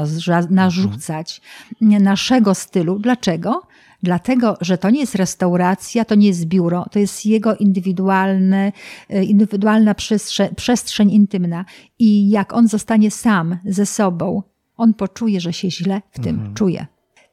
narzucać 0.49 1.41
naszego 1.81 2.55
stylu. 2.55 2.99
Dlaczego? 2.99 3.61
Dlatego, 4.03 4.57
że 4.61 4.77
to 4.77 4.89
nie 4.89 4.99
jest 4.99 5.15
restauracja, 5.15 6.05
to 6.05 6.15
nie 6.15 6.27
jest 6.27 6.45
biuro, 6.45 6.85
to 6.91 6.99
jest 6.99 7.25
jego 7.25 7.55
indywidualny, 7.55 8.71
e, 9.09 9.23
indywidualna 9.23 9.95
przestrzeń, 9.95 10.55
przestrzeń 10.55 11.11
intymna. 11.11 11.65
I 11.99 12.29
jak 12.29 12.53
on 12.53 12.67
zostanie 12.67 13.11
sam 13.11 13.57
ze 13.65 13.85
sobą, 13.85 14.43
on 14.78 14.93
poczuje, 14.93 15.41
że 15.41 15.53
się 15.53 15.72
źle 15.72 16.01
w 16.11 16.19
tym 16.19 16.36
mhm. 16.36 16.53
czuje. 16.53 16.88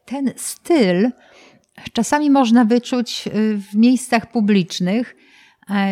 Ten 0.05 0.31
styl 0.35 1.09
czasami 1.93 2.29
można 2.29 2.65
wyczuć 2.65 3.27
e, 3.27 3.31
w 3.57 3.75
miejscach 3.75 4.31
publicznych, 4.31 5.15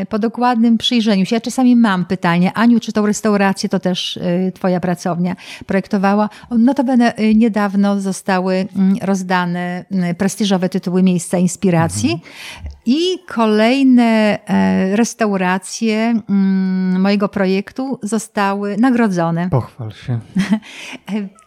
po 0.09 0.19
dokładnym 0.19 0.77
przyjrzeniu 0.77 1.25
się. 1.25 1.35
Ja 1.35 1.41
czasami 1.41 1.75
mam 1.75 2.05
pytanie, 2.05 2.53
Aniu, 2.53 2.79
czy 2.79 2.91
tą 2.91 3.05
restaurację 3.05 3.69
to 3.69 3.79
też 3.79 4.17
e, 4.17 4.51
Twoja 4.51 4.79
pracownia 4.79 5.35
projektowała? 5.65 6.29
Notabene 6.51 7.15
e, 7.15 7.35
niedawno 7.35 8.01
zostały 8.01 8.67
mm, 8.75 8.95
rozdane 9.01 9.85
mm, 9.91 10.15
prestiżowe 10.15 10.69
tytuły 10.69 11.03
Miejsca 11.03 11.37
Inspiracji 11.37 12.11
mhm. 12.11 12.31
i 12.85 12.99
kolejne 13.27 14.39
restauracje 14.93 16.21
mm, 16.29 17.01
mojego 17.01 17.29
projektu 17.29 17.99
zostały 18.03 18.77
nagrodzone. 18.77 19.49
Pochwal 19.49 19.91
się. 19.91 20.19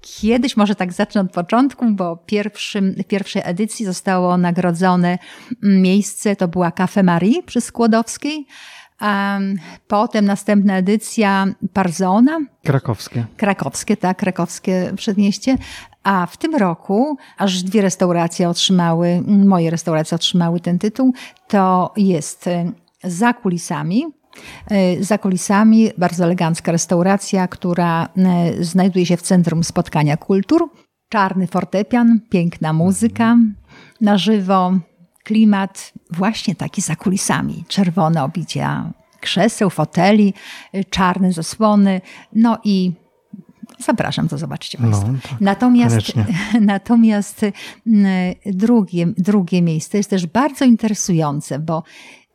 Kiedyś, 0.00 0.56
może 0.56 0.74
tak 0.74 0.92
zacznę 0.92 1.20
od 1.20 1.32
początku, 1.32 1.86
bo 1.90 2.16
pierwszym, 2.16 2.94
pierwszej 3.08 3.42
edycji 3.44 3.86
zostało 3.86 4.36
nagrodzone 4.36 5.18
miejsce, 5.62 6.36
to 6.36 6.48
była 6.48 6.70
Cafe 6.70 7.02
Marie 7.02 7.42
przy 7.42 7.60
Skłodowskiej. 7.60 8.46
Potem 9.88 10.24
następna 10.24 10.76
edycja 10.76 11.46
Parzona. 11.72 12.38
Krakowskie. 12.64 13.26
Krakowskie, 13.36 13.96
tak, 13.96 14.18
krakowskie 14.18 14.92
przedmieście. 14.96 15.56
A 16.02 16.26
w 16.26 16.36
tym 16.36 16.54
roku 16.54 17.16
aż 17.36 17.62
dwie 17.62 17.82
restauracje 17.82 18.48
otrzymały, 18.48 19.22
moje 19.26 19.70
restauracje 19.70 20.14
otrzymały 20.14 20.60
ten 20.60 20.78
tytuł. 20.78 21.12
To 21.48 21.92
jest 21.96 22.46
e, 22.46 22.72
Za 23.04 23.32
kulisami, 23.32 24.04
za 25.00 25.18
kulisami 25.18 25.90
bardzo 25.98 26.24
elegancka 26.24 26.72
restauracja, 26.72 27.48
która 27.48 28.08
e, 28.16 28.64
znajduje 28.64 29.06
się 29.06 29.16
w 29.16 29.22
centrum 29.22 29.64
spotkania 29.64 30.16
kultur. 30.16 30.70
Czarny 31.08 31.46
fortepian, 31.46 32.20
piękna 32.30 32.72
muzyka 32.72 33.36
na 34.00 34.18
żywo, 34.18 34.72
klimat 35.24 35.92
właśnie 36.10 36.54
taki 36.54 36.80
za 36.80 36.96
kulisami. 36.96 37.64
Czerwone 37.68 38.24
obicia 38.24 38.92
krzeseł, 39.20 39.70
foteli, 39.70 40.34
e, 40.72 40.84
czarne 40.84 41.32
zasłony, 41.32 42.00
no 42.32 42.58
i 42.64 42.92
Zapraszam, 43.78 44.28
to 44.28 44.38
zobaczcie 44.38 44.78
no, 44.80 44.90
Państwo. 44.90 45.12
No, 45.12 45.18
tak, 45.22 45.40
natomiast 45.40 46.12
natomiast 46.60 47.40
drugie, 48.46 49.06
drugie 49.18 49.62
miejsce 49.62 49.98
jest 49.98 50.10
też 50.10 50.26
bardzo 50.26 50.64
interesujące, 50.64 51.58
bo 51.58 51.82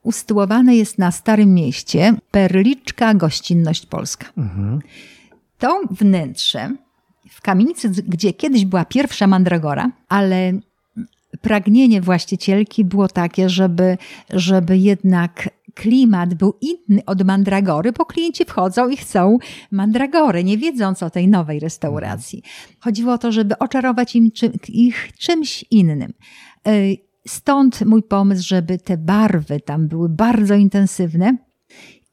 usytuowane 0.04 0.76
jest 0.76 0.98
na 0.98 1.12
Starym 1.12 1.54
Mieście 1.54 2.14
Perliczka 2.32 3.14
Gościnność 3.14 3.86
Polska. 3.86 4.26
Mhm. 4.38 4.80
To 5.60 5.82
wnętrze 5.92 6.76
w 7.30 7.42
kamienicy, 7.42 7.90
gdzie 7.90 8.34
kiedyś 8.34 8.66
była 8.66 8.86
pierwsza 8.86 9.28
mandragora, 9.28 9.92
ale 10.10 10.54
pragnienie 11.42 12.02
właścicielki 12.02 12.86
było 12.86 13.08
takie, 13.08 13.50
żeby, 13.50 13.98
żeby 14.30 14.78
jednak 14.78 15.50
klimat 15.74 16.34
był 16.34 16.54
inny 16.62 17.06
od 17.06 17.24
mandragory, 17.24 17.92
bo 17.92 18.06
klienci 18.06 18.46
wchodzą 18.46 18.90
i 18.90 18.98
chcą 18.98 19.38
mandragory, 19.72 20.44
nie 20.44 20.58
wiedząc 20.58 21.04
o 21.04 21.10
tej 21.10 21.28
nowej 21.28 21.60
restauracji. 21.60 22.44
Chodziło 22.80 23.14
o 23.14 23.18
to, 23.18 23.32
żeby 23.32 23.58
oczarować 23.58 24.16
im 24.16 24.32
czym, 24.32 24.52
ich 24.68 25.12
czymś 25.18 25.66
innym. 25.72 26.14
Stąd 27.28 27.82
mój 27.82 28.04
pomysł, 28.04 28.48
żeby 28.48 28.78
te 28.78 28.98
barwy 28.98 29.60
tam 29.60 29.88
były 29.88 30.10
bardzo 30.10 30.56
intensywne, 30.56 31.38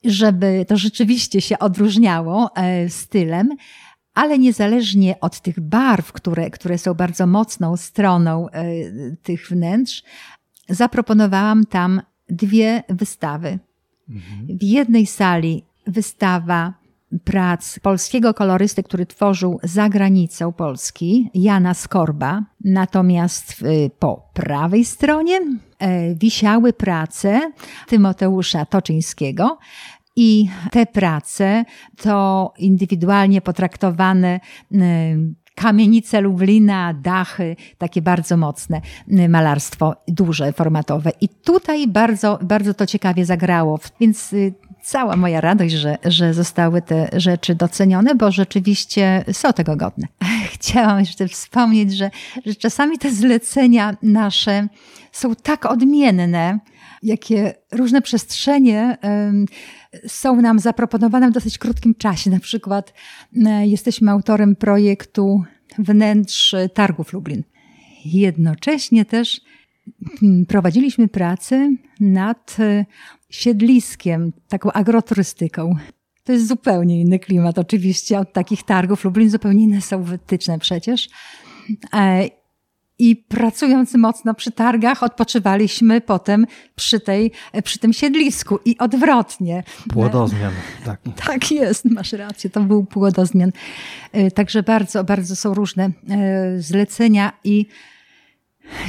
żeby 0.04 0.64
to 0.68 0.76
rzeczywiście 0.76 1.40
się 1.40 1.58
odróżniało 1.58 2.50
e, 2.56 2.88
stylem, 2.88 3.48
ale 4.14 4.38
niezależnie 4.38 5.20
od 5.20 5.40
tych 5.40 5.60
barw, 5.60 6.12
które, 6.12 6.50
które 6.50 6.78
są 6.78 6.94
bardzo 6.94 7.26
mocną 7.26 7.76
stroną 7.76 8.48
e, 8.48 8.64
tych 9.22 9.48
wnętrz, 9.48 10.02
zaproponowałam 10.68 11.64
tam 11.66 12.02
dwie 12.28 12.82
wystawy. 12.88 13.58
Mhm. 14.08 14.58
W 14.58 14.62
jednej 14.62 15.06
sali 15.06 15.64
wystawa 15.86 16.79
prac 17.24 17.78
polskiego 17.78 18.34
kolorysty, 18.34 18.82
który 18.82 19.06
tworzył 19.06 19.58
za 19.62 19.88
granicą 19.88 20.52
Polski, 20.52 21.30
Jana 21.34 21.74
Skorba. 21.74 22.42
Natomiast 22.64 23.62
y, 23.62 23.90
po 23.98 24.30
prawej 24.34 24.84
stronie 24.84 25.40
e, 25.78 26.14
wisiały 26.14 26.72
prace 26.72 27.52
Tymoteusza 27.88 28.66
Toczyńskiego, 28.66 29.58
i 30.16 30.48
te 30.70 30.86
prace 30.86 31.64
to 31.96 32.52
indywidualnie 32.58 33.40
potraktowane 33.40 34.40
y, 34.72 34.78
kamienice 35.54 36.20
Lublina, 36.20 36.94
dachy, 36.94 37.56
takie 37.78 38.02
bardzo 38.02 38.36
mocne 38.36 38.80
y, 39.08 39.28
malarstwo, 39.28 39.94
duże, 40.08 40.52
formatowe. 40.52 41.12
I 41.20 41.28
tutaj 41.28 41.88
bardzo, 41.88 42.38
bardzo 42.42 42.74
to 42.74 42.86
ciekawie 42.86 43.24
zagrało. 43.24 43.78
Więc 44.00 44.34
cała 44.82 45.16
moja 45.16 45.40
radość, 45.40 45.74
że, 45.74 45.98
że 46.04 46.34
zostały 46.34 46.82
te 46.82 47.08
rzeczy 47.12 47.54
docenione, 47.54 48.14
bo 48.14 48.32
rzeczywiście 48.32 49.24
są 49.32 49.52
tego 49.52 49.76
godne. 49.76 50.06
Chciałam 50.54 51.00
jeszcze 51.00 51.28
wspomnieć, 51.28 51.96
że, 51.96 52.10
że 52.46 52.54
czasami 52.54 52.98
te 52.98 53.12
zlecenia 53.12 53.96
nasze 54.02 54.68
są 55.12 55.34
tak 55.34 55.66
odmienne, 55.66 56.58
jakie 57.02 57.54
różne 57.72 58.02
przestrzenie 58.02 58.98
są 60.06 60.40
nam 60.40 60.58
zaproponowane 60.58 61.30
w 61.30 61.32
dosyć 61.32 61.58
krótkim 61.58 61.94
czasie. 61.94 62.30
Na 62.30 62.40
przykład 62.40 62.94
jesteśmy 63.62 64.10
autorem 64.10 64.56
projektu 64.56 65.44
wnętrz 65.78 66.54
targów 66.74 67.12
Lublin. 67.12 67.42
Jednocześnie 68.04 69.04
też 69.04 69.40
mm, 70.22 70.46
prowadziliśmy 70.46 71.08
pracę 71.08 71.70
nad 72.00 72.56
siedliskiem, 73.30 74.32
taką 74.48 74.72
agroturystyką. 74.72 75.74
To 76.24 76.32
jest 76.32 76.48
zupełnie 76.48 77.00
inny 77.00 77.18
klimat 77.18 77.58
oczywiście 77.58 78.18
od 78.18 78.32
takich 78.32 78.62
targów. 78.62 79.04
Lublin 79.04 79.30
zupełnie 79.30 79.64
inne 79.64 79.80
są 79.80 80.02
wytyczne 80.02 80.58
przecież. 80.58 81.08
E, 81.94 82.28
I 82.98 83.16
pracując 83.16 83.94
mocno 83.94 84.34
przy 84.34 84.52
targach, 84.52 85.02
odpoczywaliśmy 85.02 86.00
potem 86.00 86.46
przy, 86.74 87.00
tej, 87.00 87.32
przy 87.64 87.78
tym 87.78 87.92
siedlisku 87.92 88.58
i 88.64 88.78
odwrotnie. 88.78 89.62
Płodozmian. 89.88 90.52
Tak. 90.84 91.00
tak 91.26 91.50
jest, 91.50 91.84
masz 91.84 92.12
rację, 92.12 92.50
to 92.50 92.60
był 92.60 92.84
płodozmian. 92.84 93.52
E, 94.12 94.30
także 94.30 94.62
bardzo, 94.62 95.04
bardzo 95.04 95.36
są 95.36 95.54
różne 95.54 95.84
e, 95.84 95.90
zlecenia 96.58 97.32
i 97.44 97.66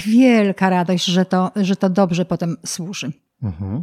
wielka 0.06 0.70
radość, 0.70 1.06
że 1.06 1.26
to, 1.26 1.52
że 1.56 1.76
to 1.76 1.90
dobrze 1.90 2.26
potem 2.26 2.58
służy. 2.66 3.12
Mhm. 3.44 3.82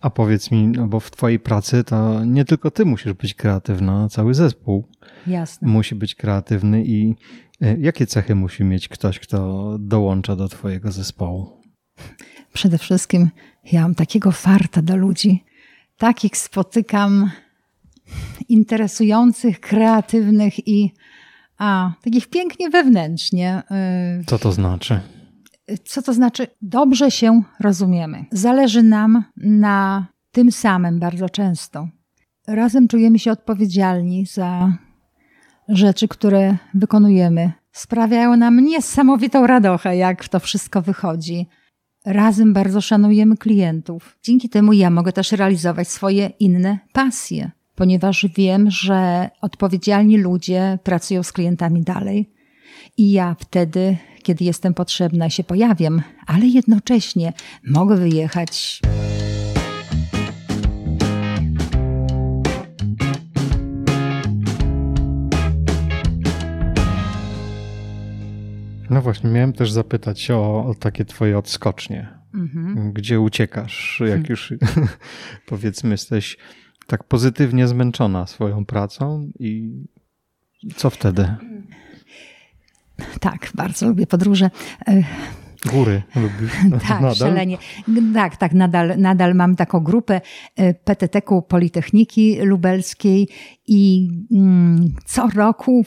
A 0.00 0.10
powiedz 0.10 0.50
mi, 0.50 0.68
no 0.68 0.86
bo 0.86 1.00
w 1.00 1.10
Twojej 1.10 1.38
pracy 1.40 1.84
to 1.84 2.24
nie 2.24 2.44
tylko 2.44 2.70
Ty 2.70 2.84
musisz 2.84 3.12
być 3.12 3.34
kreatywna, 3.34 4.08
cały 4.08 4.34
zespół 4.34 4.84
Jasne. 5.26 5.68
musi 5.68 5.94
być 5.94 6.14
kreatywny. 6.14 6.84
I 6.84 7.14
e, 7.60 7.76
jakie 7.78 8.06
cechy 8.06 8.34
musi 8.34 8.64
mieć 8.64 8.88
ktoś, 8.88 9.18
kto 9.18 9.76
dołącza 9.80 10.36
do 10.36 10.48
Twojego 10.48 10.92
zespołu? 10.92 11.62
Przede 12.52 12.78
wszystkim 12.78 13.30
ja 13.72 13.82
mam 13.82 13.94
takiego 13.94 14.32
farta 14.32 14.82
do 14.82 14.96
ludzi. 14.96 15.44
Takich 15.98 16.36
spotykam 16.36 17.30
interesujących, 18.48 19.60
kreatywnych 19.60 20.68
i 20.68 20.92
a, 21.58 21.92
takich 22.04 22.26
pięknie 22.30 22.70
wewnętrznie. 22.70 23.62
Y, 24.20 24.24
Co 24.24 24.38
to 24.38 24.52
znaczy? 24.52 25.00
Co 25.84 26.02
to 26.02 26.12
znaczy? 26.12 26.46
Dobrze 26.62 27.10
się 27.10 27.42
rozumiemy. 27.60 28.24
Zależy 28.32 28.82
nam 28.82 29.24
na 29.36 30.06
tym 30.32 30.52
samym 30.52 30.98
bardzo 30.98 31.28
często. 31.28 31.88
Razem 32.46 32.88
czujemy 32.88 33.18
się 33.18 33.32
odpowiedzialni 33.32 34.26
za 34.26 34.72
rzeczy, 35.68 36.08
które 36.08 36.56
wykonujemy. 36.74 37.52
Sprawiają 37.72 38.36
nam 38.36 38.60
niesamowitą 38.60 39.46
radochę, 39.46 39.96
jak 39.96 40.28
to 40.28 40.40
wszystko 40.40 40.82
wychodzi. 40.82 41.46
Razem 42.04 42.52
bardzo 42.52 42.80
szanujemy 42.80 43.36
klientów. 43.36 44.18
Dzięki 44.22 44.48
temu 44.48 44.72
ja 44.72 44.90
mogę 44.90 45.12
też 45.12 45.32
realizować 45.32 45.88
swoje 45.88 46.26
inne 46.26 46.78
pasje. 46.92 47.50
ponieważ 47.74 48.26
wiem, 48.36 48.70
że 48.70 49.30
odpowiedzialni 49.40 50.18
ludzie 50.18 50.78
pracują 50.82 51.22
z 51.22 51.32
klientami 51.32 51.82
dalej. 51.82 52.35
I 52.98 53.12
ja 53.12 53.36
wtedy, 53.38 53.96
kiedy 54.22 54.44
jestem 54.44 54.74
potrzebna, 54.74 55.30
się 55.30 55.44
pojawiam, 55.44 56.02
ale 56.26 56.46
jednocześnie 56.46 57.32
mogę 57.64 57.96
wyjechać. 57.96 58.80
No 68.90 69.02
właśnie, 69.02 69.30
miałem 69.30 69.52
też 69.52 69.72
zapytać 69.72 70.30
o, 70.30 70.64
o 70.64 70.74
takie 70.74 71.04
twoje 71.04 71.38
odskocznie. 71.38 72.08
Mhm. 72.34 72.92
Gdzie 72.92 73.20
uciekasz, 73.20 74.00
jak 74.00 74.10
hmm. 74.10 74.26
już 74.30 74.54
powiedzmy 75.48 75.90
jesteś 75.90 76.36
tak 76.86 77.04
pozytywnie 77.04 77.68
zmęczona 77.68 78.26
swoją 78.26 78.66
pracą 78.66 79.30
i 79.38 79.72
co 80.76 80.90
wtedy? 80.90 81.34
Tak, 83.20 83.50
bardzo 83.54 83.88
lubię 83.88 84.06
podróże. 84.06 84.50
E, 84.88 85.02
Góry 85.72 86.02
lubisz? 86.16 86.52
tak, 86.88 87.00
nadal? 87.00 87.14
szalenie. 87.14 87.58
Tak, 88.14 88.36
tak, 88.36 88.52
nadal, 88.52 88.98
nadal 88.98 89.34
mam 89.34 89.56
taką 89.56 89.80
grupę 89.80 90.20
e, 90.56 90.74
PTT-ku 90.74 91.42
Politechniki 91.42 92.36
Lubelskiej 92.40 93.28
i 93.66 94.08
mm, 94.32 94.94
co 95.04 95.28
roku 95.34 95.84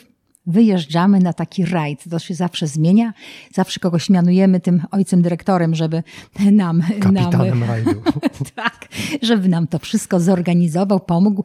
wyjeżdżamy 0.49 1.19
na 1.19 1.33
taki 1.33 1.65
rajd. 1.65 2.03
To 2.09 2.19
się 2.19 2.33
zawsze 2.33 2.67
zmienia. 2.67 3.13
Zawsze 3.53 3.79
kogoś 3.79 4.09
mianujemy 4.09 4.59
tym 4.59 4.81
ojcem 4.91 5.21
dyrektorem, 5.21 5.75
żeby 5.75 6.03
nam... 6.51 6.81
Kapitanem 6.99 7.59
nam, 7.59 7.63
rajdu. 7.69 8.01
tak, 8.55 8.87
żeby 9.21 9.49
nam 9.49 9.67
to 9.67 9.79
wszystko 9.79 10.19
zorganizował, 10.19 10.99
pomógł. 10.99 11.43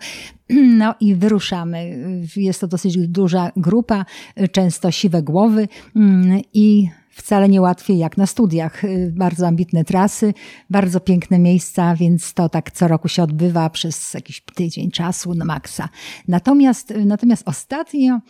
No 0.78 0.94
i 1.00 1.14
wyruszamy. 1.14 1.98
Jest 2.36 2.60
to 2.60 2.66
dosyć 2.66 3.08
duża 3.08 3.52
grupa, 3.56 4.04
często 4.52 4.90
siwe 4.90 5.22
głowy 5.22 5.68
mm, 5.96 6.40
i 6.54 6.88
wcale 7.10 7.48
nie 7.48 7.60
łatwiej 7.60 7.98
jak 7.98 8.16
na 8.16 8.26
studiach. 8.26 8.82
Bardzo 9.10 9.46
ambitne 9.46 9.84
trasy, 9.84 10.34
bardzo 10.70 11.00
piękne 11.00 11.38
miejsca, 11.38 11.94
więc 11.96 12.34
to 12.34 12.48
tak 12.48 12.70
co 12.70 12.88
roku 12.88 13.08
się 13.08 13.22
odbywa 13.22 13.70
przez 13.70 14.14
jakiś 14.14 14.42
tydzień 14.54 14.90
czasu 14.90 15.34
na 15.34 15.44
maksa. 15.44 15.88
Natomiast, 16.28 16.94
natomiast 17.06 17.48
ostatnio 17.48 18.20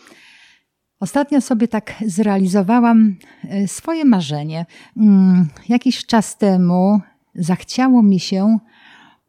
Ostatnio 0.99 1.41
sobie 1.41 1.67
tak 1.67 1.93
zrealizowałam 2.05 3.15
e, 3.43 3.67
swoje 3.67 4.05
marzenie. 4.05 4.65
Mm, 4.97 5.47
jakiś 5.69 6.05
czas 6.05 6.37
temu 6.37 7.01
zachciało 7.35 8.03
mi 8.03 8.19
się 8.19 8.57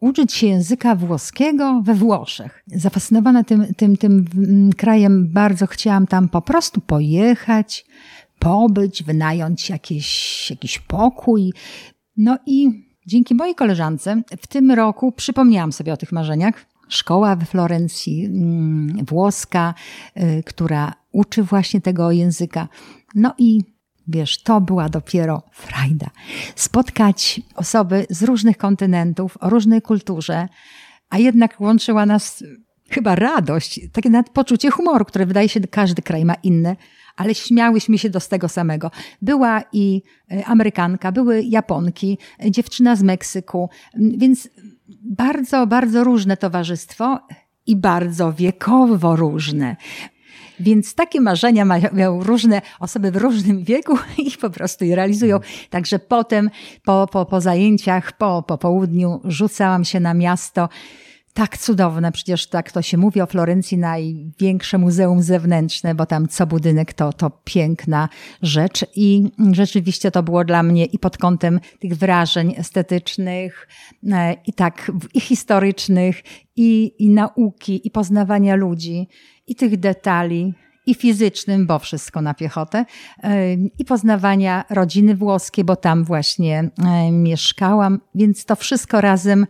uczyć 0.00 0.32
się 0.32 0.46
języka 0.46 0.94
włoskiego 0.94 1.82
we 1.84 1.94
Włoszech. 1.94 2.62
Zafascynowana 2.66 3.44
tym, 3.44 3.74
tym, 3.74 3.96
tym 3.96 4.24
mm, 4.36 4.72
krajem 4.72 5.32
bardzo 5.32 5.66
chciałam 5.66 6.06
tam 6.06 6.28
po 6.28 6.42
prostu 6.42 6.80
pojechać, 6.80 7.86
pobyć, 8.38 9.02
wynająć 9.02 9.70
jakieś, 9.70 10.50
jakiś 10.50 10.78
pokój. 10.78 11.52
No 12.16 12.38
i 12.46 12.86
dzięki 13.06 13.34
mojej 13.34 13.54
koleżance 13.54 14.22
w 14.40 14.46
tym 14.46 14.70
roku 14.70 15.12
przypomniałam 15.12 15.72
sobie 15.72 15.92
o 15.92 15.96
tych 15.96 16.12
marzeniach 16.12 16.66
szkoła 16.88 17.36
we 17.36 17.46
Florencji, 17.46 18.24
mm, 18.24 19.04
włoska, 19.04 19.74
y, 20.16 20.42
która 20.46 20.92
uczy 21.12 21.42
właśnie 21.42 21.80
tego 21.80 22.12
języka. 22.12 22.68
No 23.14 23.34
i 23.38 23.60
wiesz, 24.08 24.42
to 24.42 24.60
była 24.60 24.88
dopiero 24.88 25.42
frajda. 25.52 26.10
Spotkać 26.54 27.40
osoby 27.54 28.06
z 28.10 28.22
różnych 28.22 28.58
kontynentów, 28.58 29.36
o 29.40 29.50
różnej 29.50 29.82
kulturze, 29.82 30.48
a 31.10 31.18
jednak 31.18 31.60
łączyła 31.60 32.06
nas 32.06 32.44
chyba 32.90 33.14
radość, 33.14 33.80
takie 33.92 34.10
nawet 34.10 34.30
poczucie 34.30 34.70
humoru, 34.70 35.04
które 35.04 35.26
wydaje 35.26 35.48
się, 35.48 35.60
każdy 35.60 36.02
kraj 36.02 36.24
ma 36.24 36.34
inne, 36.34 36.76
ale 37.16 37.34
śmiałyśmy 37.34 37.98
się 37.98 38.10
do 38.10 38.20
tego 38.20 38.48
samego. 38.48 38.90
Była 39.22 39.62
i 39.72 40.02
y, 40.32 40.44
Amerykanka, 40.44 41.12
były 41.12 41.42
Japonki, 41.42 42.18
dziewczyna 42.50 42.96
z 42.96 43.02
Meksyku, 43.02 43.70
więc 43.94 44.48
bardzo, 45.02 45.66
bardzo 45.66 46.04
różne 46.04 46.36
towarzystwo 46.36 47.18
i 47.66 47.76
bardzo 47.76 48.32
wiekowo 48.32 49.16
różne. 49.16 49.76
Więc 50.60 50.94
takie 50.94 51.20
marzenia 51.20 51.64
mają 51.64 52.22
różne 52.22 52.62
osoby 52.80 53.10
w 53.10 53.16
różnym 53.16 53.64
wieku 53.64 53.98
i 54.26 54.30
po 54.30 54.50
prostu 54.50 54.84
je 54.84 54.96
realizują. 54.96 55.40
Także 55.70 55.98
potem, 55.98 56.50
po, 56.84 57.08
po, 57.12 57.26
po 57.26 57.40
zajęciach, 57.40 58.12
po, 58.12 58.42
po 58.42 58.58
południu, 58.58 59.20
rzucałam 59.24 59.84
się 59.84 60.00
na 60.00 60.14
miasto 60.14 60.68
tak 61.36 61.58
cudowne, 61.58 62.12
przecież 62.12 62.46
tak 62.46 62.72
to 62.72 62.82
się 62.82 62.96
mówi 62.96 63.20
o 63.20 63.26
Florencji, 63.26 63.78
największe 63.78 64.78
muzeum 64.78 65.22
zewnętrzne, 65.22 65.94
bo 65.94 66.06
tam 66.06 66.28
co 66.28 66.46
budynek 66.46 66.92
to, 66.92 67.12
to 67.12 67.30
piękna 67.44 68.08
rzecz. 68.42 68.86
I 68.94 69.30
rzeczywiście 69.52 70.10
to 70.10 70.22
było 70.22 70.44
dla 70.44 70.62
mnie 70.62 70.84
i 70.84 70.98
pod 70.98 71.18
kątem 71.18 71.60
tych 71.78 71.96
wrażeń 71.96 72.54
estetycznych, 72.58 73.68
e, 74.12 74.36
i 74.46 74.52
tak 74.52 74.92
i 75.14 75.20
historycznych, 75.20 76.22
i, 76.56 76.92
i 76.98 77.10
nauki, 77.10 77.86
i 77.86 77.90
poznawania 77.90 78.54
ludzi, 78.54 79.08
i 79.46 79.54
tych 79.54 79.76
detali, 79.76 80.54
i 80.86 80.94
fizycznym, 80.94 81.66
bo 81.66 81.78
wszystko 81.78 82.22
na 82.22 82.34
piechotę, 82.34 82.84
e, 83.22 83.54
i 83.54 83.84
poznawania 83.86 84.64
rodziny 84.70 85.16
włoskiej, 85.16 85.64
bo 85.64 85.76
tam 85.76 86.04
właśnie 86.04 86.70
e, 86.84 87.10
mieszkałam, 87.12 88.00
więc 88.14 88.44
to 88.44 88.56
wszystko 88.56 89.00
razem 89.00 89.46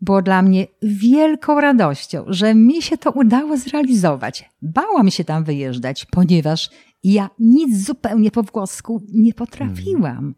było 0.00 0.22
dla 0.22 0.42
mnie 0.42 0.66
wielką 0.82 1.60
radością, 1.60 2.24
że 2.26 2.54
mi 2.54 2.82
się 2.82 2.98
to 2.98 3.10
udało 3.10 3.56
zrealizować. 3.56 4.50
Bałam 4.62 5.10
się 5.10 5.24
tam 5.24 5.44
wyjeżdżać, 5.44 6.04
ponieważ 6.04 6.70
ja 7.04 7.30
nic 7.38 7.86
zupełnie 7.86 8.30
po 8.30 8.42
włosku 8.42 9.02
nie 9.12 9.34
potrafiłam. 9.34 10.34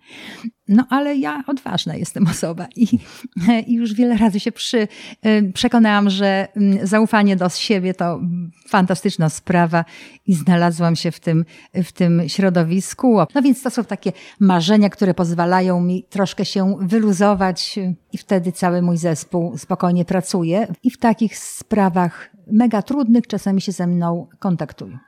No 0.68 0.86
ale 0.90 1.16
ja 1.16 1.44
odważna 1.46 1.94
jestem 1.94 2.26
osoba 2.26 2.66
i, 2.76 2.98
i 3.66 3.74
już 3.74 3.94
wiele 3.94 4.16
razy 4.16 4.40
się 4.40 4.52
przy, 4.52 4.88
y, 5.26 5.52
przekonałam, 5.54 6.10
że 6.10 6.48
mm, 6.56 6.86
zaufanie 6.86 7.36
do 7.36 7.48
siebie 7.48 7.94
to 7.94 8.20
fantastyczna 8.68 9.28
sprawa 9.28 9.84
i 10.26 10.34
znalazłam 10.34 10.96
się 10.96 11.10
w 11.10 11.20
tym, 11.20 11.44
w 11.74 11.92
tym 11.92 12.22
środowisku. 12.26 13.18
No 13.34 13.42
więc 13.42 13.62
to 13.62 13.70
są 13.70 13.84
takie 13.84 14.12
marzenia, 14.40 14.90
które 14.90 15.14
pozwalają 15.14 15.80
mi 15.80 16.04
troszkę 16.10 16.44
się 16.44 16.76
wyluzować 16.80 17.78
i 18.12 18.18
wtedy 18.18 18.52
cały 18.52 18.82
mój 18.82 18.96
zespół 18.96 19.58
spokojnie 19.58 20.04
pracuje 20.04 20.66
i 20.82 20.90
w 20.90 20.98
takich 20.98 21.38
sprawach 21.38 22.30
mega 22.52 22.82
trudnych 22.82 23.26
czasami 23.26 23.60
się 23.60 23.72
ze 23.72 23.86
mną 23.86 24.28
kontaktują 24.38 24.98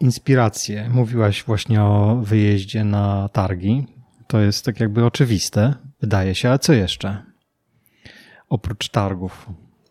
inspiracje. 0.00 0.90
Mówiłaś 0.94 1.44
właśnie 1.44 1.82
o 1.82 2.20
wyjeździe 2.22 2.84
na 2.84 3.28
targi. 3.28 3.86
To 4.26 4.40
jest 4.40 4.64
tak 4.64 4.80
jakby 4.80 5.04
oczywiste, 5.04 5.74
wydaje 6.00 6.34
się, 6.34 6.50
a 6.50 6.58
co 6.58 6.72
jeszcze? 6.72 7.22
Oprócz 8.48 8.88
targów, 8.88 9.46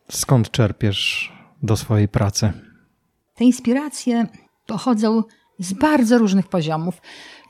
skąd 0.10 0.52
czerpiesz 0.52 1.34
do 1.64 1.78
swojej 1.78 2.08
pracy? 2.08 2.54
Te 3.36 3.44
inspiracje 3.44 4.28
pochodzą 4.66 5.24
z 5.60 5.74
bardzo 5.74 6.18
różnych 6.18 6.48
poziomów. 6.48 7.02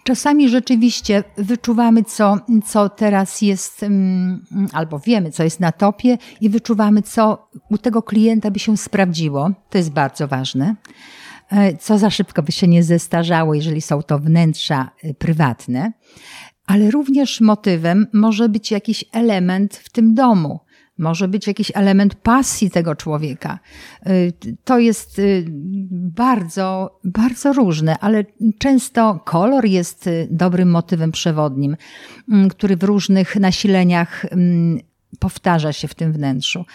Czasami 0.04 0.49
rzeczywiście 0.49 1.24
wyczuwamy, 1.38 2.04
co, 2.04 2.38
co 2.66 2.89
teraz 2.89 3.41
jest, 3.41 3.84
mm, 3.84 4.45
albo 4.74 4.99
wiemy, 4.99 5.32
co 5.32 5.43
jest 5.43 5.60
na 5.60 5.72
topie, 5.72 6.18
i 6.41 6.49
wyczuwamy, 6.49 7.01
co 7.01 7.47
u 7.70 7.78
tego 7.78 8.04
klienta 8.04 8.51
by 8.51 8.60
się 8.60 8.78
sprawdziło. 8.78 9.51
To 9.70 9.78
jest 9.78 9.91
bardzo 9.91 10.28
ważne. 10.28 10.76
E, 11.52 11.78
co 11.78 11.98
za 11.98 12.10
szybko 12.10 12.44
by 12.44 12.52
się 12.52 12.68
nie 12.68 12.84
zestarzało, 12.84 13.54
jeżeli 13.54 13.82
są 13.82 14.04
to 14.04 14.20
wnętrza 14.20 14.89
e, 15.04 15.14
prywatne, 15.14 15.94
ale 16.66 16.91
również 16.91 17.41
motywem 17.41 18.08
może 18.14 18.50
być 18.50 18.72
jakiś 18.72 19.06
element 19.12 19.76
w 19.76 19.89
tym 19.89 20.14
domu. 20.14 20.60
Może 20.98 21.28
być 21.28 21.48
jakiś 21.48 21.72
element 21.76 22.16
pasji 22.16 22.72
tego 22.72 22.96
człowieka. 22.96 23.60
E, 24.06 24.12
to 24.64 24.80
jest 24.80 25.22
bardzo, 25.91 27.00
bardzo 27.04 27.54
różne, 27.54 27.98
ale 28.00 28.26
często 28.58 29.20
kolor 29.26 29.66
jest 29.66 30.10
dobrym 30.30 30.72
motywem 30.72 31.12
przewodnim, 31.12 31.78
który 32.50 32.78
w 32.78 32.84
różnych 32.84 33.36
nasileniach 33.36 34.26
powtarza 35.20 35.74
się 35.74 35.88
w 35.88 35.96
tym 35.96 36.14
wnętrzu. 36.14 36.66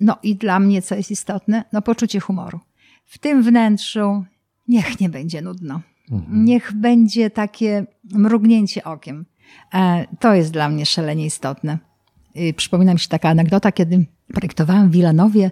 No 0.00 0.16
i 0.22 0.36
dla 0.36 0.60
mnie, 0.60 0.82
co 0.82 0.94
jest 0.94 1.10
istotne, 1.10 1.64
no 1.72 1.82
poczucie 1.82 2.20
humoru 2.20 2.60
w 3.06 3.18
tym 3.18 3.42
wnętrzu 3.42 4.24
niech 4.68 5.00
nie 5.00 5.08
będzie 5.08 5.42
nudno. 5.42 5.80
Mhm. 6.10 6.44
Niech 6.44 6.72
będzie 6.72 7.30
takie 7.30 7.86
mrugnięcie 8.12 8.84
okiem. 8.84 9.26
E, 9.74 10.06
to 10.20 10.34
jest 10.34 10.52
dla 10.52 10.68
mnie 10.68 10.86
szalenie 10.86 11.26
istotne. 11.26 11.78
Przypomina 12.56 12.92
mi 12.92 12.98
się 12.98 13.08
taka 13.08 13.28
anegdota, 13.28 13.72
kiedy 13.72 14.06
projektowałam 14.34 14.90
w 14.90 14.92
Wilanowie 14.92 15.50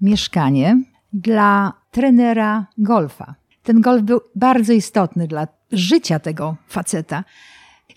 mieszkanie 0.00 0.82
dla 1.12 1.72
trenera 1.90 2.66
golfa. 2.78 3.34
Ten 3.62 3.80
golf 3.80 4.02
był 4.02 4.20
bardzo 4.34 4.72
istotny 4.72 5.28
dla 5.28 5.48
życia 5.72 6.18
tego 6.18 6.56
faceta. 6.68 7.24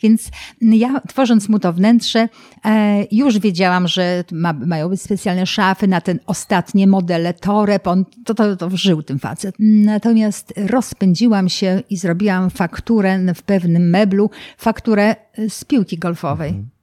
Więc 0.02 0.30
ja 0.62 1.02
tworząc 1.08 1.50
mu 1.50 1.60
to 1.60 1.74
wnętrze, 1.74 2.30
e, 2.66 3.04
już 3.12 3.39
wiedziałam, 3.39 3.88
że 3.88 4.24
ma, 4.32 4.54
mają 4.54 4.89
być 4.89 5.02
specjalne 5.02 5.46
szafy 5.46 5.88
na 5.88 6.02
ten 6.02 6.20
ostatnie 6.26 6.88
modele 6.88 7.34
toreb. 7.34 7.88
On 7.88 8.06
to, 8.26 8.34
to, 8.34 8.56
to 8.56 8.70
żył 8.74 9.04
tym 9.04 9.20
facet. 9.20 9.56
Natomiast 9.60 10.54
rozpędziłam 10.58 11.50
się 11.50 11.82
i 11.89 11.98
zrobiłam 11.98 12.50
fakturę 12.50 13.34
w 13.36 13.41
pewnym 13.41 13.89
meblu, 13.89 14.30
fakturę 14.58 15.16
z 15.50 15.64
piłki 15.64 15.98
golfowej. 15.98 16.50
Mhm. 16.50 16.74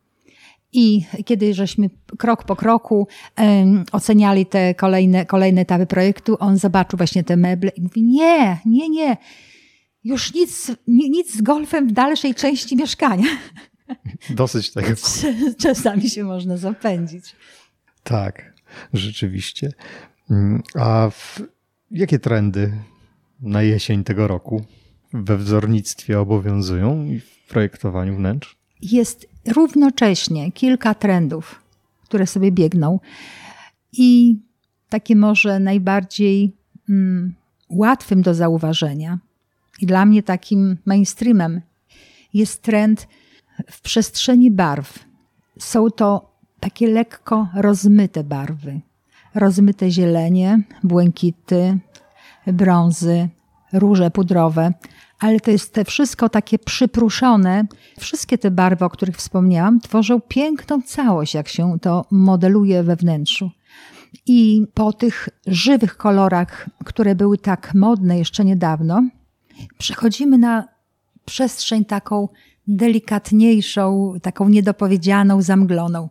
I 0.72 1.04
kiedy 1.24 1.54
żeśmy 1.54 1.90
krok 2.18 2.44
po 2.44 2.56
kroku 2.56 3.08
um, 3.38 3.84
oceniali 3.92 4.46
te 4.46 4.74
kolejne, 4.74 5.26
kolejne 5.26 5.60
etapy 5.60 5.86
projektu, 5.86 6.36
on 6.40 6.56
zobaczył 6.56 6.96
właśnie 6.96 7.24
te 7.24 7.36
meble 7.36 7.70
i 7.76 7.82
mówi: 7.82 8.02
Nie, 8.02 8.58
nie, 8.66 8.88
nie, 8.88 9.16
już 10.04 10.34
nic, 10.34 10.72
nic 10.86 11.34
z 11.36 11.42
golfem 11.42 11.88
w 11.88 11.92
dalszej 11.92 12.34
części 12.34 12.76
mieszkania. 12.76 13.26
Dosyć 14.30 14.70
tego. 14.70 14.88
Czasami 15.62 16.10
się 16.10 16.24
można 16.24 16.56
zapędzić. 16.56 17.36
Tak, 18.02 18.54
rzeczywiście. 18.92 19.72
Mm, 20.30 20.62
a 20.74 21.10
w, 21.10 21.42
jakie 21.90 22.18
trendy 22.18 22.72
na 23.40 23.62
jesień 23.62 24.04
tego 24.04 24.28
roku 24.28 24.64
we 25.12 25.36
wzornictwie 25.36 26.20
obowiązują 26.20 27.04
i 27.04 27.20
w 27.20 27.48
projektowaniu 27.48 28.16
wnętrz? 28.16 28.56
Jest 28.82 29.26
równocześnie 29.46 30.52
kilka 30.52 30.94
trendów, 30.94 31.62
które 32.04 32.26
sobie 32.26 32.52
biegną. 32.52 33.00
I 33.92 34.38
takie 34.88 35.16
może 35.16 35.60
najbardziej 35.60 36.56
mm, 36.88 37.34
łatwym 37.68 38.22
do 38.22 38.34
zauważenia 38.34 39.18
i 39.80 39.86
dla 39.86 40.06
mnie 40.06 40.22
takim 40.22 40.76
mainstreamem 40.86 41.60
jest 42.34 42.62
trend 42.62 43.08
w 43.70 43.80
przestrzeni 43.80 44.50
barw. 44.50 44.98
Są 45.58 45.90
to 45.90 46.30
takie 46.60 46.88
lekko 46.88 47.48
rozmyte 47.54 48.24
barwy. 48.24 48.80
Rozmyte 49.34 49.90
zielenie, 49.90 50.62
błękity, 50.82 51.78
brązy, 52.46 53.28
róże 53.72 54.10
pudrowe, 54.10 54.72
ale 55.18 55.40
to 55.40 55.50
jest 55.50 55.74
te 55.74 55.84
wszystko 55.84 56.28
takie 56.28 56.58
przypruszone. 56.58 57.66
Wszystkie 57.98 58.38
te 58.38 58.50
barwy, 58.50 58.84
o 58.84 58.90
których 58.90 59.16
wspomniałam, 59.16 59.80
tworzą 59.80 60.20
piękną 60.20 60.82
całość, 60.82 61.34
jak 61.34 61.48
się 61.48 61.78
to 61.80 62.04
modeluje 62.10 62.82
we 62.82 62.96
wnętrzu. 62.96 63.50
I 64.26 64.66
po 64.74 64.92
tych 64.92 65.28
żywych 65.46 65.96
kolorach, 65.96 66.70
które 66.84 67.14
były 67.14 67.38
tak 67.38 67.74
modne 67.74 68.18
jeszcze 68.18 68.44
niedawno, 68.44 69.02
przechodzimy 69.78 70.38
na 70.38 70.68
przestrzeń 71.24 71.84
taką 71.84 72.28
delikatniejszą, 72.68 74.14
taką 74.22 74.48
niedopowiedzianą, 74.48 75.42
zamgloną. 75.42 76.08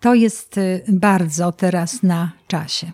To 0.00 0.14
jest 0.14 0.58
y, 0.58 0.82
bardzo 0.88 1.52
teraz 1.52 2.02
na 2.02 2.32
czasie. 2.46 2.92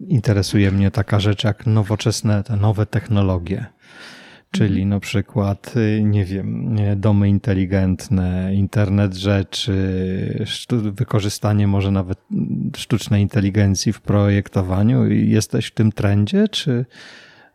Interesuje 0.00 0.70
mnie 0.70 0.90
taka 0.90 1.20
rzecz 1.20 1.44
jak 1.44 1.66
nowoczesne, 1.66 2.42
te 2.42 2.56
nowe 2.56 2.86
technologie. 2.86 3.66
Czyli 4.50 4.82
mhm. 4.82 4.88
na 4.88 5.00
przykład, 5.00 5.74
y, 5.76 6.02
nie 6.02 6.24
wiem, 6.24 6.76
domy 6.96 7.28
inteligentne, 7.28 8.54
internet 8.54 9.14
rzeczy, 9.14 10.48
wykorzystanie 10.70 11.66
może 11.66 11.90
nawet 11.90 12.18
sztucznej 12.76 13.22
inteligencji 13.22 13.92
w 13.92 14.00
projektowaniu. 14.00 15.06
Jesteś 15.10 15.66
w 15.66 15.74
tym 15.74 15.92
trendzie, 15.92 16.48
czy 16.48 16.84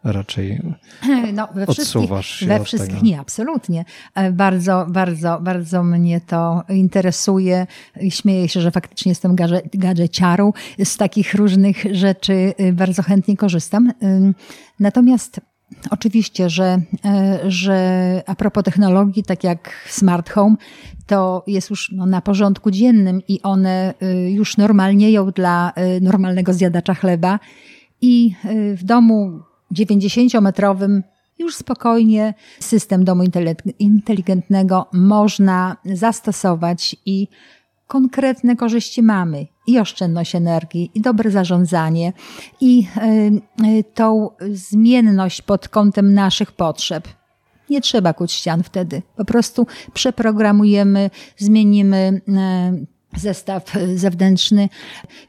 raczej 0.04 0.62
no, 1.34 1.47
we 1.56 1.68
odsuwasz 1.68 2.30
się 2.30 2.45
We 2.45 2.64
wszystkich 2.64 2.93
tego. 2.93 3.06
nie, 3.06 3.20
absolutnie. 3.20 3.86
E, 4.16 4.32
bardzo, 4.32 4.86
bardzo, 4.89 5.39
bardzo 5.41 5.84
mnie 5.84 6.22
to 6.22 6.64
interesuje 6.70 7.68
śmieję 8.10 8.50
się, 8.50 8.62
że 8.62 8.72
faktycznie 8.72 9.10
jestem 9.10 9.36
gadżeciarą. 9.74 10.54
Z 10.84 10.97
takich 10.97 11.34
różnych 11.34 11.86
rzeczy 11.91 12.54
y, 12.60 12.74
bardzo 12.74 13.04
chętnie 13.04 13.38
korzystam. 13.38 13.93
Natomiast 14.80 15.41
Oczywiście, 15.89 16.50
że, 16.50 16.82
e, 17.06 17.39
że 17.47 18.22
a 18.26 18.36
propos 18.36 18.64
technologii, 18.64 19.24
tak 19.24 19.43
jak 19.43 19.72
smart 19.88 20.30
home, 20.30 20.56
to 21.08 21.43
jest 21.47 21.70
już 21.70 21.91
no, 21.91 22.06
na 22.06 22.22
porządku 22.22 22.72
dziennym 22.72 23.22
i 23.28 23.41
one 23.41 23.93
y, 24.04 24.32
już 24.32 24.58
normalnieją 24.58 25.32
dla 25.32 25.74
y, 25.97 26.02
normalnego 26.02 26.54
zjadacza 26.54 26.93
chleba. 26.93 27.39
I 28.02 28.36
w 28.76 28.84
domu 28.84 29.39
90-metrowym 29.76 31.01
już 31.39 31.55
spokojnie 31.55 32.34
system 32.59 33.03
domu 33.03 33.24
inteligentnego 33.80 34.88
można 34.93 35.78
zastosować 35.86 36.95
i 37.05 37.28
konkretne 37.88 38.55
korzyści 38.55 39.03
mamy 39.03 39.47
i 39.67 39.80
oszczędność 39.80 40.36
energii, 40.36 40.91
i 40.93 41.01
dobre 41.01 41.32
zarządzanie, 41.32 42.13
i 42.61 42.88
y, 42.97 43.65
y, 43.65 43.84
tą 43.93 44.30
zmienność 44.51 45.41
pod 45.41 45.70
kątem 45.70 46.13
naszych 46.13 46.51
potrzeb. 46.51 47.07
Nie 47.70 47.82
trzeba 47.82 48.13
kuć 48.13 48.32
ścian 48.32 48.63
wtedy. 48.63 49.01
Po 49.15 49.26
prostu 49.26 49.67
przeprogramujemy, 49.93 51.09
zmienimy 51.38 52.22
y, 52.28 52.99
zestaw 53.18 53.74
zewnętrzny. 53.95 54.70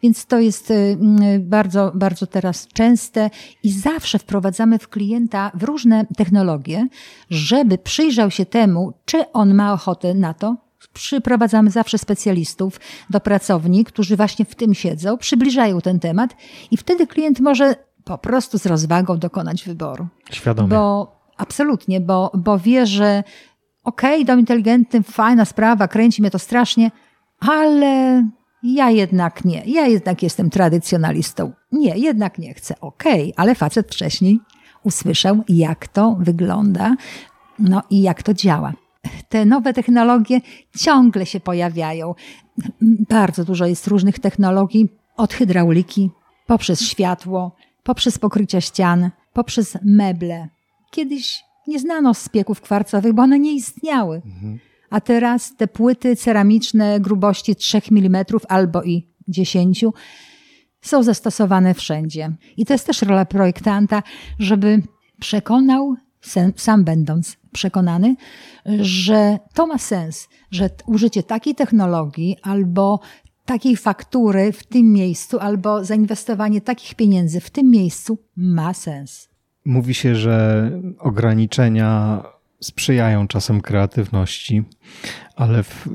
Więc 0.02 0.26
to 0.26 0.38
jest 0.38 0.70
y, 0.70 0.98
bardzo, 1.40 1.92
bardzo 1.94 2.26
teraz 2.26 2.68
częste 2.68 3.30
i 3.62 3.72
zawsze 3.72 4.18
wprowadzamy 4.18 4.78
w 4.78 4.88
klienta 4.88 5.50
w 5.54 5.62
różne 5.62 6.06
technologie, 6.16 6.88
żeby 7.30 7.78
przyjrzał 7.78 8.30
się 8.30 8.46
temu, 8.46 8.92
czy 9.04 9.32
on 9.32 9.54
ma 9.54 9.72
ochotę 9.72 10.14
na 10.14 10.34
to. 10.34 10.56
Przyprowadzamy 10.92 11.70
zawsze 11.70 11.98
specjalistów 11.98 12.80
do 13.10 13.20
pracowni, 13.20 13.84
którzy 13.84 14.16
właśnie 14.16 14.44
w 14.44 14.54
tym 14.54 14.74
siedzą, 14.74 15.18
przybliżają 15.18 15.80
ten 15.80 16.00
temat 16.00 16.36
i 16.70 16.76
wtedy 16.76 17.06
klient 17.06 17.40
może 17.40 17.74
po 18.04 18.18
prostu 18.18 18.58
z 18.58 18.66
rozwagą 18.66 19.18
dokonać 19.18 19.64
wyboru. 19.64 20.06
Świadomie. 20.30 20.68
Bo 20.68 21.16
absolutnie, 21.36 22.00
bo, 22.00 22.30
bo 22.34 22.58
wie, 22.58 22.86
że 22.86 23.24
okej, 23.84 24.14
okay, 24.14 24.24
dom 24.24 24.40
inteligentny, 24.40 25.02
fajna 25.02 25.44
sprawa, 25.44 25.88
kręci 25.88 26.22
mnie 26.22 26.30
to 26.30 26.38
strasznie, 26.38 26.90
ale 27.40 28.24
ja 28.62 28.90
jednak 28.90 29.44
nie. 29.44 29.62
Ja 29.66 29.86
jednak 29.86 30.22
jestem 30.22 30.50
tradycjonalistą. 30.50 31.52
Nie, 31.72 31.98
jednak 31.98 32.38
nie 32.38 32.54
chcę. 32.54 32.80
Okej, 32.80 33.22
okay, 33.22 33.32
ale 33.36 33.54
facet 33.54 33.86
wcześniej 33.86 34.40
usłyszał, 34.82 35.44
jak 35.48 35.88
to 35.88 36.16
wygląda, 36.20 36.96
no 37.58 37.82
i 37.90 38.02
jak 38.02 38.22
to 38.22 38.34
działa. 38.34 38.72
Te 39.28 39.44
nowe 39.44 39.72
technologie 39.72 40.40
ciągle 40.76 41.26
się 41.26 41.40
pojawiają. 41.40 42.14
Bardzo 43.08 43.44
dużo 43.44 43.66
jest 43.66 43.86
różnych 43.86 44.18
technologii, 44.18 44.88
od 45.16 45.32
hydrauliki, 45.32 46.10
poprzez 46.46 46.80
światło, 46.80 47.56
poprzez 47.82 48.18
pokrycia 48.18 48.60
ścian, 48.60 49.10
poprzez 49.32 49.78
meble. 49.82 50.48
Kiedyś 50.90 51.44
nie 51.66 51.78
znano 51.78 52.14
spieków 52.14 52.60
kwarcowych, 52.60 53.12
bo 53.12 53.22
one 53.22 53.38
nie 53.38 53.52
istniały. 53.52 54.22
Mhm 54.24 54.69
a 54.90 55.00
teraz 55.00 55.56
te 55.56 55.68
płyty 55.68 56.16
ceramiczne 56.16 57.00
grubości 57.00 57.56
3 57.56 57.80
mm 57.90 58.24
albo 58.48 58.82
i 58.82 59.08
10 59.28 59.84
są 60.82 61.02
zastosowane 61.02 61.74
wszędzie. 61.74 62.36
I 62.56 62.66
to 62.66 62.74
jest 62.74 62.86
też 62.86 63.02
rola 63.02 63.24
projektanta, 63.24 64.02
żeby 64.38 64.82
przekonał, 65.20 65.96
sam 66.56 66.84
będąc 66.84 67.36
przekonany, 67.52 68.16
że 68.80 69.38
to 69.54 69.66
ma 69.66 69.78
sens, 69.78 70.28
że 70.50 70.70
użycie 70.86 71.22
takiej 71.22 71.54
technologii 71.54 72.36
albo 72.42 73.00
takiej 73.44 73.76
faktury 73.76 74.52
w 74.52 74.66
tym 74.66 74.92
miejscu, 74.92 75.38
albo 75.38 75.84
zainwestowanie 75.84 76.60
takich 76.60 76.94
pieniędzy 76.94 77.40
w 77.40 77.50
tym 77.50 77.70
miejscu 77.70 78.18
ma 78.36 78.74
sens. 78.74 79.28
Mówi 79.64 79.94
się, 79.94 80.14
że 80.14 80.70
ograniczenia 80.98 82.22
sprzyjają 82.60 83.28
czasem 83.28 83.60
kreatywności, 83.60 84.62
ale 85.36 85.62
w, 85.62 85.88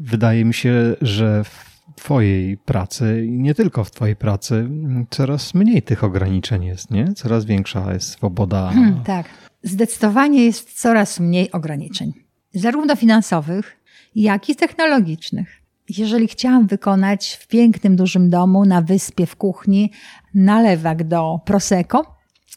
wydaje 0.00 0.44
mi 0.44 0.54
się, 0.54 0.96
że 1.00 1.44
w 1.44 1.70
Twojej 1.96 2.56
pracy 2.56 3.26
i 3.26 3.30
nie 3.30 3.54
tylko 3.54 3.84
w 3.84 3.90
Twojej 3.90 4.16
pracy 4.16 4.68
coraz 5.10 5.54
mniej 5.54 5.82
tych 5.82 6.04
ograniczeń 6.04 6.64
jest, 6.64 6.90
nie? 6.90 7.14
Coraz 7.14 7.44
większa 7.44 7.92
jest 7.92 8.08
swoboda. 8.08 8.70
Hmm, 8.74 9.04
tak, 9.04 9.26
zdecydowanie 9.62 10.44
jest 10.44 10.80
coraz 10.80 11.20
mniej 11.20 11.52
ograniczeń, 11.52 12.12
zarówno 12.54 12.96
finansowych, 12.96 13.76
jak 14.14 14.48
i 14.48 14.56
technologicznych. 14.56 15.62
Jeżeli 15.88 16.28
chciałam 16.28 16.66
wykonać 16.66 17.38
w 17.40 17.48
pięknym, 17.48 17.96
dużym 17.96 18.30
domu 18.30 18.64
na 18.64 18.82
wyspie 18.82 19.26
w 19.26 19.36
kuchni 19.36 19.92
nalewak 20.34 21.04
do 21.04 21.40
Prosecco, 21.44 22.14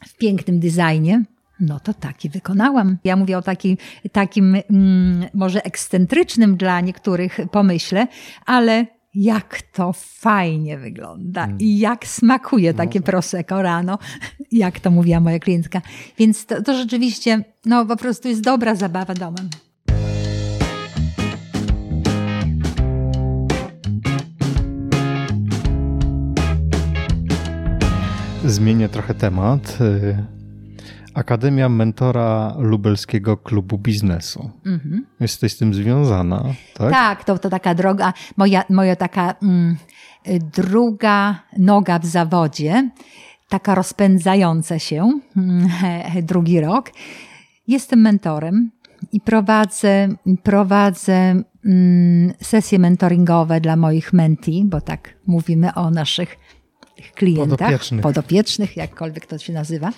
w 0.08 0.18
pięknym 0.18 0.60
designie, 0.60 1.24
no 1.60 1.80
to 1.80 1.94
taki 1.94 2.30
wykonałam. 2.30 2.98
Ja 3.04 3.16
mówię 3.16 3.38
o 3.38 3.42
taki, 3.42 3.78
takim 4.12 4.56
mm, 4.56 5.26
może 5.34 5.64
ekscentrycznym 5.64 6.58
dla 6.58 6.82
niektórych 6.82 7.40
pomyśle, 7.52 8.08
ale 8.46 8.86
jak 9.16 9.62
to 9.62 9.94
fajnie 9.94 10.78
wygląda 10.78 11.44
mm. 11.44 11.58
i 11.60 11.80
jak 11.80 12.08
smakuje 12.08 12.72
no 12.72 12.78
takie 12.78 13.00
tak. 13.00 13.06
prosecco 13.06 13.62
rano, 13.62 14.00
jak 14.52 14.80
to 14.80 14.92
mówiła 14.92 15.20
moja 15.20 15.40
klientka. 15.40 15.82
Więc 16.18 16.46
to, 16.46 16.62
to 16.62 16.74
rzeczywiście, 16.74 17.44
no 17.66 17.86
po 17.86 17.98
prostu 17.98 18.28
jest 18.28 18.42
dobra 18.42 18.76
zabawa 18.76 19.14
domem. 19.14 19.50
Zmienię 28.46 28.90
trochę 28.90 29.14
temat 29.14 29.78
y, 29.82 30.43
Y, 31.14 31.20
Akademia 31.20 31.70
Mentora 31.70 32.56
Lubelskiego 32.58 33.38
Klubu 33.38 33.78
Biznesu. 33.78 34.50
Mhm. 34.66 35.06
Jesteś 35.20 35.54
z 35.54 35.58
tym 35.58 35.74
związana, 35.74 36.44
tak? 36.74 36.92
Tak, 36.92 37.24
to, 37.24 37.38
to 37.38 37.50
taka 37.50 37.76
droga, 37.76 38.14
moja, 38.38 38.64
moja 38.70 38.96
taka 38.96 39.36
mm, 39.42 39.78
druga 40.56 41.40
noga 41.58 42.00
w 42.00 42.06
zawodzie, 42.06 42.90
taka 43.50 43.76
rozpędzająca 43.76 44.80
się 44.80 45.20
mm, 45.38 45.70
drugi 46.30 46.62
rok. 46.62 46.92
Jestem 47.68 48.02
mentorem 48.02 48.72
i 49.12 49.22
prowadzę, 49.22 50.08
prowadzę 50.44 51.44
mm, 51.66 52.34
sesje 52.42 52.80
mentoringowe 52.80 53.62
dla 53.62 53.76
moich 53.76 54.14
menti, 54.14 54.66
bo 54.66 54.82
tak 54.82 55.14
mówimy 55.28 55.74
o 55.74 55.90
naszych 55.92 56.38
klientach, 57.16 57.58
podopiecznych, 57.58 58.02
podopiecznych 58.02 58.78
jakkolwiek 58.78 59.26
to 59.26 59.38
się 59.38 59.54
nazywa. 59.54 59.92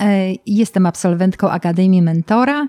E, 0.00 0.34
jestem 0.46 0.86
absolwentką 0.86 1.50
Akademii 1.50 2.02
Mentora 2.02 2.68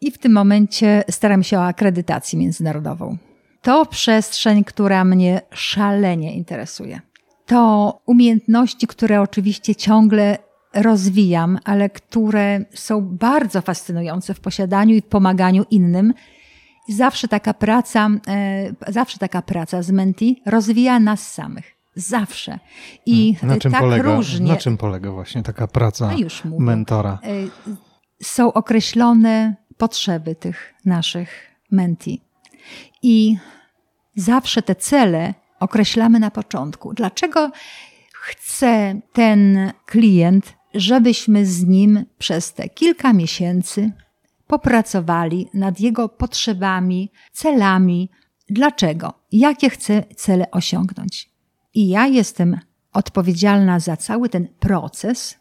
i 0.00 0.10
w 0.10 0.18
tym 0.18 0.32
momencie 0.32 1.04
staram 1.10 1.42
się 1.42 1.58
o 1.58 1.66
akredytację 1.66 2.38
międzynarodową. 2.38 3.16
To 3.62 3.86
przestrzeń, 3.86 4.64
która 4.64 5.04
mnie 5.04 5.40
szalenie 5.50 6.34
interesuje. 6.34 7.00
To 7.46 8.00
umiejętności, 8.06 8.86
które 8.86 9.20
oczywiście 9.20 9.74
ciągle 9.74 10.38
rozwijam, 10.74 11.58
ale 11.64 11.90
które 11.90 12.64
są 12.74 13.00
bardzo 13.00 13.60
fascynujące 13.60 14.34
w 14.34 14.40
posiadaniu 14.40 14.94
i 14.94 15.00
w 15.00 15.06
pomaganiu 15.06 15.64
innym. 15.70 16.14
Zawsze 16.88 17.28
taka 17.28 17.54
praca, 17.54 18.08
e, 18.28 18.92
zawsze 18.92 19.18
taka 19.18 19.42
praca 19.42 19.82
z 19.82 19.90
menti 19.90 20.42
rozwija 20.46 21.00
nas 21.00 21.32
samych. 21.32 21.77
Zawsze. 21.98 22.58
I 23.06 23.36
na 23.42 23.56
czym 23.56 23.72
tak 23.72 23.80
polega, 23.80 24.16
różnie. 24.16 24.52
Na 24.52 24.56
czym 24.56 24.76
polega 24.76 25.10
właśnie 25.10 25.42
taka 25.42 25.66
praca 25.66 26.10
mentora? 26.58 27.18
E, 27.22 27.28
są 28.22 28.52
określone 28.52 29.56
potrzeby 29.76 30.34
tych 30.34 30.74
naszych 30.84 31.28
menti. 31.70 32.20
I 33.02 33.36
zawsze 34.16 34.62
te 34.62 34.74
cele 34.74 35.34
określamy 35.60 36.20
na 36.20 36.30
początku. 36.30 36.94
Dlaczego 36.94 37.50
chce 38.14 39.00
ten 39.12 39.72
klient, 39.86 40.54
żebyśmy 40.74 41.46
z 41.46 41.64
nim 41.64 42.04
przez 42.18 42.52
te 42.54 42.68
kilka 42.68 43.12
miesięcy 43.12 43.92
popracowali 44.46 45.48
nad 45.54 45.80
jego 45.80 46.08
potrzebami, 46.08 47.10
celami? 47.32 48.10
Dlaczego? 48.50 49.14
Jakie 49.32 49.70
chce 49.70 50.04
cele 50.16 50.50
osiągnąć? 50.50 51.37
I 51.74 51.88
ja 51.88 52.06
jestem 52.06 52.58
odpowiedzialna 52.92 53.80
za 53.80 53.96
cały 53.96 54.28
ten 54.28 54.48
proces, 54.60 55.38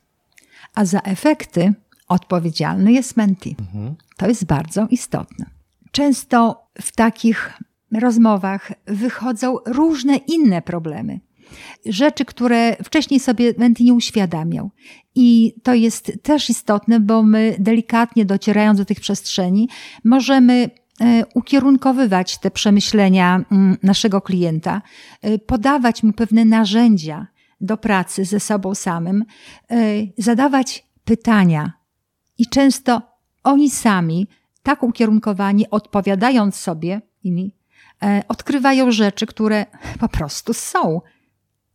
a 0.76 0.86
za 0.86 1.00
efekty 1.00 1.74
odpowiedzialny 2.08 2.92
jest 2.92 3.18
menti. 3.18 3.56
Mhm. 3.60 3.96
To 4.18 4.28
jest 4.28 4.46
bardzo 4.46 4.88
istotne. 4.90 5.46
Często 5.92 6.68
w 6.82 6.96
takich 6.96 7.54
rozmowach 7.92 8.72
wychodzą 8.86 9.58
różne 9.66 10.18
inne 10.18 10.62
problemy. 10.62 11.20
Rzeczy, 11.86 12.26
które 12.26 12.76
wcześniej 12.84 13.20
sobie 13.20 13.54
menti 13.58 13.84
nie 13.84 13.94
uświadamiał. 13.94 14.72
I 15.16 15.54
to 15.64 15.74
jest 15.74 16.12
też 16.24 16.50
istotne, 16.50 17.00
bo 17.00 17.24
my 17.24 17.56
delikatnie 17.60 18.26
docierając 18.26 18.80
do 18.80 18.86
tych 18.86 19.00
przestrzeni, 19.00 19.70
możemy 20.04 20.70
ukierunkowywać 21.34 22.38
te 22.38 22.52
przemyślenia 22.52 23.45
mm, 23.52 23.78
naszego 23.84 24.22
klienta, 24.22 24.82
e, 25.22 25.39
podawać 25.39 26.04
mu 26.04 26.14
pewne 26.14 26.45
narzędzia 26.45 27.28
do 27.62 27.78
pracy 27.78 28.26
ze 28.26 28.39
sobą 28.39 28.76
samym, 28.76 29.26
e, 29.72 29.76
zadawać 30.18 30.88
pytania. 31.06 31.74
I 32.38 32.48
często 32.48 33.02
oni 33.43 33.70
sami, 33.70 34.28
tak 34.64 34.84
ukierunkowani, 34.84 35.70
odpowiadając 35.70 36.56
sobie 36.56 37.02
imi, 37.24 37.56
odkrywają 38.28 38.91
rzeczy, 38.91 39.26
które 39.26 39.66
po 40.00 40.10
prostu 40.10 40.54
są. 40.54 41.02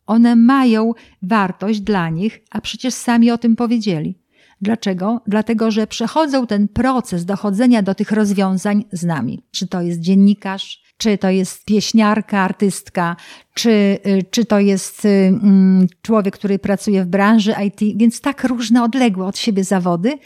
One 0.07 0.37
mają 0.37 0.93
wartość 1.23 1.81
dla 1.81 2.09
nich, 2.09 2.41
a 2.51 2.61
przecież 2.61 2.95
sami 2.95 3.31
o 3.31 3.39
tym 3.39 3.57
powiedzieli. 3.57 4.22
Dlaczego? 4.63 5.21
Dlatego, 5.27 5.71
że 5.71 5.87
przechodzą 5.87 6.47
ten 6.47 6.69
proces 6.69 7.25
dochodzenia 7.25 7.83
do 7.83 7.95
tych 7.95 8.13
rozwiązań 8.13 8.85
z 8.93 9.03
nami. 9.03 9.43
Czy 9.51 9.69
to 9.69 9.83
jest 9.83 10.01
dziennikarz, 10.01 10.83
czy 10.97 11.19
to 11.19 11.31
jest 11.31 11.65
pieśniarka, 11.65 12.39
artystka, 12.39 13.17
czy, 13.55 13.71
y, 14.07 14.23
czy 14.31 14.45
to 14.45 14.61
jest 14.61 15.05
y, 15.05 15.09
mm, 15.09 15.87
człowiek, 16.03 16.35
który 16.35 16.59
pracuje 16.59 17.05
w 17.05 17.07
branży 17.07 17.55
IT, 17.67 17.99
więc 17.99 18.21
tak 18.21 18.45
różne, 18.45 18.83
odległe 18.83 19.27
od 19.27 19.39
siebie 19.39 19.65
zawody, 19.65 20.19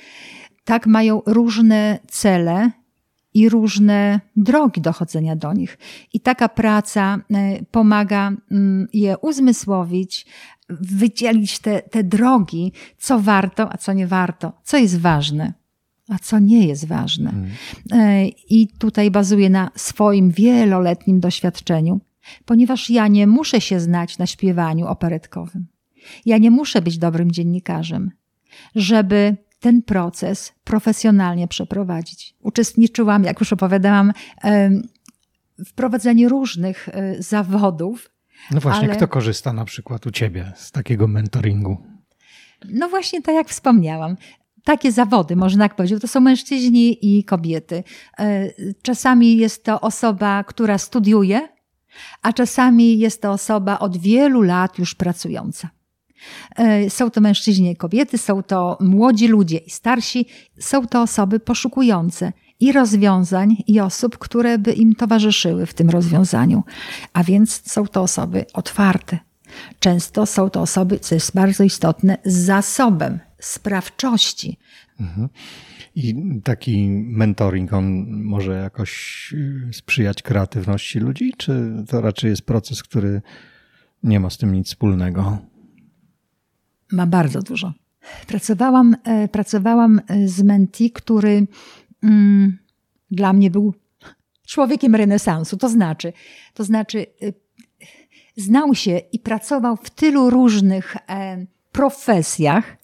tak 0.64 0.86
mają 0.86 1.22
różne 1.26 1.98
cele 2.08 2.70
i 3.36 3.48
różne 3.48 4.20
drogi 4.36 4.80
dochodzenia 4.80 5.36
do 5.36 5.52
nich. 5.52 5.78
I 6.12 6.20
taka 6.20 6.48
praca 6.48 7.16
y, 7.16 7.64
pomaga 7.70 8.32
mm, 8.50 8.88
je 8.92 9.18
uzmysłowić, 9.18 10.26
wydzielić 10.68 11.58
te, 11.58 11.82
te 11.82 12.04
drogi, 12.04 12.72
co 12.98 13.20
warto, 13.20 13.72
a 13.72 13.76
co 13.76 13.92
nie 13.92 14.06
warto, 14.06 14.52
co 14.64 14.76
jest 14.76 15.00
ważne, 15.00 15.52
a 16.08 16.18
co 16.18 16.38
nie 16.38 16.66
jest 16.66 16.86
ważne. 16.86 17.30
Mm. 17.30 18.30
I 18.48 18.68
tutaj 18.78 19.10
bazuję 19.10 19.50
na 19.50 19.70
swoim 19.74 20.30
wieloletnim 20.30 21.20
doświadczeniu, 21.20 22.00
ponieważ 22.44 22.90
ja 22.90 23.08
nie 23.08 23.26
muszę 23.26 23.60
się 23.60 23.80
znać 23.80 24.18
na 24.18 24.26
śpiewaniu 24.26 24.86
operetkowym. 24.86 25.66
Ja 26.26 26.38
nie 26.38 26.50
muszę 26.50 26.82
być 26.82 26.98
dobrym 26.98 27.32
dziennikarzem, 27.32 28.10
żeby 28.74 29.36
ten 29.60 29.82
proces 29.82 30.52
profesjonalnie 30.64 31.48
przeprowadzić. 31.48 32.34
Uczestniczyłam, 32.40 33.24
jak 33.24 33.40
już 33.40 33.52
opowiadałam, 33.52 34.12
w 35.58 35.72
prowadzeniu 35.74 36.28
różnych 36.28 36.88
e, 36.88 37.22
zawodów, 37.22 38.10
no 38.50 38.60
właśnie, 38.60 38.88
ale... 38.88 38.96
kto 38.96 39.08
korzysta 39.08 39.52
na 39.52 39.64
przykład 39.64 40.06
u 40.06 40.10
ciebie 40.10 40.52
z 40.56 40.72
takiego 40.72 41.08
mentoringu? 41.08 41.76
No 42.68 42.88
właśnie, 42.88 43.22
tak 43.22 43.34
jak 43.34 43.48
wspomniałam. 43.48 44.16
Takie 44.64 44.92
zawody, 44.92 45.36
można 45.36 45.64
tak 45.64 45.76
powiedzieć, 45.76 46.00
to 46.00 46.08
są 46.08 46.20
mężczyźni 46.20 47.18
i 47.18 47.24
kobiety. 47.24 47.84
E, 48.18 48.50
czasami 48.82 49.36
jest 49.36 49.64
to 49.64 49.80
osoba, 49.80 50.44
która 50.44 50.78
studiuje, 50.78 51.48
a 52.22 52.32
czasami 52.32 52.98
jest 52.98 53.22
to 53.22 53.30
osoba 53.30 53.78
od 53.78 53.96
wielu 53.96 54.42
lat 54.42 54.78
już 54.78 54.94
pracująca. 54.94 55.70
E, 56.56 56.90
są 56.90 57.10
to 57.10 57.20
mężczyźni 57.20 57.70
i 57.70 57.76
kobiety, 57.76 58.18
są 58.18 58.42
to 58.42 58.78
młodzi 58.80 59.28
ludzie 59.28 59.56
i 59.56 59.70
starsi, 59.70 60.26
są 60.58 60.86
to 60.86 61.02
osoby 61.02 61.40
poszukujące 61.40 62.32
i 62.60 62.72
rozwiązań, 62.72 63.56
i 63.66 63.80
osób, 63.80 64.18
które 64.18 64.58
by 64.58 64.72
im 64.72 64.94
towarzyszyły 64.94 65.66
w 65.66 65.74
tym 65.74 65.90
rozwiązaniu. 65.90 66.62
A 67.12 67.24
więc 67.24 67.70
są 67.70 67.86
to 67.86 68.02
osoby 68.02 68.44
otwarte. 68.52 69.18
Często 69.78 70.26
są 70.26 70.50
to 70.50 70.60
osoby, 70.60 70.98
co 70.98 71.14
jest 71.14 71.34
bardzo 71.34 71.64
istotne, 71.64 72.18
z 72.24 72.34
zasobem 72.34 73.18
sprawczości. 73.38 74.58
Mhm. 75.00 75.28
I 75.94 76.14
taki 76.44 76.88
mentoring, 76.90 77.72
on 77.72 78.06
może 78.10 78.52
jakoś 78.52 79.32
y, 79.32 79.72
sprzyjać 79.72 80.22
kreatywności 80.22 80.98
ludzi, 80.98 81.32
czy 81.36 81.84
to 81.88 82.00
raczej 82.00 82.30
jest 82.30 82.42
proces, 82.42 82.82
który 82.82 83.22
nie 84.02 84.20
ma 84.20 84.30
z 84.30 84.38
tym 84.38 84.52
nic 84.52 84.66
wspólnego? 84.66 85.38
Ma 86.92 87.06
bardzo 87.06 87.42
dużo. 87.42 87.72
Pracowałam, 88.26 88.96
e, 89.04 89.28
pracowałam 89.28 90.00
e, 90.06 90.28
z 90.28 90.42
menti, 90.42 90.90
który 90.90 91.46
mm, 92.02 92.58
dla 93.10 93.32
mnie 93.32 93.50
był 93.50 93.74
człowiekiem 94.46 94.94
renesansu. 94.94 95.56
To 95.56 95.68
znaczy, 95.68 96.12
to 96.54 96.64
znaczy 96.64 97.06
y, 97.22 97.34
znał 98.36 98.74
się 98.74 99.00
i 99.12 99.18
pracował 99.18 99.76
w 99.76 99.90
tylu 99.90 100.30
różnych 100.30 100.96
e, 100.96 101.46
profesjach, 101.72 102.76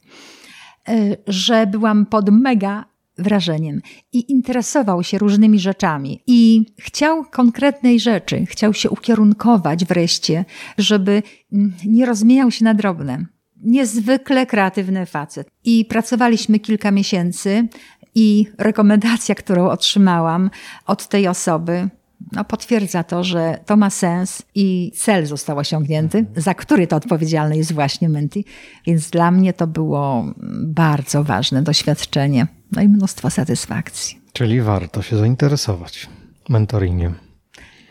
że 1.26 1.66
byłam 1.66 2.06
pod 2.06 2.30
mega 2.30 2.84
wrażeniem 3.18 3.82
i 4.12 4.32
interesował 4.32 5.02
się 5.02 5.18
różnymi 5.18 5.58
rzeczami 5.58 6.22
i 6.26 6.66
chciał 6.78 7.24
konkretnej 7.24 8.00
rzeczy, 8.00 8.46
chciał 8.46 8.74
się 8.74 8.90
ukierunkować 8.90 9.84
wreszcie, 9.84 10.44
żeby 10.78 11.22
mm, 11.52 11.72
nie 11.84 12.06
rozmieniał 12.06 12.50
się 12.50 12.64
na 12.64 12.74
drobne. 12.74 13.26
Niezwykle 13.62 14.46
kreatywny 14.46 15.06
facet. 15.06 15.48
I 15.64 15.84
pracowaliśmy 15.84 16.58
kilka 16.58 16.90
miesięcy 16.90 17.68
i 18.14 18.46
rekomendacja, 18.58 19.34
którą 19.34 19.68
otrzymałam 19.68 20.50
od 20.86 21.08
tej 21.08 21.28
osoby, 21.28 21.88
no, 22.32 22.44
potwierdza 22.44 23.04
to, 23.04 23.24
że 23.24 23.58
to 23.66 23.76
ma 23.76 23.90
sens 23.90 24.42
i 24.54 24.92
cel 24.94 25.26
został 25.26 25.58
osiągnięty, 25.58 26.24
za 26.36 26.54
który 26.54 26.86
to 26.86 26.96
odpowiedzialny 26.96 27.56
jest 27.56 27.72
właśnie 27.72 28.08
Menti. 28.08 28.44
Więc 28.86 29.10
dla 29.10 29.30
mnie 29.30 29.52
to 29.52 29.66
było 29.66 30.24
bardzo 30.64 31.24
ważne 31.24 31.62
doświadczenie, 31.62 32.46
no 32.72 32.82
i 32.82 32.88
mnóstwo 32.88 33.30
satysfakcji. 33.30 34.18
Czyli 34.32 34.60
warto 34.60 35.02
się 35.02 35.16
zainteresować 35.16 36.08
mentoringiem. 36.48 37.14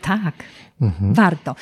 Tak, 0.02 0.34
mhm. 0.80 1.14
warto. 1.14 1.54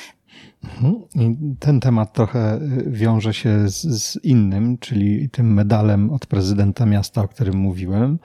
Mhm. 0.63 1.55
Ten 1.59 1.79
temat 1.79 2.13
trochę 2.13 2.59
wiąże 2.87 3.33
się 3.33 3.69
z, 3.69 3.81
z, 3.81 4.23
innym, 4.23 4.77
czyli 4.77 5.29
tym 5.29 5.53
medalem 5.53 6.09
od 6.09 6.25
prezydenta 6.25 6.85
miasta, 6.85 7.21
o 7.21 7.27
którym 7.27 7.57
mówiłem, 7.57 8.19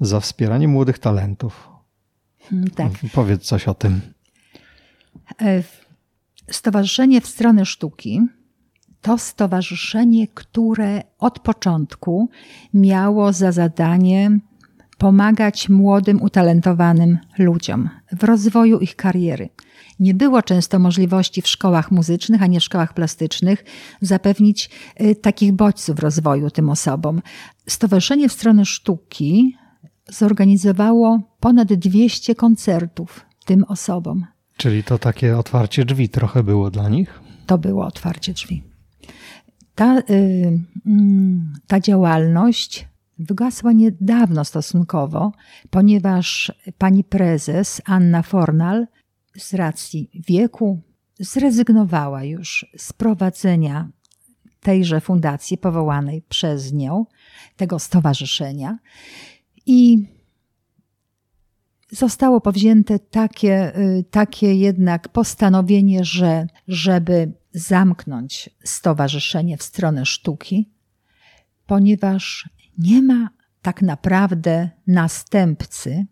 za 0.00 0.20
wspieranie 0.20 0.68
młodych 0.68 0.98
talentów. 0.98 1.68
Hmm, 2.40 2.70
tak. 2.70 2.92
Powiedz 3.12 3.42
coś 3.42 3.68
o 3.68 3.74
tym. 3.74 4.00
E, 5.42 5.62
Stowarzyszenie 6.50 7.20
w 7.20 7.26
stronę 7.26 7.66
sztuki 7.66 8.20
to 9.00 9.18
stowarzyszenie, 9.18 10.28
które 10.28 11.02
od 11.18 11.38
początku 11.38 12.28
miało 12.74 13.32
za 13.32 13.52
zadanie 13.52 14.38
pomagać 14.98 15.68
młodym, 15.68 16.22
utalentowanym 16.22 17.18
ludziom 17.38 17.88
w 18.12 18.24
rozwoju 18.24 18.78
ich 18.78 18.96
kariery. 18.96 19.48
Nie 20.00 20.14
było 20.14 20.42
często 20.42 20.78
możliwości 20.78 21.42
w 21.42 21.48
szkołach 21.48 21.90
muzycznych, 21.90 22.42
ani 22.42 22.60
w 22.60 22.64
szkołach 22.64 22.94
plastycznych 22.94 23.64
zapewnić 24.00 24.70
y, 25.00 25.14
takich 25.14 25.52
bodźców 25.52 25.98
rozwoju 25.98 26.50
tym 26.50 26.70
osobom. 26.70 27.22
Stowarzyszenie 27.66 28.28
w 28.28 28.32
stronę 28.32 28.64
sztuki 28.64 29.56
zorganizowało 30.08 31.20
ponad 31.40 31.72
200 31.72 32.34
koncertów 32.34 33.26
tym 33.44 33.64
osobom. 33.64 34.26
Czyli 34.56 34.84
to 34.84 34.98
takie 34.98 35.38
otwarcie 35.38 35.84
drzwi 35.84 36.08
trochę 36.08 36.42
było 36.42 36.70
dla 36.70 36.88
nich? 36.88 37.20
To 37.46 37.58
było 37.58 37.86
otwarcie 37.86 38.32
drzwi. 38.32 38.62
Ta, 39.74 39.98
y, 39.98 40.02
mm, 40.86 41.52
ta 41.66 41.80
działalność 41.80 42.88
wygasła 43.18 43.72
niedawno 43.72 44.44
stosunkowo, 44.44 45.32
ponieważ 45.70 46.52
pani 46.78 47.04
prezes 47.04 47.82
Anna 47.84 48.22
Fornal 48.22 48.86
z 49.42 49.54
racji 49.54 50.10
wieku 50.14 50.80
zrezygnowała 51.18 52.24
już 52.24 52.66
z 52.76 52.92
prowadzenia 52.92 53.90
tejże 54.60 55.00
fundacji 55.00 55.58
powołanej 55.58 56.22
przez 56.22 56.72
nią, 56.72 57.06
tego 57.56 57.78
stowarzyszenia 57.78 58.78
i 59.66 60.06
zostało 61.90 62.40
powzięte 62.40 62.98
takie, 62.98 63.78
y, 63.78 64.04
takie 64.10 64.54
jednak 64.54 65.08
postanowienie, 65.08 66.04
że 66.04 66.46
żeby 66.68 67.32
zamknąć 67.52 68.50
stowarzyszenie 68.64 69.56
w 69.56 69.62
stronę 69.62 70.06
sztuki, 70.06 70.70
ponieważ 71.66 72.50
nie 72.78 73.02
ma 73.02 73.30
tak 73.62 73.82
naprawdę 73.82 74.70
następcy, 74.86 76.06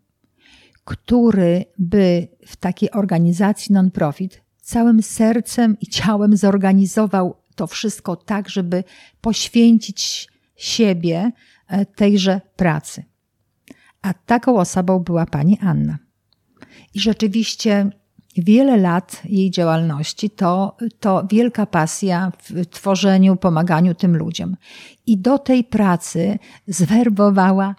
który 0.89 1.65
by 1.79 2.29
w 2.47 2.57
takiej 2.57 2.91
organizacji 2.91 3.73
non-profit 3.73 4.43
całym 4.63 5.03
sercem 5.03 5.77
i 5.81 5.87
ciałem 5.87 6.37
zorganizował 6.37 7.37
to 7.55 7.67
wszystko 7.67 8.17
tak, 8.17 8.49
żeby 8.49 8.85
poświęcić 9.21 10.29
siebie 10.57 11.33
e, 11.69 11.87
tejże 11.87 12.41
pracy. 12.57 13.05
A 14.03 14.15
taką 14.15 14.57
osobą 14.57 14.99
była 14.99 15.27
pani 15.27 15.59
Anna. 15.61 15.99
I 16.95 17.01
rzeczywiście 17.01 17.91
wiele 18.37 18.77
lat 18.77 19.23
jej 19.25 19.51
działalności 19.51 20.31
to, 20.31 20.77
to 21.01 21.27
wielka 21.31 21.67
pasja 21.67 22.33
w 22.43 22.67
tworzeniu, 22.67 23.37
pomaganiu 23.37 23.95
tym 23.95 24.17
ludziom. 24.17 24.57
I 25.07 25.19
do 25.19 25.39
tej 25.39 25.65
pracy 25.65 26.39
zwerbowała 26.67 27.75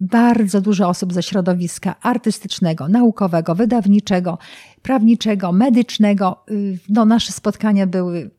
bardzo 0.00 0.60
dużo 0.60 0.88
osób 0.88 1.12
ze 1.12 1.22
środowiska 1.22 1.94
artystycznego, 2.02 2.88
naukowego, 2.88 3.54
wydawniczego, 3.54 4.38
prawniczego, 4.82 5.52
medycznego. 5.52 6.44
No, 6.88 7.04
nasze 7.04 7.32
spotkania 7.32 7.86
były 7.86 8.30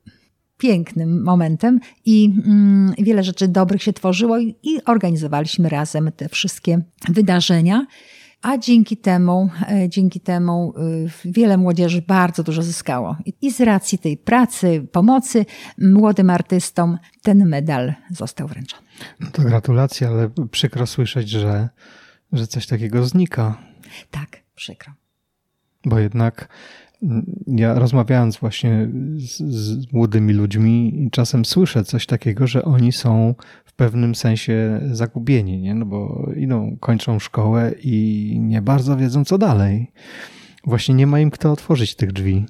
pięknym 0.57 1.23
momentem 1.23 1.79
i 2.05 2.33
mm, 2.45 2.93
wiele 2.97 3.23
rzeczy 3.23 3.47
dobrych 3.47 3.83
się 3.83 3.93
tworzyło 3.93 4.39
i, 4.39 4.55
i 4.63 4.83
organizowaliśmy 4.85 5.69
razem 5.69 6.11
te 6.15 6.29
wszystkie 6.29 6.81
wydarzenia 7.09 7.85
a 8.41 8.57
dzięki 8.57 8.97
temu, 8.97 9.49
e, 9.69 9.89
dzięki 9.89 10.19
temu 10.19 10.73
e, 10.77 11.31
wiele 11.31 11.57
młodzieży 11.57 12.01
bardzo 12.01 12.43
dużo 12.43 12.63
zyskało. 12.63 13.17
I 13.41 13.51
z 13.51 13.61
racji 13.61 13.97
tej 13.97 14.17
pracy, 14.17 14.88
pomocy 14.91 15.45
młodym 15.77 16.29
artystom 16.29 16.97
ten 17.21 17.49
medal 17.49 17.93
został 18.11 18.47
wręczony. 18.47 18.83
No 19.19 19.27
to 19.31 19.41
gratulacje, 19.41 20.07
ale 20.07 20.29
przykro 20.51 20.88
słyszeć, 20.88 21.29
że, 21.29 21.69
że 22.31 22.47
coś 22.47 22.67
takiego 22.67 23.05
znika. 23.05 23.57
Tak, 24.11 24.43
przykro. 24.55 24.93
Bo 25.85 25.99
jednak 25.99 26.49
ja 27.47 27.73
rozmawiając 27.73 28.38
właśnie 28.38 28.89
z, 29.17 29.38
z, 29.38 29.93
młodymi 29.93 30.33
ludźmi, 30.33 31.09
czasem 31.11 31.45
słyszę 31.45 31.83
coś 31.83 32.05
takiego, 32.05 32.47
że 32.47 32.63
oni 32.63 32.91
są 32.91 33.35
pewnym 33.78 34.15
sensie 34.15 34.82
zagubieni, 34.91 35.61
nie? 35.61 35.75
No 35.75 35.86
bo 35.86 36.30
idą, 36.36 36.78
kończą 36.80 37.19
szkołę 37.19 37.73
i 37.84 38.38
nie 38.41 38.61
bardzo 38.61 38.97
wiedzą, 38.97 39.25
co 39.25 39.38
dalej. 39.38 39.91
Właśnie 40.63 40.95
nie 40.95 41.07
ma 41.07 41.19
im 41.19 41.32
kto 41.32 41.51
otworzyć 41.51 41.95
tych 41.95 42.11
drzwi. 42.11 42.45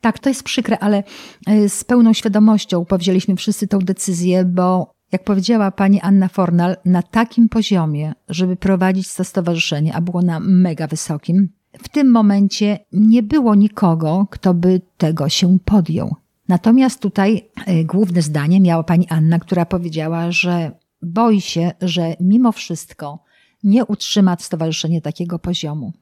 Tak, 0.00 0.18
to 0.18 0.28
jest 0.28 0.42
przykre, 0.42 0.78
ale 0.78 1.02
e, 1.46 1.68
z 1.68 1.84
pełną 1.84 2.12
świadomością 2.12 2.84
powzięliśmy 2.84 3.36
wszyscy 3.36 3.68
tą 3.68 3.78
decyzję, 3.78 4.44
bo 4.44 4.92
jak 5.12 5.24
powiedziała 5.24 5.70
pani 5.70 6.00
Anna 6.00 6.28
Fornal, 6.28 6.76
na 6.84 7.02
takim 7.02 7.48
poziomie, 7.48 8.12
żeby 8.28 8.56
prowadzić 8.56 9.14
to 9.14 9.24
stowarzyszenie, 9.24 9.94
a 9.94 10.00
było 10.00 10.22
na 10.22 10.40
mega 10.40 10.86
wysokim, 10.86 11.48
w 11.82 11.88
tym 11.88 12.10
momencie 12.10 12.78
nie 12.92 13.22
było 13.22 13.54
nikogo, 13.54 14.26
kto 14.30 14.54
by 14.54 14.80
tego 14.96 15.28
się 15.28 15.58
podjął. 15.64 16.16
Natomiast 16.48 17.00
tutaj 17.00 17.50
e, 17.66 17.84
główne 17.84 18.22
zdanie 18.22 18.60
miała 18.60 18.82
pani 18.82 19.08
Anna, 19.08 19.38
która 19.38 19.66
powiedziała, 19.66 20.32
że 20.32 20.72
boi 21.02 21.40
się, 21.40 21.70
że 21.80 22.14
mimo 22.20 22.52
wszystko 22.52 23.24
nie 23.64 23.84
utrzyma 23.84 24.36
stowarzyszenie 24.40 25.00
takiego 25.00 25.38
poziomu. 25.38 25.92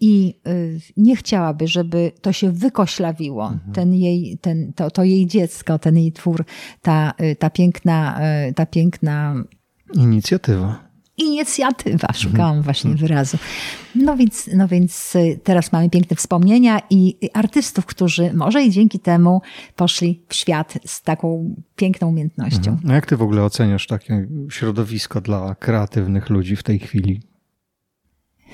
I 0.00 0.40
e, 0.46 0.52
nie 0.96 1.16
chciałaby, 1.16 1.68
żeby 1.68 2.12
to 2.20 2.32
się 2.32 2.52
wykoślawiło, 2.52 3.48
mhm. 3.48 3.72
ten 3.72 3.94
jej, 3.94 4.38
ten, 4.40 4.72
to, 4.72 4.90
to 4.90 5.04
jej 5.04 5.26
dziecko, 5.26 5.78
ten 5.78 5.96
jej 5.96 6.12
twór, 6.12 6.44
ta, 6.82 7.12
e, 7.18 7.36
ta 7.36 7.50
piękna, 7.50 8.20
ta 8.54 8.66
piękna 8.66 9.34
inicjatywa 9.94 10.85
inicjatywa, 11.16 12.12
szukałam 12.12 12.56
mhm. 12.56 12.62
właśnie 12.62 12.90
mhm. 12.90 13.08
wyrazu. 13.08 13.38
No 13.94 14.16
więc, 14.16 14.50
no 14.54 14.68
więc 14.68 15.16
y, 15.16 15.40
teraz 15.44 15.72
mamy 15.72 15.90
piękne 15.90 16.16
wspomnienia 16.16 16.80
i 16.90 17.30
artystów, 17.34 17.86
którzy 17.86 18.32
może 18.34 18.62
i 18.62 18.70
dzięki 18.70 18.98
temu 18.98 19.42
poszli 19.76 20.22
w 20.28 20.34
świat 20.34 20.78
z 20.86 21.02
taką 21.02 21.54
piękną 21.76 22.08
umiejętnością. 22.08 22.70
Mhm. 22.70 22.80
No 22.84 22.94
jak 22.94 23.06
ty 23.06 23.16
w 23.16 23.22
ogóle 23.22 23.42
oceniasz 23.42 23.86
takie 23.86 24.28
środowisko 24.50 25.20
dla 25.20 25.54
kreatywnych 25.54 26.30
ludzi 26.30 26.56
w 26.56 26.62
tej 26.62 26.78
chwili? 26.78 27.22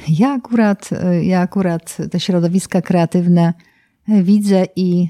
Ja 0.08 0.32
akurat, 0.32 0.90
y, 0.92 1.24
ja 1.24 1.40
akurat 1.40 1.96
te 2.10 2.20
środowiska 2.20 2.82
kreatywne 2.82 3.52
widzę 4.08 4.64
i 4.76 5.08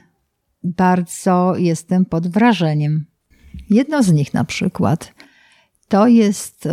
bardzo 0.64 1.54
jestem 1.56 2.04
pod 2.04 2.28
wrażeniem. 2.28 3.04
Jedno 3.70 4.02
z 4.02 4.12
nich 4.12 4.34
na 4.34 4.44
przykład 4.44 5.14
to 5.88 6.06
jest 6.06 6.66
y, 6.66 6.70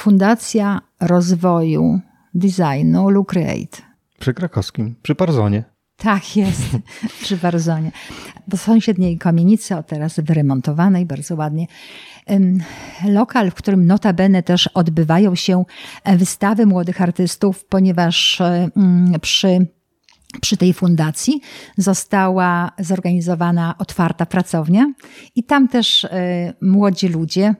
Fundacja 0.00 0.80
Rozwoju 1.00 2.00
Designu 2.34 3.10
Lucreate. 3.10 3.82
Przy 4.18 4.34
krakowskim, 4.34 4.94
przy 5.02 5.14
Parzonie. 5.14 5.64
Tak 5.96 6.36
jest, 6.36 6.62
przy 7.22 7.36
Parzonie. 7.36 7.92
W 8.48 8.56
sąsiedniej 8.56 9.18
kamienicy, 9.18 9.76
o 9.76 9.82
teraz 9.82 10.20
wyremontowanej 10.20 11.06
bardzo 11.06 11.34
ładnie. 11.34 11.66
Lokal, 13.04 13.50
w 13.50 13.54
którym 13.54 13.86
notabene 13.86 14.42
też 14.42 14.66
odbywają 14.66 15.34
się 15.34 15.64
e, 16.04 16.16
wystawy 16.16 16.66
młodych 16.66 17.00
artystów, 17.00 17.64
ponieważ 17.64 18.40
e, 18.40 18.68
mm, 18.76 19.20
przy 19.20 19.66
przy 20.40 20.56
tej 20.56 20.74
fundacji 20.74 21.40
została 21.76 22.72
zorganizowana 22.78 23.74
otwarta 23.78 24.26
pracownia 24.26 24.92
i 25.34 25.44
tam 25.44 25.68
też 25.68 26.04
e, 26.04 26.52
młodzi 26.60 27.08
ludzie 27.08 27.54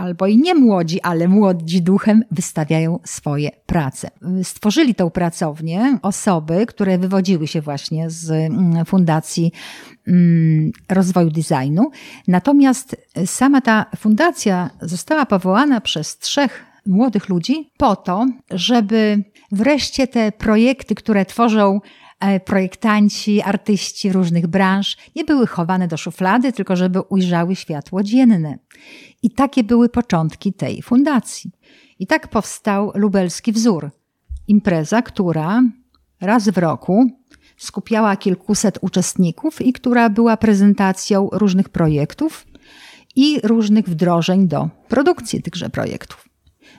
albo 0.00 0.26
i 0.26 0.36
nie 0.38 0.54
młodzi, 0.54 1.00
ale 1.00 1.28
młodzi 1.28 1.82
duchem 1.82 2.24
wystawiają 2.30 2.98
swoje 3.04 3.50
prace. 3.66 4.10
Stworzyli 4.42 4.94
tą 4.94 5.10
pracownię 5.10 5.98
osoby, 6.02 6.66
które 6.66 6.98
wywodziły 6.98 7.46
się 7.46 7.60
właśnie 7.60 8.10
z 8.10 8.30
mm, 8.30 8.84
Fundacji 8.84 9.52
mm, 10.06 10.70
Rozwoju 10.88 11.30
Designu. 11.30 11.90
Natomiast 12.28 12.96
sama 13.26 13.60
ta 13.60 13.86
fundacja 13.96 14.70
została 14.82 15.26
powołana 15.26 15.80
przez 15.80 16.18
trzech 16.18 16.64
młodych 16.86 17.28
ludzi 17.28 17.70
po 17.76 17.96
to, 17.96 18.26
żeby 18.50 19.24
wreszcie 19.52 20.06
te 20.06 20.32
projekty, 20.32 20.94
które 20.94 21.24
tworzą 21.24 21.80
e, 22.20 22.40
projektanci, 22.40 23.42
artyści 23.42 24.12
różnych 24.12 24.46
branż 24.46 24.96
nie 25.16 25.24
były 25.24 25.46
chowane 25.46 25.88
do 25.88 25.96
szuflady, 25.96 26.52
tylko 26.52 26.76
żeby 26.76 27.00
ujrzały 27.00 27.56
światło 27.56 28.02
dzienne. 28.02 28.58
I 29.22 29.30
takie 29.30 29.64
były 29.64 29.88
początki 29.88 30.52
tej 30.52 30.82
fundacji. 30.82 31.50
I 31.98 32.06
tak 32.06 32.28
powstał 32.28 32.92
lubelski 32.94 33.52
wzór. 33.52 33.90
Impreza, 34.48 35.02
która 35.02 35.62
raz 36.20 36.48
w 36.48 36.58
roku 36.58 37.10
skupiała 37.56 38.16
kilkuset 38.16 38.78
uczestników 38.80 39.60
i 39.62 39.72
która 39.72 40.10
była 40.10 40.36
prezentacją 40.36 41.28
różnych 41.32 41.68
projektów 41.68 42.46
i 43.16 43.40
różnych 43.42 43.88
wdrożeń 43.88 44.48
do 44.48 44.68
produkcji 44.88 45.42
tychże 45.42 45.70
projektów. 45.70 46.28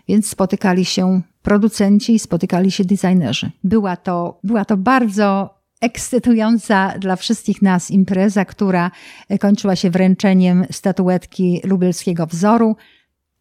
Więc 0.07 0.29
spotykali 0.29 0.85
się 0.85 1.21
producenci 1.41 2.13
i 2.13 2.19
spotykali 2.19 2.71
się 2.71 2.85
designerzy. 2.85 3.51
Była 3.63 3.95
to, 3.95 4.39
była 4.43 4.65
to 4.65 4.77
bardzo 4.77 5.60
ekscytująca 5.81 6.93
dla 6.99 7.15
wszystkich 7.15 7.61
nas 7.61 7.91
impreza, 7.91 8.45
która 8.45 8.91
kończyła 9.39 9.75
się 9.75 9.89
wręczeniem 9.89 10.65
statuetki 10.71 11.61
lubelskiego 11.63 12.27
wzoru 12.27 12.75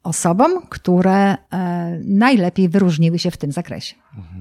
osobom, 0.02 0.66
które 0.68 1.32
e, 1.32 1.36
najlepiej 2.04 2.68
wyróżniły 2.68 3.18
się 3.18 3.30
w 3.30 3.36
tym 3.36 3.52
zakresie, 3.52 3.94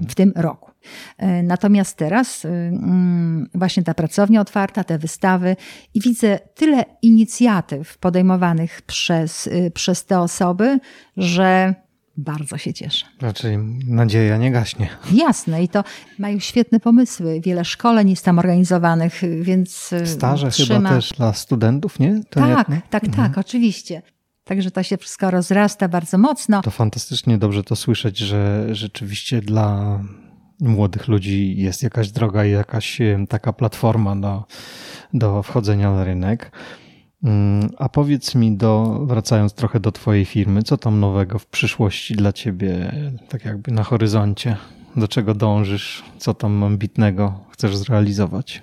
w 0.08 0.14
tym 0.14 0.32
roku. 0.36 0.70
E, 1.18 1.42
natomiast 1.42 1.96
teraz 1.96 2.44
mm, 2.44 3.48
właśnie 3.54 3.82
ta 3.82 3.94
pracownia 3.94 4.40
otwarta, 4.40 4.84
te 4.84 4.98
wystawy 4.98 5.56
i 5.94 6.00
widzę 6.00 6.38
tyle 6.54 6.84
inicjatyw 7.02 7.98
podejmowanych 7.98 8.82
przez, 8.82 9.48
przez 9.74 10.04
te 10.04 10.20
osoby, 10.20 10.80
że 11.16 11.74
bardzo 12.20 12.58
się 12.58 12.72
cieszę. 12.74 13.06
Raczej 13.20 13.58
nadzieja 13.86 14.36
nie 14.36 14.52
gaśnie. 14.52 14.88
Jasne 15.12 15.62
i 15.62 15.68
to 15.68 15.84
mają 16.18 16.38
świetne 16.38 16.80
pomysły. 16.80 17.40
Wiele 17.40 17.64
szkoleń 17.64 18.10
jest 18.10 18.24
tam 18.24 18.38
organizowanych, 18.38 19.22
więc. 19.42 19.92
Y, 19.92 20.06
Staże 20.06 20.50
trzyma... 20.50 20.76
chyba 20.76 20.90
też 20.90 21.12
dla 21.12 21.32
studentów, 21.32 21.98
nie? 21.98 22.20
To 22.30 22.40
tak, 22.40 22.68
nie? 22.68 22.80
tak, 22.90 23.04
mhm. 23.04 23.28
tak, 23.28 23.38
oczywiście. 23.38 24.02
Także 24.44 24.70
to 24.70 24.82
się 24.82 24.96
wszystko 24.96 25.30
rozrasta 25.30 25.88
bardzo 25.88 26.18
mocno. 26.18 26.62
To 26.62 26.70
fantastycznie 26.70 27.38
dobrze 27.38 27.64
to 27.64 27.76
słyszeć, 27.76 28.18
że 28.18 28.68
rzeczywiście 28.74 29.42
dla 29.42 30.00
młodych 30.60 31.08
ludzi 31.08 31.56
jest 31.56 31.82
jakaś 31.82 32.10
droga 32.10 32.44
i 32.44 32.50
jakaś 32.50 32.98
taka 33.28 33.52
platforma 33.52 34.16
do, 34.16 34.44
do 35.14 35.42
wchodzenia 35.42 35.92
na 35.92 36.04
rynek. 36.04 36.52
Mm, 37.24 37.70
a 37.78 37.88
powiedz 37.88 38.34
mi, 38.34 38.56
do, 38.56 39.00
wracając 39.06 39.52
trochę 39.52 39.80
do 39.80 39.92
Twojej 39.92 40.24
firmy, 40.24 40.62
co 40.62 40.76
tam 40.76 41.00
nowego 41.00 41.38
w 41.38 41.46
przyszłości 41.46 42.14
dla 42.14 42.32
Ciebie, 42.32 42.92
tak 43.28 43.44
jakby 43.44 43.72
na 43.72 43.82
horyzoncie? 43.82 44.56
Do 44.96 45.08
czego 45.08 45.34
dążysz? 45.34 46.02
Co 46.18 46.34
tam 46.34 46.64
ambitnego 46.64 47.40
chcesz 47.50 47.76
zrealizować? 47.76 48.62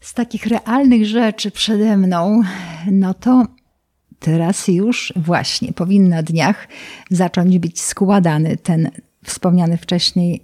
Z 0.00 0.14
takich 0.14 0.46
realnych 0.46 1.06
rzeczy 1.06 1.50
przede 1.50 1.96
mną, 1.96 2.42
no 2.90 3.14
to 3.14 3.46
teraz 4.18 4.68
już 4.68 5.12
właśnie 5.16 5.72
powinien 5.72 6.08
na 6.08 6.22
dniach 6.22 6.68
zacząć 7.10 7.58
być 7.58 7.80
składany 7.80 8.56
ten 8.56 8.90
wspomniany 9.24 9.76
wcześniej 9.76 10.42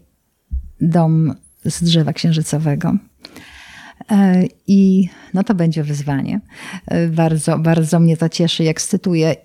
dom 0.80 1.34
z 1.64 1.82
drzewa 1.82 2.12
księżycowego. 2.12 2.92
E, 4.10 4.44
I 4.66 5.08
no 5.34 5.44
to 5.44 5.54
będzie 5.54 5.82
wyzwanie. 5.82 6.40
E, 6.86 7.08
bardzo, 7.08 7.58
bardzo 7.58 8.00
mnie 8.00 8.16
to 8.16 8.28
cieszy, 8.28 8.64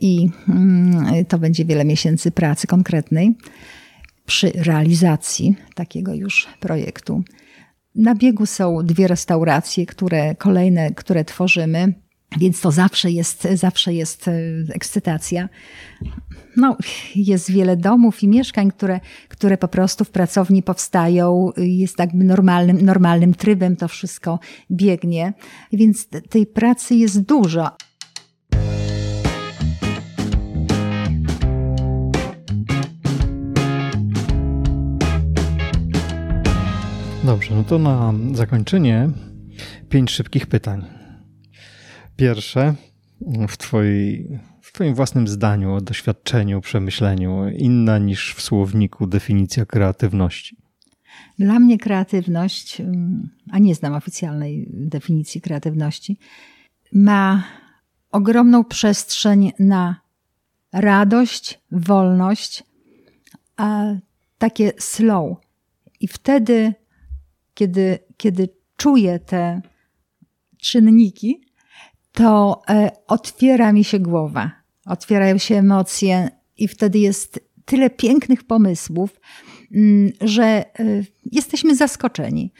i 0.01 0.29
mm, 0.49 1.25
to 1.25 1.39
będzie 1.39 1.65
wiele 1.65 1.85
miesięcy 1.85 2.31
pracy 2.31 2.67
konkretnej 2.67 3.37
przy 4.25 4.51
realizacji 4.55 5.55
takiego 5.75 6.13
już 6.13 6.47
projektu. 6.59 7.23
Na 7.95 8.15
biegu 8.15 8.45
są 8.45 8.77
dwie 8.83 9.07
restauracje, 9.07 9.85
które 9.85 10.35
kolejne, 10.35 10.91
które 10.91 11.25
tworzymy. 11.25 11.93
Więc 12.39 12.61
to 12.61 12.71
zawsze 12.71 13.11
jest, 13.11 13.47
zawsze 13.53 13.93
jest 13.93 14.27
e, 14.27 14.33
ekscytacja. 14.73 15.49
No, 16.59 16.77
jest 17.15 17.51
wiele 17.51 17.77
domów 17.77 18.23
i 18.23 18.27
mieszkań, 18.27 18.71
które, 18.71 18.99
które 19.27 19.57
po 19.57 19.67
prostu 19.67 20.05
w 20.05 20.09
pracowni 20.09 20.63
powstają. 20.63 21.51
Jest 21.57 21.99
jakby 21.99 22.23
normalnym, 22.23 22.85
normalnym 22.85 23.33
trybem 23.33 23.75
to 23.75 23.87
wszystko 23.87 24.39
biegnie. 24.71 25.33
Więc 25.73 26.07
tej 26.29 26.45
pracy 26.45 26.95
jest 26.95 27.21
dużo. 27.21 27.71
Dobrze, 37.23 37.55
no 37.55 37.63
to 37.63 37.79
na 37.79 38.13
zakończenie 38.33 39.09
pięć 39.89 40.11
szybkich 40.11 40.47
pytań. 40.47 40.85
Pierwsze, 42.15 42.73
w, 43.47 43.57
twojej, 43.57 44.39
Twoim 44.79 44.95
własnym 44.95 45.27
zdaniu 45.27 45.81
doświadczeniu, 45.81 46.61
przemyśleniu, 46.61 47.49
inna 47.49 47.97
niż 47.97 48.35
w 48.35 48.41
słowniku 48.41 49.07
definicja 49.07 49.65
kreatywności? 49.65 50.57
Dla 51.39 51.59
mnie 51.59 51.77
kreatywność, 51.77 52.81
mm, 52.81 53.29
a 53.51 53.59
nie 53.59 53.75
znam 53.75 53.93
oficjalnej 53.93 54.69
definicji 54.73 55.41
kreatywności, 55.41 56.17
ma 56.93 57.43
ogromną 58.11 58.63
przestrzeń 58.63 59.51
na 59.59 60.01
radość, 60.73 61.59
wolność, 61.71 62.63
a 63.57 63.83
takie 64.37 64.71
slow. 64.77 65.37
I 65.99 66.07
wtedy, 66.07 66.73
kiedy, 67.53 67.99
kiedy 68.17 68.49
czuję 68.77 69.19
te 69.19 69.61
czynniki, 70.57 71.41
to 72.11 72.61
e, 72.69 72.91
otwiera 73.07 73.73
mi 73.73 73.83
się 73.83 73.99
głowa, 73.99 74.58
otwierają 74.89 75.37
się 75.37 75.55
emocje 75.55 76.29
i 76.57 76.67
wtedy 76.67 76.99
jest 76.99 77.39
tyle 77.65 77.89
pięknych 77.89 78.43
pomysłów, 78.43 79.19
mm, 79.75 80.11
że 80.21 80.43
e, 80.43 80.65
jesteśmy 81.31 81.75
zaskoczeni. 81.75 82.51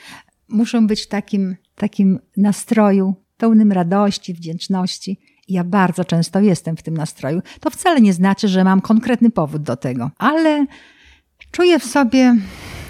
Muszą 0.50 0.88
być 0.88 1.02
w 1.02 1.08
takim, 1.08 1.56
takim 1.76 2.20
nastroju 2.38 3.16
pełnym 3.38 3.72
radości, 3.72 4.34
wdzięczności. 4.34 5.20
Ja 5.48 5.64
bardzo 5.64 6.06
często 6.06 6.40
jestem 6.40 6.78
w 6.78 6.84
tym 6.84 6.98
nastroju. 6.98 7.42
To 7.60 7.70
wcale 7.70 8.02
nie 8.02 8.14
znaczy, 8.14 8.48
że 8.48 8.64
mam 8.64 8.82
konkretny 8.82 9.30
powód 9.30 9.62
do 9.62 9.78
tego, 9.78 10.12
ale 10.18 10.66
czuję 11.52 11.80
w 11.80 11.86
sobie, 11.86 12.36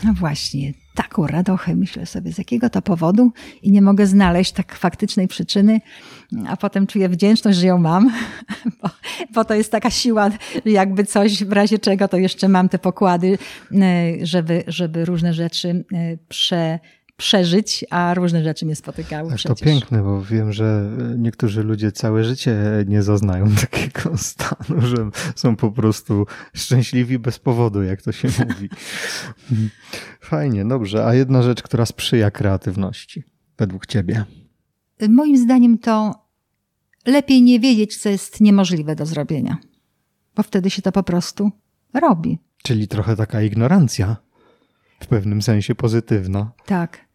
no 0.04 0.14
właśnie, 0.14 0.74
taką 1.04 1.28
radochę, 1.28 1.76
myślę 1.76 2.06
sobie, 2.06 2.34
z 2.34 2.38
jakiego 2.38 2.70
to 2.70 2.82
powodu 2.82 3.32
i 3.64 3.72
nie 3.72 3.82
mogę 3.82 4.08
znaleźć 4.08 4.52
tak 4.52 4.76
faktycznej 4.76 5.28
przyczyny, 5.28 5.82
a 6.48 6.58
potem 6.58 6.88
czuję 6.88 7.10
wdzięczność, 7.10 7.58
że 7.58 7.68
ją 7.68 7.78
mam, 7.78 8.12
bo, 8.82 8.90
bo 9.34 9.46
to 9.46 9.54
jest 9.54 9.72
taka 9.72 9.90
siła, 9.90 10.30
jakby 10.66 11.04
coś 11.04 11.44
w 11.44 11.52
razie 11.52 11.80
czego, 11.80 12.08
to 12.08 12.18
jeszcze 12.18 12.48
mam 12.48 12.70
te 12.70 12.80
pokłady, 12.80 13.38
e, 13.72 14.26
żeby, 14.26 14.64
żeby 14.68 15.06
różne 15.06 15.34
rzeczy 15.34 15.86
e, 15.94 16.18
prze, 16.28 16.80
przeżyć, 17.20 17.86
a 17.90 18.14
różne 18.14 18.44
rzeczy 18.44 18.66
mnie 18.66 18.76
spotykały. 18.76 19.30
Tak, 19.30 19.38
przecież. 19.38 19.60
to 19.60 19.66
piękne, 19.66 20.04
bo 20.04 20.22
wiem, 20.24 20.54
że 20.54 20.92
niektórzy 21.18 21.64
ludzie 21.64 21.92
całe 21.92 22.24
życie 22.24 22.56
nie 22.88 23.04
zaznają 23.04 23.56
takiego 23.62 24.18
stanu, 24.18 24.82
że 24.82 25.10
są 25.36 25.56
po 25.56 25.72
prostu 25.72 26.26
szczęśliwi 26.54 27.20
bez 27.20 27.40
powodu, 27.40 27.84
jak 27.84 28.02
to 28.02 28.12
się 28.12 28.28
mówi. 28.48 28.70
Fajnie, 30.22 30.66
dobrze. 30.66 31.06
A 31.06 31.14
jedna 31.14 31.42
rzecz, 31.44 31.64
która 31.64 31.86
sprzyja 31.86 32.32
kreatywności, 32.32 33.24
według 33.58 33.86
Ciebie? 33.86 34.26
Moim 35.10 35.38
zdaniem 35.38 35.78
to 35.78 36.26
lepiej 37.06 37.42
nie 37.42 37.60
wiedzieć, 37.60 37.98
co 37.98 38.10
jest 38.10 38.42
niemożliwe 38.42 38.96
do 38.96 39.06
zrobienia, 39.06 39.58
bo 40.36 40.44
wtedy 40.44 40.70
się 40.70 40.82
to 40.82 40.92
po 40.92 41.04
prostu 41.04 41.52
robi. 41.94 42.40
Czyli 42.64 42.88
trochę 42.88 43.16
taka 43.16 43.42
ignorancja. 43.42 44.18
W 45.00 45.08
pewnym 45.08 45.42
sensie 45.42 45.76
pozytywna. 45.76 46.52
Tak. 46.66 47.09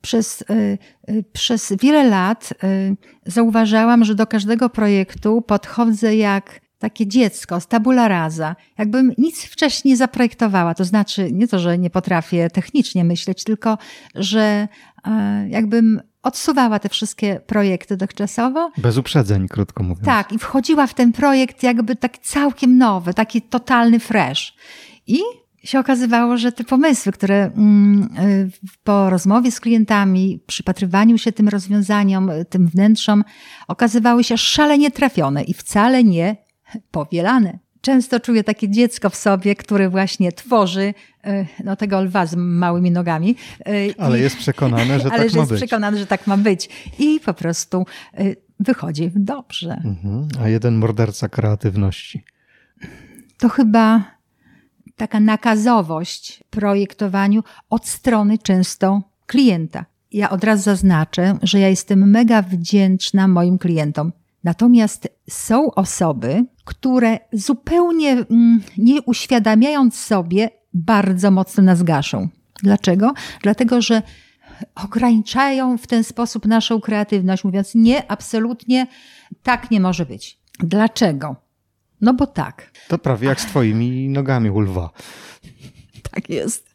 Przez, 0.00 0.42
y, 0.42 0.78
y, 1.10 1.24
przez 1.32 1.72
wiele 1.80 2.04
lat 2.04 2.54
y, 2.64 2.96
zauważałam, 3.26 4.04
że 4.04 4.14
do 4.14 4.26
każdego 4.26 4.70
projektu 4.70 5.42
podchodzę 5.42 6.16
jak 6.16 6.60
takie 6.78 7.06
dziecko 7.06 7.60
z 7.60 7.66
tabula 7.66 8.08
rasa, 8.08 8.56
jakbym 8.78 9.12
nic 9.18 9.44
wcześniej 9.44 9.96
zaprojektowała. 9.96 10.74
To 10.74 10.84
znaczy, 10.84 11.32
nie 11.32 11.48
to, 11.48 11.58
że 11.58 11.78
nie 11.78 11.90
potrafię 11.90 12.50
technicznie 12.50 13.04
myśleć, 13.04 13.44
tylko 13.44 13.78
że 14.14 14.68
jakbym 15.48 16.00
odsuwała 16.22 16.78
te 16.78 16.88
wszystkie 16.88 17.40
projekty 17.46 17.96
dotychczasowo. 17.96 18.70
Bez 18.78 18.96
uprzedzeń, 18.96 19.48
krótko 19.48 19.82
mówiąc. 19.82 20.06
Tak, 20.06 20.32
i 20.32 20.38
wchodziła 20.38 20.86
w 20.86 20.94
ten 20.94 21.12
projekt 21.12 21.62
jakby 21.62 21.96
tak 21.96 22.18
całkiem 22.18 22.78
nowy, 22.78 23.14
taki 23.14 23.42
totalny 23.42 24.00
fresh. 24.00 24.54
I 25.06 25.20
się 25.64 25.78
okazywało, 25.78 26.36
że 26.36 26.52
te 26.52 26.64
pomysły, 26.64 27.12
które 27.12 27.44
mm, 27.44 28.08
y, 28.18 28.50
po 28.84 29.10
rozmowie 29.10 29.50
z 29.50 29.60
klientami, 29.60 30.40
przypatrywaniu 30.46 31.18
się 31.18 31.32
tym 31.32 31.48
rozwiązaniom, 31.48 32.30
y, 32.30 32.44
tym 32.44 32.68
wnętrzom, 32.68 33.24
okazywały 33.68 34.24
się 34.24 34.38
szalenie 34.38 34.90
trafione 34.90 35.42
i 35.42 35.54
wcale 35.54 36.04
nie 36.04 36.36
powielane. 36.90 37.58
Często 37.80 38.20
czuję 38.20 38.44
takie 38.44 38.68
dziecko 38.68 39.10
w 39.10 39.16
sobie, 39.16 39.56
które 39.56 39.90
właśnie 39.90 40.32
tworzy 40.32 40.94
y, 41.26 41.46
no, 41.64 41.76
tego 41.76 42.02
lwa 42.02 42.26
z 42.26 42.34
małymi 42.36 42.90
nogami. 42.90 43.36
Ale 43.98 44.18
I, 44.18 44.22
jest 44.22 44.36
przekonane, 44.36 45.00
że 45.00 45.10
tak 45.10 45.18
ma 45.18 45.24
być. 45.24 45.34
Ale 45.34 45.40
jest 45.40 45.54
przekonane, 45.54 45.98
że 45.98 46.06
tak 46.06 46.26
ma 46.26 46.36
być. 46.36 46.68
I 46.98 47.20
po 47.24 47.34
prostu 47.34 47.86
wychodzi 48.60 49.10
dobrze. 49.14 49.82
Mhm. 49.84 50.28
A 50.40 50.48
jeden 50.48 50.76
morderca 50.76 51.28
kreatywności? 51.28 52.24
To 53.38 53.48
chyba 53.48 54.04
taka 54.96 55.20
nakazowość 55.20 56.44
projektowaniu 56.50 57.42
od 57.70 57.86
strony 57.86 58.38
często 58.38 59.02
klienta. 59.26 59.84
ja 60.12 60.30
od 60.30 60.44
razu 60.44 60.62
zaznaczę, 60.62 61.38
że 61.42 61.60
ja 61.60 61.68
jestem 61.68 62.10
mega 62.10 62.42
wdzięczna 62.42 63.28
moim 63.28 63.58
klientom. 63.58 64.12
Natomiast 64.44 65.08
są 65.30 65.74
osoby, 65.74 66.44
które 66.64 67.18
zupełnie 67.32 68.10
mm, 68.12 68.62
nie 68.78 69.02
uświadamiając 69.02 69.98
sobie, 69.98 70.50
bardzo 70.74 71.30
mocno 71.30 71.62
nas 71.62 71.82
gaszą. 71.82 72.28
Dlaczego? 72.62 73.12
Dlatego, 73.42 73.82
że 73.82 74.02
ograniczają 74.74 75.78
w 75.78 75.86
ten 75.86 76.04
sposób 76.04 76.46
naszą 76.46 76.80
kreatywność, 76.80 77.44
mówiąc 77.44 77.74
nie, 77.74 78.10
absolutnie 78.10 78.86
tak 79.42 79.70
nie 79.70 79.80
może 79.80 80.06
być. 80.06 80.38
Dlaczego? 80.58 81.36
No 82.02 82.14
bo 82.14 82.26
tak. 82.26 82.70
To 82.88 82.98
prawie 82.98 83.28
jak 83.28 83.40
z 83.40 83.46
twoimi 83.46 84.08
nogami 84.08 84.50
u 84.50 84.60
lwa. 84.60 84.90
Tak 86.12 86.28
jest. 86.28 86.72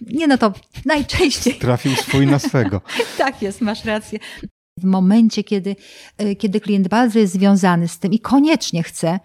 Nie 0.00 0.26
no 0.26 0.38
to 0.38 0.52
najczęściej. 0.84 1.54
Trafił 1.54 1.96
swój 1.96 2.26
na 2.26 2.38
swego. 2.38 2.80
tak 3.18 3.42
jest, 3.42 3.60
masz 3.60 3.84
rację. 3.84 4.18
W 4.78 4.84
momencie, 4.84 5.44
kiedy, 5.44 5.76
y, 6.22 6.36
kiedy 6.36 6.60
klient 6.60 6.88
bardzo 6.88 7.18
jest 7.18 7.32
związany 7.32 7.88
z 7.88 7.98
tym 7.98 8.12
i 8.12 8.18
koniecznie 8.18 8.82
chce, 8.82 9.20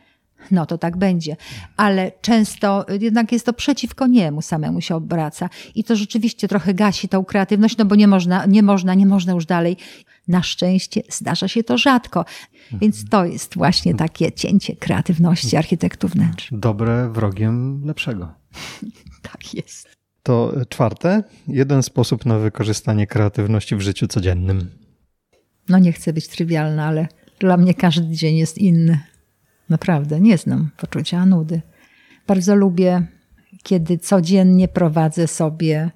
no 0.51 0.65
to 0.65 0.77
tak 0.77 0.97
będzie. 0.97 1.35
Ale 1.77 2.11
często 2.21 2.85
jednak 3.01 3.31
jest 3.31 3.45
to 3.45 3.53
przeciwko 3.53 4.07
niemu 4.07 4.41
samemu 4.41 4.81
się 4.81 4.95
obraca. 4.95 5.49
I 5.75 5.83
to 5.83 5.95
rzeczywiście 5.95 6.47
trochę 6.47 6.73
gasi 6.73 7.09
tą 7.09 7.25
kreatywność, 7.25 7.77
no 7.77 7.85
bo 7.85 7.95
nie 7.95 8.07
można, 8.07 8.45
nie 8.45 8.63
można, 8.63 8.93
nie 8.93 9.05
można 9.05 9.33
już 9.33 9.45
dalej. 9.45 9.77
Na 10.29 10.43
szczęście 10.43 11.01
zdarza 11.09 11.47
się 11.47 11.63
to 11.63 11.77
rzadko. 11.77 12.25
Więc 12.71 13.09
to 13.09 13.25
jest 13.25 13.55
właśnie 13.55 13.95
takie 13.95 14.31
cięcie 14.31 14.75
kreatywności 14.75 15.57
architektów 15.57 16.11
wnętrz. 16.11 16.49
Dobre 16.51 17.09
wrogiem 17.09 17.85
lepszego. 17.85 18.33
tak 19.31 19.53
jest. 19.53 19.89
To 20.23 20.53
czwarte, 20.69 21.23
jeden 21.47 21.83
sposób 21.83 22.25
na 22.25 22.39
wykorzystanie 22.39 23.07
kreatywności 23.07 23.75
w 23.75 23.81
życiu 23.81 24.07
codziennym. 24.07 24.69
No 25.69 25.79
nie 25.79 25.91
chcę 25.91 26.13
być 26.13 26.27
trywialna, 26.27 26.85
ale 26.85 27.07
dla 27.39 27.57
mnie 27.57 27.73
każdy 27.73 28.15
dzień 28.15 28.37
jest 28.37 28.57
inny. 28.57 28.99
Naprawdę, 29.69 30.19
nie 30.19 30.37
znam 30.37 30.69
poczucia 30.77 31.25
nudy. 31.25 31.61
Bardzo 32.27 32.55
lubię, 32.55 33.07
kiedy 33.63 33.97
codziennie 33.97 34.67
prowadzę 34.67 35.27
sobie 35.27 35.91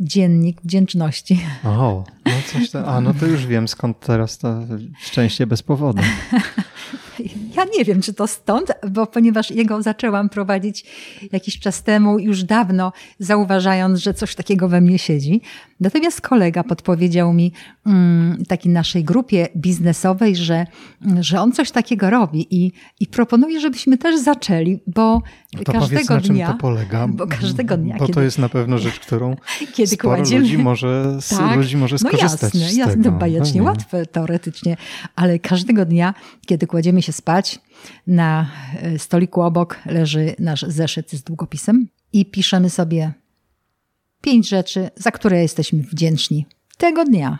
dziennik 0.00 0.62
wdzięczności. 0.62 1.40
O, 1.64 2.04
no 2.26 2.32
coś 2.52 2.70
tam. 2.70 2.84
A 2.88 3.00
no 3.00 3.14
to 3.14 3.26
już 3.26 3.46
wiem 3.46 3.68
skąd 3.68 4.00
teraz 4.00 4.38
to 4.38 4.60
szczęście 5.00 5.46
bez 5.46 5.62
powodu. 5.62 6.02
Ja 7.56 7.64
nie 7.78 7.84
wiem, 7.84 8.02
czy 8.02 8.14
to 8.14 8.26
stąd, 8.26 8.72
bo 8.90 9.06
ponieważ 9.06 9.50
jego 9.50 9.82
zaczęłam 9.82 10.28
prowadzić 10.28 10.84
jakiś 11.32 11.58
czas 11.58 11.82
temu, 11.82 12.18
już 12.18 12.44
dawno, 12.44 12.92
zauważając, 13.18 14.00
że 14.00 14.14
coś 14.14 14.34
takiego 14.34 14.68
we 14.68 14.80
mnie 14.80 14.98
siedzi. 14.98 15.40
Natomiast 15.80 16.20
kolega 16.20 16.64
podpowiedział 16.64 17.32
mi 17.32 17.52
mm, 17.86 18.44
takiej 18.48 18.72
naszej 18.72 19.04
grupie 19.04 19.48
biznesowej, 19.56 20.36
że, 20.36 20.66
że 21.20 21.40
on 21.40 21.52
coś 21.52 21.70
takiego 21.70 22.10
robi 22.10 22.46
i, 22.50 22.72
i 23.00 23.06
proponuje, 23.06 23.60
żebyśmy 23.60 23.98
też 23.98 24.20
zaczęli, 24.20 24.80
bo 24.86 25.22
to 25.64 25.72
każdego 25.72 26.16
dnia. 26.20 26.46
Na 26.46 26.52
czym 26.52 26.58
to 26.58 26.62
polega? 26.62 27.08
Bo 27.14 27.26
każdego 27.26 27.76
dnia. 27.76 27.94
Bo 27.98 28.00
kiedy, 28.06 28.12
to 28.14 28.22
jest 28.22 28.38
na 28.38 28.48
pewno 28.48 28.78
rzecz, 28.78 29.00
którą 29.00 29.36
kiedy 29.74 29.96
sporo 29.96 30.16
kładziemy, 30.16 30.42
ludzi 30.42 30.58
może, 30.58 31.18
tak, 31.30 31.56
ludzi 31.56 31.76
może 31.76 31.98
skorzystać 31.98 32.54
no 32.54 32.60
jasne, 32.60 32.72
z 32.72 32.76
jasne, 32.76 33.02
tego. 33.02 33.16
bajecznie 33.16 33.60
no 33.60 33.66
łatwe 33.66 34.06
teoretycznie, 34.06 34.76
ale 35.16 35.38
każdego 35.38 35.84
dnia, 35.84 36.14
kiedy 36.46 36.66
kładziemy 36.66 37.02
się 37.02 37.12
spać, 37.12 37.43
na 38.06 38.50
e, 38.82 38.98
stoliku 38.98 39.42
obok 39.42 39.80
leży 39.86 40.34
nasz 40.38 40.62
zeszyt 40.62 41.12
z 41.12 41.22
długopisem 41.22 41.88
i 42.12 42.26
piszemy 42.26 42.70
sobie 42.70 43.12
pięć 44.20 44.48
rzeczy, 44.48 44.90
za 44.96 45.10
które 45.10 45.42
jesteśmy 45.42 45.82
wdzięczni 45.82 46.46
tego 46.78 47.04
dnia. 47.04 47.38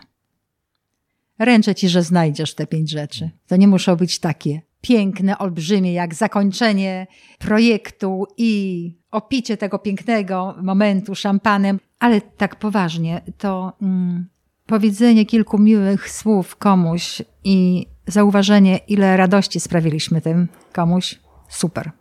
Ręczę 1.39 1.75
ci, 1.75 1.89
że 1.89 2.03
znajdziesz 2.03 2.55
te 2.55 2.67
pięć 2.67 2.91
rzeczy. 2.91 3.29
To 3.47 3.55
nie 3.55 3.67
muszą 3.67 3.95
być 3.95 4.19
takie 4.19 4.61
piękne, 4.81 5.37
olbrzymie, 5.37 5.93
jak 5.93 6.13
zakończenie 6.13 7.07
projektu 7.39 8.27
i 8.37 8.91
opicie 9.11 9.57
tego 9.57 9.79
pięknego 9.79 10.55
momentu 10.61 11.15
szampanem, 11.15 11.79
ale 11.99 12.21
tak 12.21 12.55
poważnie, 12.55 13.21
to 13.37 13.73
mm, 13.81 14.25
powiedzenie 14.65 15.25
kilku 15.25 15.57
miłych 15.57 16.11
słów 16.11 16.55
komuś 16.55 17.21
i 17.43 17.87
zauważenie, 18.07 18.77
ile 18.77 19.17
radości 19.17 19.59
sprawiliśmy 19.59 20.21
tym 20.21 20.47
komuś, 20.73 21.19
super. 21.49 21.91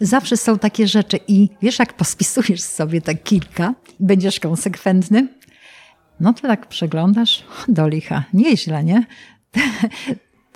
Zawsze 0.00 0.36
są 0.36 0.58
takie 0.58 0.88
rzeczy 0.88 1.18
i 1.28 1.48
wiesz, 1.62 1.78
jak 1.78 1.92
pospisujesz 1.92 2.60
sobie 2.62 3.00
tak 3.00 3.22
kilka 3.22 3.74
będziesz 4.00 4.40
konsekwentny, 4.40 5.28
no 6.20 6.34
to 6.34 6.40
tak 6.40 6.66
przeglądasz 6.68 7.44
do 7.68 7.88
licha. 7.88 8.24
Nieźle, 8.34 8.84
nie? 8.84 9.06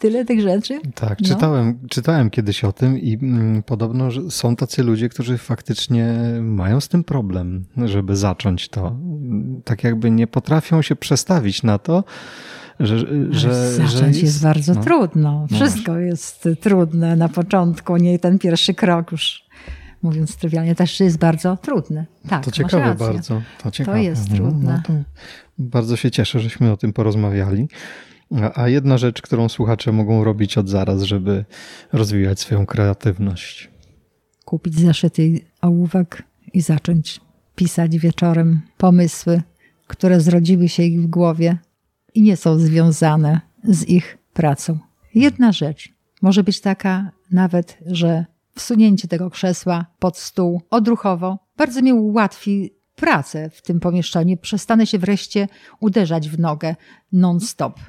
Tyle 0.01 0.25
tych 0.25 0.41
rzeczy. 0.41 0.81
Tak, 0.95 1.21
no. 1.21 1.29
czytałem, 1.29 1.79
czytałem 1.89 2.31
kiedyś 2.31 2.65
o 2.65 2.73
tym 2.73 2.99
i 2.99 3.15
mm, 3.15 3.63
podobno 3.63 4.11
że 4.11 4.31
są 4.31 4.57
tacy 4.57 4.83
ludzie, 4.83 5.09
którzy 5.09 5.39
faktycznie 5.39 6.15
mają 6.41 6.81
z 6.81 6.89
tym 6.89 7.05
problem, 7.05 7.65
żeby 7.85 8.17
zacząć 8.17 8.69
to. 8.69 8.97
Tak 9.65 9.85
jakby 9.85 10.11
nie 10.11 10.27
potrafią 10.27 10.83
się 10.83 10.97
przestawić 10.97 11.63
na 11.63 11.79
to, 11.79 12.05
że, 12.81 12.99
że, 13.31 13.73
Zacząć 13.73 14.07
jest, 14.07 14.23
jest, 14.23 14.43
bardzo 14.43 14.75
no. 14.75 14.83
trudno. 14.83 15.47
Wszystko 15.53 15.93
no. 15.93 15.99
jest 15.99 16.49
trudne 16.61 17.17
na 17.17 17.29
początku, 17.29 17.97
nie 17.97 18.19
ten 18.19 18.39
pierwszy 18.39 18.75
krok 18.75 19.13
już. 19.13 19.45
Mówiąc 20.03 20.37
trywialnie, 20.37 20.75
też 20.75 21.01
jest 21.01 21.19
bardzo 21.19 21.57
trudny. 21.57 22.07
Tak, 22.29 22.45
to 22.45 22.51
ciekawe 22.51 22.95
bardzo. 22.95 23.43
To, 23.63 23.71
ciekawe. 23.71 23.99
to 23.99 24.03
jest 24.03 24.35
trudne. 24.35 24.83
No, 24.89 24.95
bardzo 25.59 25.97
się 25.97 26.11
cieszę, 26.11 26.41
żeśmy 26.41 26.73
o 26.73 26.77
tym 26.77 26.93
porozmawiali. 26.93 27.69
A 28.55 28.69
jedna 28.69 28.99
rzecz, 28.99 29.23
którą 29.23 29.49
słuchacze 29.49 29.93
mogą 29.93 30.25
robić 30.25 30.59
od 30.59 30.69
zaraz, 30.69 31.03
żeby 31.03 31.45
rozwijać 31.93 32.41
swoją 32.41 32.67
kreatywność. 32.67 33.71
Kupić 34.45 34.75
zeszyty 34.75 35.41
ołówek 35.61 36.23
i 36.53 36.61
zacząć 36.61 37.21
pisać 37.55 37.99
wieczorem 37.99 38.61
pomysły, 38.77 39.43
które 39.87 40.21
zrodziły 40.21 40.69
się 40.69 40.83
ich 40.83 41.03
w 41.03 41.07
głowie 41.07 41.59
i 42.15 42.23
nie 42.23 42.37
są 42.37 42.59
związane 42.59 43.41
z 43.65 43.89
ich 43.89 44.19
pracą. 44.33 44.79
Jedna 45.15 45.53
rzecz 45.53 45.93
może 46.23 46.45
być 46.45 46.61
taka 46.61 47.11
nawet, 47.31 47.79
że 47.87 48.25
wsunięcie 48.55 49.09
tego 49.09 49.31
krzesła 49.31 49.87
pod 49.99 50.19
stół 50.19 50.63
odruchowo 50.71 51.39
bardzo 51.57 51.83
mi 51.83 51.93
ułatwi 51.93 52.71
pracę 52.97 53.51
w 53.51 53.63
tym 53.63 53.81
pomieszczeniu. 53.81 54.37
Przestanę 54.37 54.87
się 54.87 54.99
wreszcie 54.99 55.49
uderzać 55.81 56.29
w 56.29 56.39
nogę 56.39 56.77
non-stop. 57.13 57.81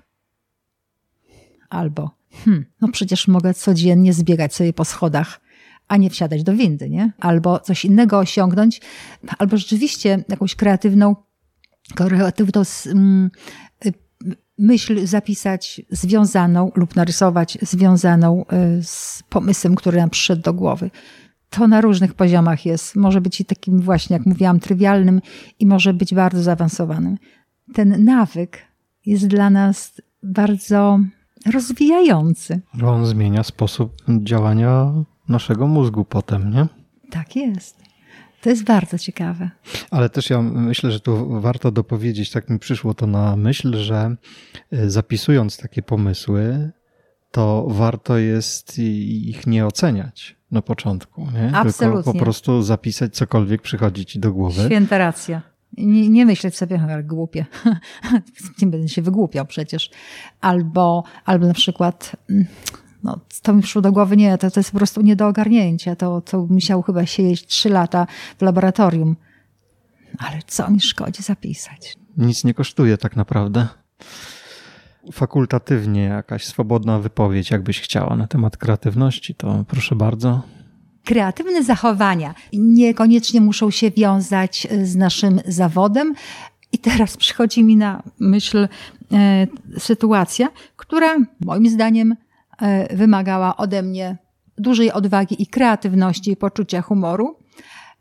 Albo, 1.69 2.11
hmm, 2.45 2.65
no 2.81 2.87
przecież 2.87 3.27
mogę 3.27 3.53
codziennie 3.53 4.13
zbiegać 4.13 4.55
sobie 4.55 4.73
po 4.73 4.85
schodach, 4.85 5.41
a 5.87 5.97
nie 5.97 6.09
wsiadać 6.09 6.43
do 6.43 6.53
windy, 6.53 6.89
nie? 6.89 7.11
Albo 7.19 7.59
coś 7.59 7.85
innego 7.85 8.19
osiągnąć, 8.19 8.81
albo 9.37 9.57
rzeczywiście 9.57 10.23
jakąś 10.29 10.55
kreatywną, 10.55 11.15
kreatywną 11.95 12.61
myśl 14.57 15.07
zapisać 15.07 15.81
związaną 15.89 16.71
lub 16.75 16.95
narysować 16.95 17.57
związaną 17.61 18.45
z 18.81 19.23
pomysłem, 19.29 19.75
który 19.75 19.97
nam 19.97 20.09
przyszedł 20.09 20.41
do 20.41 20.53
głowy. 20.53 20.91
To 21.49 21.67
na 21.67 21.81
różnych 21.81 22.13
poziomach 22.13 22.65
jest. 22.65 22.95
Może 22.95 23.21
być 23.21 23.41
i 23.41 23.45
takim 23.45 23.81
właśnie, 23.81 24.13
jak 24.13 24.25
mówiłam, 24.25 24.59
trywialnym 24.59 25.21
i 25.59 25.65
może 25.65 25.93
być 25.93 26.13
bardzo 26.13 26.43
zaawansowanym. 26.43 27.17
Ten 27.73 28.03
nawyk 28.03 28.61
jest 29.05 29.27
dla 29.27 29.49
nas 29.49 30.01
bardzo 30.23 30.99
rozwijający. 31.53 32.61
On 32.85 33.05
zmienia 33.05 33.43
sposób 33.43 33.93
działania 34.23 34.93
naszego 35.29 35.67
mózgu 35.67 36.05
potem, 36.05 36.53
nie? 36.53 36.67
Tak 37.11 37.35
jest. 37.35 37.84
To 38.45 38.49
jest 38.49 38.63
bardzo 38.63 38.97
ciekawe. 38.97 39.49
Ale 39.91 40.09
też 40.09 40.29
ja 40.29 40.41
myślę, 40.41 40.91
że 40.91 40.99
tu 40.99 41.41
warto 41.41 41.71
dopowiedzieć, 41.71 42.31
tak 42.31 42.49
mi 42.49 42.59
przyszło 42.59 42.93
to 42.93 43.07
na 43.07 43.35
myśl, 43.35 43.77
że 43.77 44.15
e, 44.71 44.89
zapisując 44.89 45.57
takie 45.57 45.81
pomysły, 45.81 46.71
to 47.31 47.65
warto 47.69 48.17
jest 48.17 48.79
ich 48.79 49.47
nie 49.47 49.65
oceniać 49.65 50.35
na 50.51 50.61
początku. 50.61 51.27
Nie? 51.33 51.51
Absolutnie. 51.57 52.03
Tylko 52.03 52.13
po 52.13 52.19
prostu 52.19 52.61
zapisać 52.61 53.15
cokolwiek 53.15 53.61
przychodzi 53.61 54.05
ci 54.05 54.19
do 54.19 54.31
głowy. 54.31 54.65
Święta 54.65 54.97
racja. 54.97 55.41
Nie, 55.77 56.09
nie 56.09 56.25
myśleć 56.25 56.57
sobie, 56.57 56.81
ale 56.81 57.03
głupie. 57.03 57.45
nie 58.61 58.67
będę 58.67 58.87
się 58.87 59.01
wygłupiał 59.01 59.45
przecież. 59.45 59.89
Albo, 60.41 61.03
albo 61.25 61.47
na 61.47 61.53
przykład 61.53 62.15
mm, 62.29 62.45
no, 63.05 63.19
to 63.41 63.53
mi 63.53 63.61
przyszło 63.61 63.81
do 63.81 63.91
głowy, 63.91 64.17
nie, 64.17 64.37
to, 64.37 64.51
to 64.51 64.59
jest 64.59 64.71
po 64.71 64.77
prostu 64.77 65.01
nie 65.01 65.15
do 65.15 65.27
ogarnięcia. 65.27 65.95
To, 65.95 66.21
to 66.21 66.45
musiał 66.49 66.81
chyba 66.81 67.05
siedzieć 67.05 67.45
trzy 67.45 67.69
lata 67.69 68.07
w 68.37 68.41
laboratorium. 68.41 69.15
Ale 70.17 70.39
co 70.47 70.71
mi 70.71 70.81
szkodzi 70.81 71.23
zapisać? 71.23 71.97
Nic 72.17 72.43
nie 72.43 72.53
kosztuje 72.53 72.97
tak 72.97 73.15
naprawdę. 73.15 73.67
Fakultatywnie 75.11 76.03
jakaś 76.03 76.45
swobodna 76.45 76.99
wypowiedź, 76.99 77.51
jakbyś 77.51 77.81
chciała 77.81 78.15
na 78.15 78.27
temat 78.27 78.57
kreatywności, 78.57 79.35
to 79.35 79.65
proszę 79.67 79.95
bardzo. 79.95 80.41
Kreatywne 81.03 81.63
zachowania 81.63 82.33
niekoniecznie 82.53 83.41
muszą 83.41 83.71
się 83.71 83.91
wiązać 83.91 84.67
z 84.83 84.95
naszym 84.95 85.41
zawodem, 85.47 86.15
I 86.71 86.77
teraz 86.77 87.17
przychodzi 87.17 87.63
mi 87.63 87.75
na 87.75 88.03
myśl 88.19 88.67
e, 89.11 89.47
sytuacja, 89.77 90.49
która 90.75 91.15
moim 91.39 91.69
zdaniem 91.69 92.11
e, 92.11 92.15
wymagała 92.89 93.57
ode 93.57 93.81
mnie 93.81 94.17
dużej 94.57 94.91
odwagi 94.91 95.41
i 95.41 95.47
kreatywności 95.47 96.31
i 96.31 96.37
poczucia 96.37 96.81
humoru. 96.81 97.39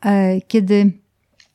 E, 0.04 0.40
kiedy 0.40 0.92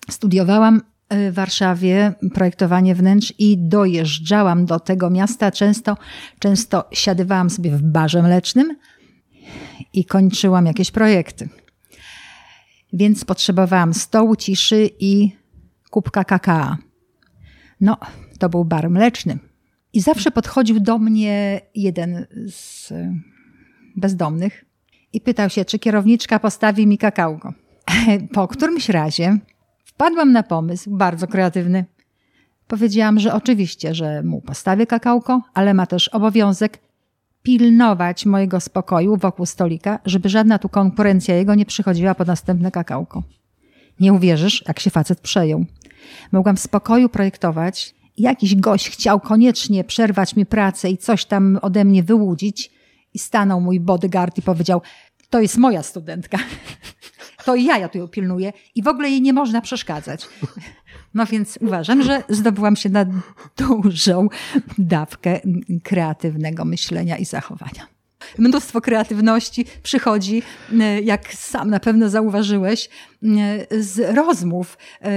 studiowałam 0.10 0.82
w 1.12 1.34
Warszawie 1.34 2.14
projektowanie 2.34 2.96
wnętrz 2.96 3.34
i 3.38 3.58
dojeżdżałam 3.58 4.66
do 4.66 4.80
tego 4.80 5.10
miasta. 5.10 5.52
Często, 5.52 5.98
często 6.40 6.90
siadywałam 6.92 7.50
sobie 7.50 7.72
w 7.72 7.82
barze 7.82 8.22
mlecznym 8.22 8.76
i 9.94 10.06
kończyłam 10.06 10.66
jakieś 10.66 10.92
projekty. 10.92 11.50
Więc 12.94 13.26
potrzebowałam 13.26 13.94
stołu 13.94 14.36
ciszy 14.36 14.90
i 15.00 15.32
kubka 15.90 16.24
kakao. 16.24 16.76
No, 17.82 17.98
to 18.40 18.50
był 18.50 18.66
bar 18.66 18.90
mleczny. 18.90 19.49
I 19.94 20.02
zawsze 20.02 20.32
podchodził 20.32 20.80
do 20.80 20.98
mnie 20.98 21.62
jeden 21.76 22.26
z 22.48 22.94
bezdomnych 23.96 24.66
i 25.14 25.22
pytał 25.22 25.50
się, 25.50 25.66
czy 25.66 25.80
kierowniczka 25.80 26.40
postawi 26.40 26.88
mi 26.88 26.98
kakałko. 26.98 27.54
Po 28.34 28.48
którymś 28.48 28.90
razie 28.90 29.38
wpadłam 29.86 30.32
na 30.32 30.44
pomysł, 30.44 30.92
bardzo 30.92 31.28
kreatywny. 31.28 31.86
Powiedziałam, 32.68 33.20
że 33.20 33.34
oczywiście, 33.34 33.96
że 33.96 34.24
mu 34.24 34.42
postawię 34.42 34.88
kakałko, 34.88 35.42
ale 35.54 35.74
ma 35.74 35.86
też 35.86 36.08
obowiązek 36.08 36.80
pilnować 37.44 38.26
mojego 38.26 38.60
spokoju 38.60 39.18
wokół 39.18 39.46
stolika, 39.46 40.00
żeby 40.06 40.30
żadna 40.30 40.60
tu 40.60 40.70
konkurencja 40.70 41.36
jego 41.36 41.56
nie 41.56 41.66
przychodziła 41.66 42.16
po 42.16 42.26
następne 42.26 42.72
kakałko. 42.72 43.24
Nie 44.00 44.14
uwierzysz, 44.14 44.64
jak 44.68 44.80
się 44.80 44.90
facet 44.90 45.20
przejął. 45.20 45.66
Mogłam 46.32 46.56
w 46.56 46.60
spokoju 46.60 47.10
projektować. 47.10 47.96
Jakiś 48.20 48.56
gość 48.56 48.90
chciał 48.90 49.20
koniecznie 49.20 49.84
przerwać 49.84 50.36
mi 50.36 50.46
pracę 50.46 50.90
i 50.90 50.98
coś 50.98 51.26
tam 51.26 51.60
ode 51.62 51.86
mnie 51.86 52.04
wyłudzić. 52.04 52.72
I 53.14 53.20
stanął 53.20 53.62
mój 53.62 53.80
bodyguard 53.80 54.38
i 54.38 54.42
powiedział: 54.42 54.82
To 55.30 55.42
jest 55.42 55.58
moja 55.58 55.84
studentka. 55.84 56.38
To 57.46 57.56
ja, 57.56 57.78
ja 57.78 57.90
tu 57.90 57.98
ją 57.98 58.08
pilnuję 58.08 58.54
i 58.76 58.84
w 58.84 58.88
ogóle 58.88 59.10
jej 59.10 59.22
nie 59.22 59.34
można 59.34 59.62
przeszkadzać. 59.62 60.28
No 61.14 61.26
więc 61.26 61.58
uważam, 61.62 62.04
że 62.04 62.24
zdobyłam 62.30 62.76
się 62.76 62.90
na 62.90 63.06
dużą 63.58 64.28
dawkę 64.78 65.40
kreatywnego 65.84 66.66
myślenia 66.66 67.18
i 67.18 67.26
zachowania. 67.26 67.88
Mnóstwo 68.38 68.82
kreatywności 68.82 69.66
przychodzi, 69.84 70.44
e, 70.80 71.02
jak 71.02 71.34
sam 71.34 71.70
na 71.70 71.80
pewno 71.80 72.10
zauważyłeś, 72.10 72.90
e, 72.90 73.84
z 73.84 74.16
rozmów. 74.16 74.78
E, 75.02 75.10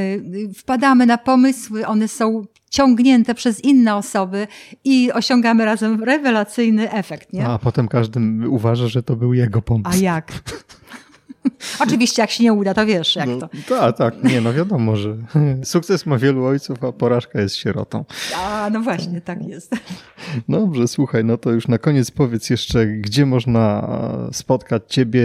wpadamy 0.54 1.06
na 1.06 1.18
pomysły, 1.18 1.86
one 1.86 2.08
są 2.08 2.44
ciągnięte 2.72 3.34
przez 3.34 3.64
inne 3.64 3.96
osoby 3.96 4.46
i 4.84 5.12
osiągamy 5.12 5.64
razem 5.64 6.04
rewelacyjny 6.04 6.92
efekt. 6.92 7.32
Nie? 7.32 7.46
A 7.46 7.58
potem 7.58 7.88
każdy 7.88 8.20
uważa, 8.48 8.88
że 8.88 9.02
to 9.02 9.16
był 9.16 9.34
jego 9.34 9.62
pomysł. 9.62 9.90
A 9.92 9.96
jak? 9.96 10.32
Oczywiście, 11.80 12.22
jak 12.22 12.30
się 12.30 12.44
nie 12.44 12.52
uda, 12.52 12.74
to 12.74 12.86
wiesz, 12.86 13.16
jak 13.16 13.28
no, 13.28 13.36
to. 13.38 13.48
Tak, 13.68 13.96
tak, 13.96 14.24
nie, 14.24 14.40
no 14.40 14.52
wiadomo, 14.52 14.96
że 14.96 15.16
sukces 15.64 16.06
ma 16.06 16.18
wielu 16.18 16.44
ojców, 16.44 16.84
a 16.84 16.92
porażka 16.92 17.40
jest 17.40 17.56
sierotą. 17.56 18.04
A, 18.36 18.70
no 18.72 18.80
właśnie, 18.80 19.20
tak 19.20 19.46
jest. 19.46 19.76
Dobrze, 20.48 20.88
słuchaj, 20.88 21.24
no 21.24 21.36
to 21.36 21.50
już 21.50 21.68
na 21.68 21.78
koniec 21.78 22.10
powiedz 22.10 22.50
jeszcze, 22.50 22.86
gdzie 22.86 23.26
można 23.26 23.88
spotkać 24.32 24.82
Ciebie, 24.88 25.24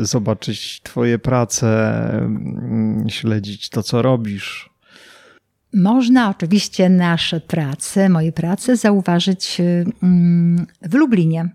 zobaczyć 0.00 0.80
Twoje 0.82 1.18
prace, 1.18 2.10
mm, 2.12 3.04
śledzić 3.08 3.70
to, 3.70 3.82
co 3.82 4.02
robisz. 4.02 4.75
Można 5.76 6.30
oczywiście 6.30 6.88
nasze 6.88 7.40
prace, 7.40 8.08
moje 8.08 8.32
prace 8.32 8.76
zauważyć 8.76 9.60
mm, 10.02 10.66
w 10.82 10.94
Lublinie, 10.94 11.48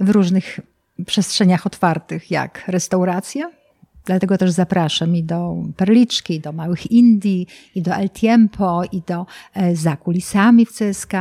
w 0.00 0.10
różnych 0.10 0.60
przestrzeniach 1.06 1.66
otwartych, 1.66 2.30
jak 2.30 2.64
restauracja. 2.68 3.50
Dlatego 4.04 4.38
też 4.38 4.50
zapraszam 4.50 5.16
i 5.16 5.24
do 5.24 5.56
Perliczki, 5.76 6.34
i 6.34 6.40
do 6.40 6.52
Małych 6.52 6.90
Indii, 6.90 7.46
i 7.74 7.82
do 7.82 7.94
El 7.94 8.10
Tiempo, 8.10 8.82
i 8.92 9.02
do 9.06 9.26
e, 9.54 9.76
Za 9.76 9.96
kulisami 9.96 10.66
w 10.66 10.72
CSK, 10.72 11.12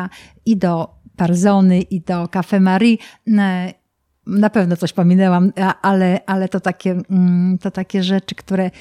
i 0.45 0.57
do 0.57 0.95
Parzony, 1.16 1.82
i 1.82 2.02
do 2.02 2.28
Cafe 2.28 2.60
Marie. 2.60 2.98
E, 3.28 3.74
na 4.28 4.49
pewno 4.49 4.78
coś 4.78 4.94
pominęłam, 4.94 5.52
ale, 5.82 6.20
ale 6.26 6.49
to, 6.49 6.60
takie, 6.60 6.91
mm, 7.10 7.57
to 7.57 7.72
takie 7.72 8.03
rzeczy, 8.03 8.36
które 8.36 8.72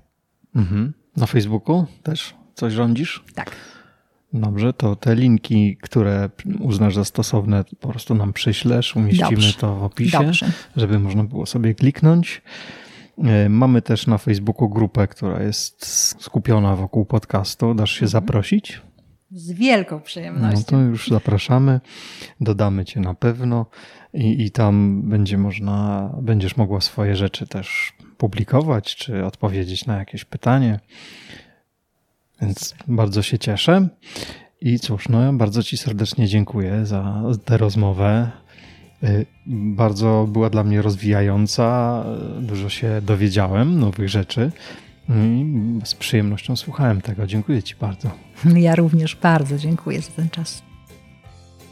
mhm. 0.55 0.93
Na 1.17 1.27
Facebooku 1.27 1.87
też 2.03 2.35
coś 2.55 2.73
rządzisz? 2.73 3.25
Tak. 3.35 3.57
Dobrze, 4.33 4.73
to 4.73 4.97
te 4.97 5.15
linki, 5.15 5.77
które 5.77 6.31
uznasz 6.61 6.95
za 6.95 7.05
stosowne, 7.05 7.65
po 7.81 7.89
prostu 7.89 8.15
nam 8.15 8.33
przyślesz, 8.33 8.97
umieścimy 8.97 9.31
Dobrze. 9.31 9.53
to 9.53 9.77
w 9.77 9.83
opisie, 9.83 10.19
Dobrze. 10.19 10.53
żeby 10.77 10.99
można 10.99 11.25
było 11.25 11.47
sobie 11.47 11.75
kliknąć. 11.75 12.43
E, 13.25 13.49
mamy 13.49 13.83
też 13.83 14.07
na 14.07 14.19
Facebooku 14.19 14.69
grupę, 14.69 15.09
która 15.09 15.43
jest 15.43 15.87
skupiona 16.23 16.77
wokół 16.77 17.05
podcastu. 17.05 17.75
Dasz 17.75 17.91
się 17.91 18.07
mhm. 18.07 18.11
zaprosić? 18.11 18.81
Z 19.31 19.53
wielką 19.53 20.01
przyjemnością. 20.01 20.59
No 20.59 20.65
to 20.65 20.81
już 20.81 21.09
zapraszamy. 21.09 21.81
Dodamy 22.41 22.85
cię 22.85 23.01
na 23.01 23.15
pewno 23.15 23.67
i, 24.15 24.45
i 24.45 24.51
tam 24.51 25.03
będzie 25.03 25.39
można, 25.39 26.11
będziesz 26.23 26.57
mogła 26.57 26.81
swoje 26.81 27.17
rzeczy 27.17 27.47
też 27.47 27.93
publikować, 28.19 28.97
czy 28.97 29.25
odpowiedzieć 29.25 29.87
na 29.87 29.99
jakieś 29.99 30.25
pytanie. 30.25 30.81
Więc 32.43 32.75
bardzo 32.89 33.23
się 33.23 33.39
cieszę. 33.39 33.89
I 34.61 34.79
cóż, 34.79 35.09
no, 35.09 35.33
bardzo 35.33 35.63
Ci 35.63 35.77
serdecznie 35.77 36.29
dziękuję 36.29 36.87
za 36.87 37.23
tę 37.45 37.57
rozmowę. 37.57 38.31
Y, 39.03 39.27
bardzo 39.47 40.29
była 40.33 40.51
dla 40.51 40.65
mnie 40.65 40.83
rozwijająca, 40.83 42.05
dużo 42.41 42.69
się 42.69 43.01
dowiedziałem, 43.03 43.81
nowych 43.81 44.09
rzeczy. 44.09 44.51
I 45.09 45.45
z 45.85 45.95
przyjemnością 45.95 46.57
słuchałem 46.57 47.01
tego. 47.01 47.27
Dziękuję 47.27 47.63
Ci 47.63 47.75
bardzo. 47.81 48.11
Ja 48.55 48.75
również 48.75 49.17
bardzo 49.17 49.59
dziękuję 49.59 50.01
za 50.03 50.11
ten 50.11 50.31
czas. 50.31 50.63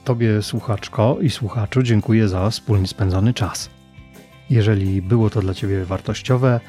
Tobie, 0.05 0.43
słuchaczko 0.43 1.19
i 1.21 1.31
słuchaczu, 1.31 1.83
dziękuję 1.83 2.29
za 2.29 2.51
wspólnie 2.51 2.87
spędzony 2.87 3.35
czas. 3.35 3.71
Jeżeli 4.51 5.03
było 5.03 5.31
to 5.31 5.41
dla 5.41 5.55
Ciebie 5.55 5.85
wartościowe, 5.85 6.61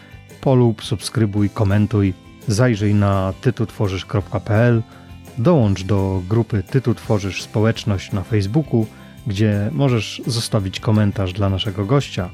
polub, 0.42 0.84
subskrybuj, 0.84 1.50
komentuj 1.50 2.14
Zajrzyj 2.48 2.94
na 2.94 3.34
tytutworzysz.pl, 3.42 4.82
dołącz 5.38 5.84
do 5.84 6.22
grupy 6.30 6.64
Tytu 6.64 6.96
Tworzysz 6.96 7.42
Społeczność 7.42 8.12
na 8.12 8.24
Facebooku, 8.24 8.86
gdzie 9.28 9.70
możesz 9.72 10.22
zostawić 10.28 10.80
komentarz 10.80 11.34
dla 11.34 11.50
naszego 11.50 11.86
gościa 11.86 12.30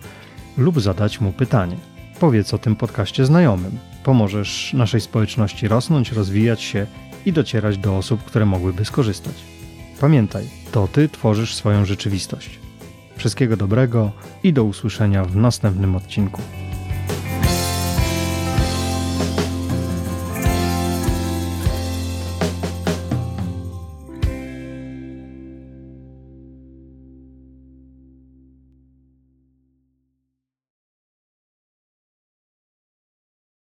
lub 0.57 0.81
zadać 0.81 1.21
mu 1.21 1.31
pytanie. 1.31 1.75
Powiedz 2.19 2.53
o 2.53 2.57
tym 2.57 2.75
podcaście 2.75 3.25
znajomym. 3.25 3.77
Pomożesz 4.03 4.73
naszej 4.73 5.01
społeczności 5.01 5.67
rosnąć, 5.67 6.11
rozwijać 6.11 6.61
się 6.61 6.87
i 7.25 7.33
docierać 7.33 7.77
do 7.77 7.97
osób, 7.97 8.23
które 8.23 8.45
mogłyby 8.45 8.85
skorzystać. 8.85 9.35
Pamiętaj, 9.99 10.45
to 10.71 10.87
Ty 10.87 11.09
tworzysz 11.09 11.55
swoją 11.55 11.85
rzeczywistość. 11.85 12.59
Wszystkiego 13.17 13.57
dobrego 13.57 14.11
i 14.43 14.53
do 14.53 14.63
usłyszenia 14.63 15.25
w 15.25 15.35
następnym 15.35 15.95
odcinku. 15.95 16.41